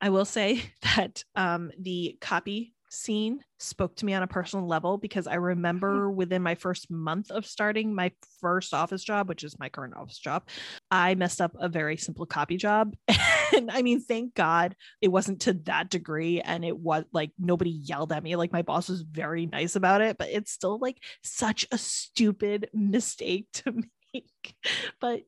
I 0.00 0.10
will 0.10 0.24
say 0.24 0.62
that 0.96 1.22
um, 1.34 1.70
the 1.78 2.16
copy 2.20 2.74
scene 2.90 3.40
spoke 3.58 3.96
to 3.96 4.04
me 4.04 4.14
on 4.14 4.22
a 4.22 4.26
personal 4.26 4.66
level 4.66 4.98
because 4.98 5.26
I 5.26 5.34
remember 5.34 6.06
mm-hmm. 6.06 6.16
within 6.16 6.42
my 6.42 6.54
first 6.54 6.90
month 6.90 7.30
of 7.30 7.46
starting 7.46 7.94
my 7.94 8.12
first 8.40 8.72
office 8.74 9.02
job, 9.02 9.28
which 9.28 9.44
is 9.44 9.58
my 9.58 9.68
current 9.68 9.94
office 9.96 10.18
job, 10.18 10.48
I 10.90 11.14
messed 11.14 11.40
up 11.40 11.52
a 11.58 11.68
very 11.68 11.96
simple 11.96 12.26
copy 12.26 12.56
job. 12.56 12.96
And 13.56 13.70
I 13.70 13.80
mean, 13.80 14.02
thank 14.02 14.34
God 14.34 14.76
it 15.00 15.08
wasn't 15.08 15.40
to 15.40 15.54
that 15.64 15.88
degree. 15.88 16.42
And 16.42 16.66
it 16.66 16.76
was 16.76 17.04
like 17.12 17.30
nobody 17.38 17.70
yelled 17.70 18.12
at 18.12 18.22
me. 18.22 18.36
Like 18.36 18.52
my 18.52 18.60
boss 18.60 18.90
was 18.90 19.00
very 19.00 19.46
nice 19.46 19.74
about 19.74 20.02
it, 20.02 20.18
but 20.18 20.28
it's 20.28 20.52
still 20.52 20.78
like 20.78 21.02
such 21.24 21.66
a 21.72 21.78
stupid 21.78 22.68
mistake 22.74 23.46
to 23.54 23.82
make. 24.12 24.54
But 25.00 25.22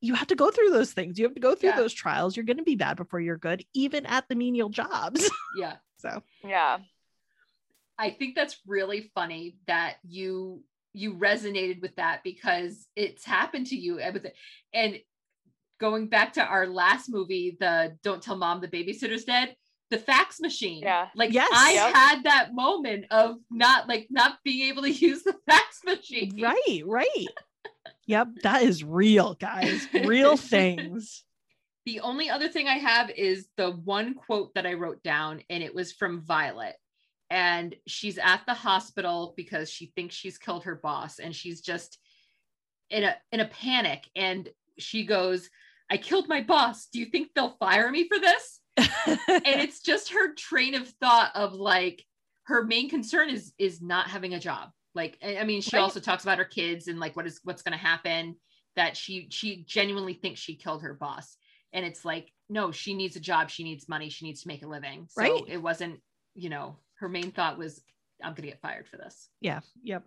you 0.00 0.14
have 0.14 0.28
to 0.28 0.36
go 0.36 0.52
through 0.52 0.70
those 0.70 0.92
things. 0.92 1.18
You 1.18 1.24
have 1.24 1.34
to 1.34 1.40
go 1.40 1.56
through 1.56 1.70
Yeah. 1.70 1.76
those 1.76 1.92
trials. 1.92 2.36
You're 2.36 2.44
going 2.46 2.58
to 2.58 2.62
be 2.62 2.76
bad 2.76 2.96
before 2.96 3.20
you're 3.20 3.36
good, 3.36 3.64
even 3.74 4.06
at 4.06 4.28
the 4.28 4.36
menial 4.36 4.68
jobs. 4.68 5.28
yeah 5.58 5.76
so 5.98 6.22
Yeah. 6.44 6.78
I 7.98 8.10
think 8.10 8.34
that's 8.34 8.58
really 8.66 9.10
funny 9.14 9.56
that 9.66 9.96
you 10.06 10.62
you 10.92 11.14
resonated 11.14 11.82
with 11.82 11.94
that 11.96 12.22
because 12.24 12.86
it's 12.96 13.24
happened 13.24 13.66
to 13.66 13.76
you 13.76 13.98
and 13.98 14.14
with 14.14 14.24
it- 14.26 14.36
and 14.72 14.98
going 15.78 16.08
back 16.08 16.32
to 16.34 16.42
our 16.42 16.66
last 16.66 17.08
movie 17.10 17.56
the 17.60 17.96
don't 18.02 18.22
tell 18.22 18.36
mom 18.36 18.62
the 18.62 18.68
babysitter's 18.68 19.24
dead 19.24 19.54
the 19.90 19.98
fax 19.98 20.40
machine 20.40 20.82
Yeah. 20.82 21.08
like 21.14 21.32
Yes. 21.34 21.50
i 21.52 21.72
Yep. 21.74 21.94
had 21.94 22.24
that 22.24 22.54
moment 22.54 23.04
of 23.10 23.36
not 23.50 23.88
like 23.88 24.06
not 24.10 24.38
being 24.42 24.68
able 24.70 24.82
to 24.82 24.90
use 25.08 25.22
the 25.22 25.36
fax 25.46 25.80
machine 25.84 26.40
right, 26.42 26.82
right. 26.86 27.26
yep, 28.06 28.28
that 28.42 28.62
is 28.62 28.82
real, 28.82 29.34
guys. 29.34 29.86
Real 29.92 30.36
things. 30.54 31.24
The 31.84 32.00
only 32.00 32.30
other 32.30 32.48
thing 32.48 32.68
I 32.68 32.78
have 32.78 33.10
is 33.10 33.48
the 33.56 33.70
one 33.72 34.14
quote 34.14 34.54
that 34.54 34.66
I 34.66 34.72
wrote 34.74 35.02
down, 35.02 35.42
and 35.50 35.62
it 35.62 35.74
was 35.74 35.92
from 35.92 36.22
Violet. 36.22 36.74
And 37.30 37.74
she's 37.86 38.18
at 38.18 38.42
the 38.46 38.54
hospital 38.54 39.34
because 39.36 39.70
she 39.70 39.86
thinks 39.96 40.14
she's 40.14 40.38
killed 40.38 40.64
her 40.64 40.76
boss, 40.76 41.18
and 41.18 41.34
she's 41.34 41.60
just 41.60 41.98
in 42.90 43.04
a 43.04 43.16
in 43.32 43.40
a 43.40 43.48
panic. 43.48 44.08
And 44.14 44.48
she 44.78 45.04
goes, 45.04 45.50
"I 45.90 45.96
killed 45.96 46.28
my 46.28 46.40
boss. 46.42 46.86
Do 46.86 47.00
you 47.00 47.06
think 47.06 47.30
they'll 47.34 47.56
fire 47.58 47.90
me 47.90 48.08
for 48.08 48.18
this?" 48.18 48.60
and 48.76 49.60
it's 49.60 49.80
just 49.80 50.12
her 50.12 50.34
train 50.34 50.74
of 50.74 50.88
thought 51.00 51.34
of 51.34 51.52
like 51.54 52.04
her 52.44 52.64
main 52.64 52.88
concern 52.88 53.28
is 53.30 53.52
is 53.58 53.82
not 53.82 54.08
having 54.08 54.34
a 54.34 54.40
job. 54.40 54.70
Like, 54.94 55.18
I 55.22 55.44
mean, 55.44 55.60
she 55.60 55.76
Right. 55.76 55.82
also 55.82 56.00
talks 56.00 56.22
about 56.22 56.38
her 56.38 56.44
kids 56.44 56.88
and 56.88 56.98
like 56.98 57.16
what 57.16 57.26
is 57.26 57.40
what's 57.44 57.62
going 57.62 57.72
to 57.72 57.84
happen. 57.84 58.36
That 58.76 58.96
she 58.96 59.28
she 59.30 59.64
genuinely 59.64 60.14
thinks 60.14 60.38
she 60.40 60.54
killed 60.54 60.82
her 60.82 60.94
boss, 60.94 61.36
and 61.72 61.84
it's 61.84 62.04
like 62.04 62.30
no, 62.48 62.70
she 62.70 62.94
needs 62.94 63.16
a 63.16 63.20
job, 63.20 63.50
she 63.50 63.64
needs 63.64 63.88
money, 63.88 64.08
she 64.10 64.26
needs 64.26 64.42
to 64.42 64.48
make 64.48 64.62
a 64.62 64.68
living. 64.68 65.08
So 65.08 65.22
Right. 65.22 65.44
it 65.48 65.58
wasn't, 65.58 66.00
you 66.34 66.48
know, 66.48 66.78
her 67.00 67.08
main 67.08 67.30
thought 67.32 67.58
was, 67.58 67.80
I'm 68.22 68.32
going 68.32 68.42
to 68.44 68.48
get 68.48 68.60
fired 68.60 68.86
for 68.88 68.96
this. 68.96 69.28
yeah, 69.40 69.60
yep. 69.82 70.04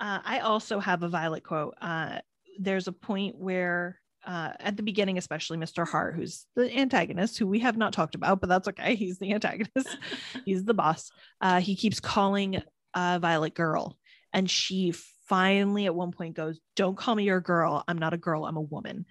Uh, 0.00 0.18
I 0.24 0.40
also 0.40 0.80
have 0.80 1.02
a 1.02 1.08
Violet 1.08 1.44
quote. 1.44 1.74
Uh, 1.80 2.18
there's 2.58 2.88
a 2.88 2.92
point 2.92 3.36
where, 3.38 4.00
uh, 4.26 4.50
at 4.58 4.76
the 4.76 4.82
beginning, 4.82 5.16
especially 5.18 5.58
Mr. 5.58 5.86
Hart, 5.86 6.14
who's 6.16 6.46
the 6.56 6.72
antagonist, 6.76 7.38
who 7.38 7.46
we 7.46 7.60
have 7.60 7.76
not 7.76 7.92
talked 7.92 8.14
about, 8.16 8.40
but 8.40 8.48
that's 8.48 8.68
okay. 8.68 8.94
He's 8.96 9.18
the 9.18 9.32
antagonist. 9.32 9.96
He's 10.44 10.64
the 10.64 10.74
boss. 10.74 11.10
Uh, 11.40 11.60
he 11.60 11.76
keeps 11.76 12.00
calling 12.00 12.62
uh, 12.94 13.18
Violet 13.20 13.54
girl, 13.54 13.96
and 14.32 14.50
she 14.50 14.92
finally 15.28 15.86
at 15.86 15.94
one 15.94 16.10
point 16.12 16.34
goes, 16.36 16.60
"Don't 16.76 16.96
call 16.96 17.14
me 17.14 17.24
your 17.24 17.40
girl. 17.40 17.84
I'm 17.88 17.98
not 17.98 18.12
a 18.14 18.18
girl. 18.18 18.44
I'm 18.44 18.56
a 18.56 18.60
woman." 18.60 19.06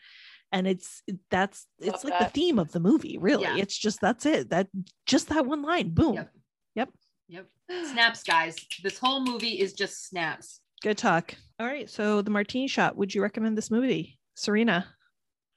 And 0.54 0.68
it's 0.68 1.02
that's 1.30 1.66
it's 1.80 2.04
Love 2.04 2.04
like 2.04 2.20
that. 2.20 2.34
the 2.34 2.40
theme 2.40 2.60
of 2.60 2.72
the 2.74 2.82
movie. 2.82 3.18
Really, 3.18 3.44
Yeah. 3.44 3.56
it's 3.58 3.78
just 3.78 4.02
that's 4.02 4.26
it. 4.26 4.50
That 4.50 4.68
just 5.06 5.30
that 5.30 5.46
one 5.46 5.62
line. 5.62 5.90
Boom. 5.94 6.16
Yep. 6.16 6.32
Yep. 6.34 6.41
Yep. 7.32 7.48
Snaps, 7.92 8.24
guys. 8.24 8.58
This 8.84 8.98
whole 9.00 9.22
movie 9.24 9.60
is 9.62 9.72
just 9.74 10.08
snaps. 10.10 10.60
Good 10.84 10.98
talk. 10.98 11.34
All 11.60 11.66
right. 11.66 11.90
So 11.90 12.22
the 12.22 12.30
martini 12.30 12.68
shot. 12.68 12.98
Would 12.98 13.16
you 13.16 13.22
recommend 13.22 13.58
this 13.58 13.72
movie, 13.72 14.20
Serena, 14.36 14.86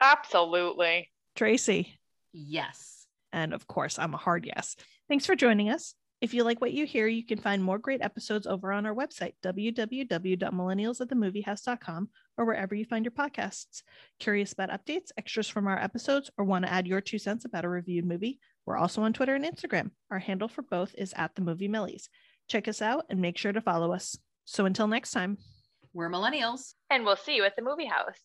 Absolutely. 0.01 1.11
Tracy, 1.35 1.99
Yes. 2.33 3.07
and 3.33 3.53
of 3.53 3.67
course, 3.67 3.99
I'm 3.99 4.15
a 4.15 4.19
hard 4.19 4.47
yes. 4.47 4.77
Thanks 5.09 5.27
for 5.27 5.35
joining 5.35 5.69
us. 5.71 5.95
If 6.21 6.33
you 6.33 6.45
like 6.45 6.61
what 6.61 6.73
you 6.73 6.87
hear, 6.87 7.09
you 7.09 7.27
can 7.27 7.39
find 7.39 7.61
more 7.63 7.79
great 7.79 8.01
episodes 8.03 8.47
over 8.47 8.71
on 8.73 8.87
our 8.87 8.95
website, 8.95 9.33
www.millennialsatthemoviehouse.com, 9.43 12.09
or 12.39 12.45
wherever 12.45 12.75
you 12.75 12.85
find 12.85 13.05
your 13.05 13.13
podcasts. 13.13 13.83
Curious 14.21 14.53
about 14.53 14.71
updates, 14.71 15.11
extras 15.19 15.49
from 15.49 15.67
our 15.67 15.79
episodes, 15.79 16.31
or 16.39 16.45
want 16.45 16.65
to 16.65 16.73
add 16.73 16.87
your 16.87 17.01
two 17.01 17.19
cents 17.19 17.45
about 17.45 17.65
a 17.65 17.69
reviewed 17.69 18.07
movie? 18.07 18.39
We're 18.67 18.77
also 18.77 19.03
on 19.03 19.13
Twitter 19.13 19.35
and 19.35 19.45
Instagram. 19.45 19.91
Our 20.11 20.19
handle 20.19 20.49
for 20.49 20.63
both 20.63 20.95
is 20.97 21.13
at 21.17 21.35
the 21.35 21.43
movie 21.43 21.69
Millies. 21.69 22.09
Check 22.49 22.69
us 22.69 22.83
out 22.83 23.05
and 23.09 23.21
make 23.21 23.39
sure 23.39 23.53
to 23.53 23.61
follow 23.61 23.93
us. 23.93 24.17
So 24.45 24.67
until 24.67 24.89
next 24.89 25.13
time. 25.13 25.39
We're 25.93 26.11
millennials. 26.11 26.75
And 26.91 27.05
we'll 27.05 27.17
see 27.17 27.37
you 27.37 27.45
at 27.45 27.57
the 27.57 27.63
movie 27.63 27.87
house. 27.87 28.19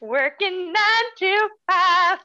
Working 0.00 0.72
nine 0.72 1.04
to 1.18 1.48
five. 1.70 2.18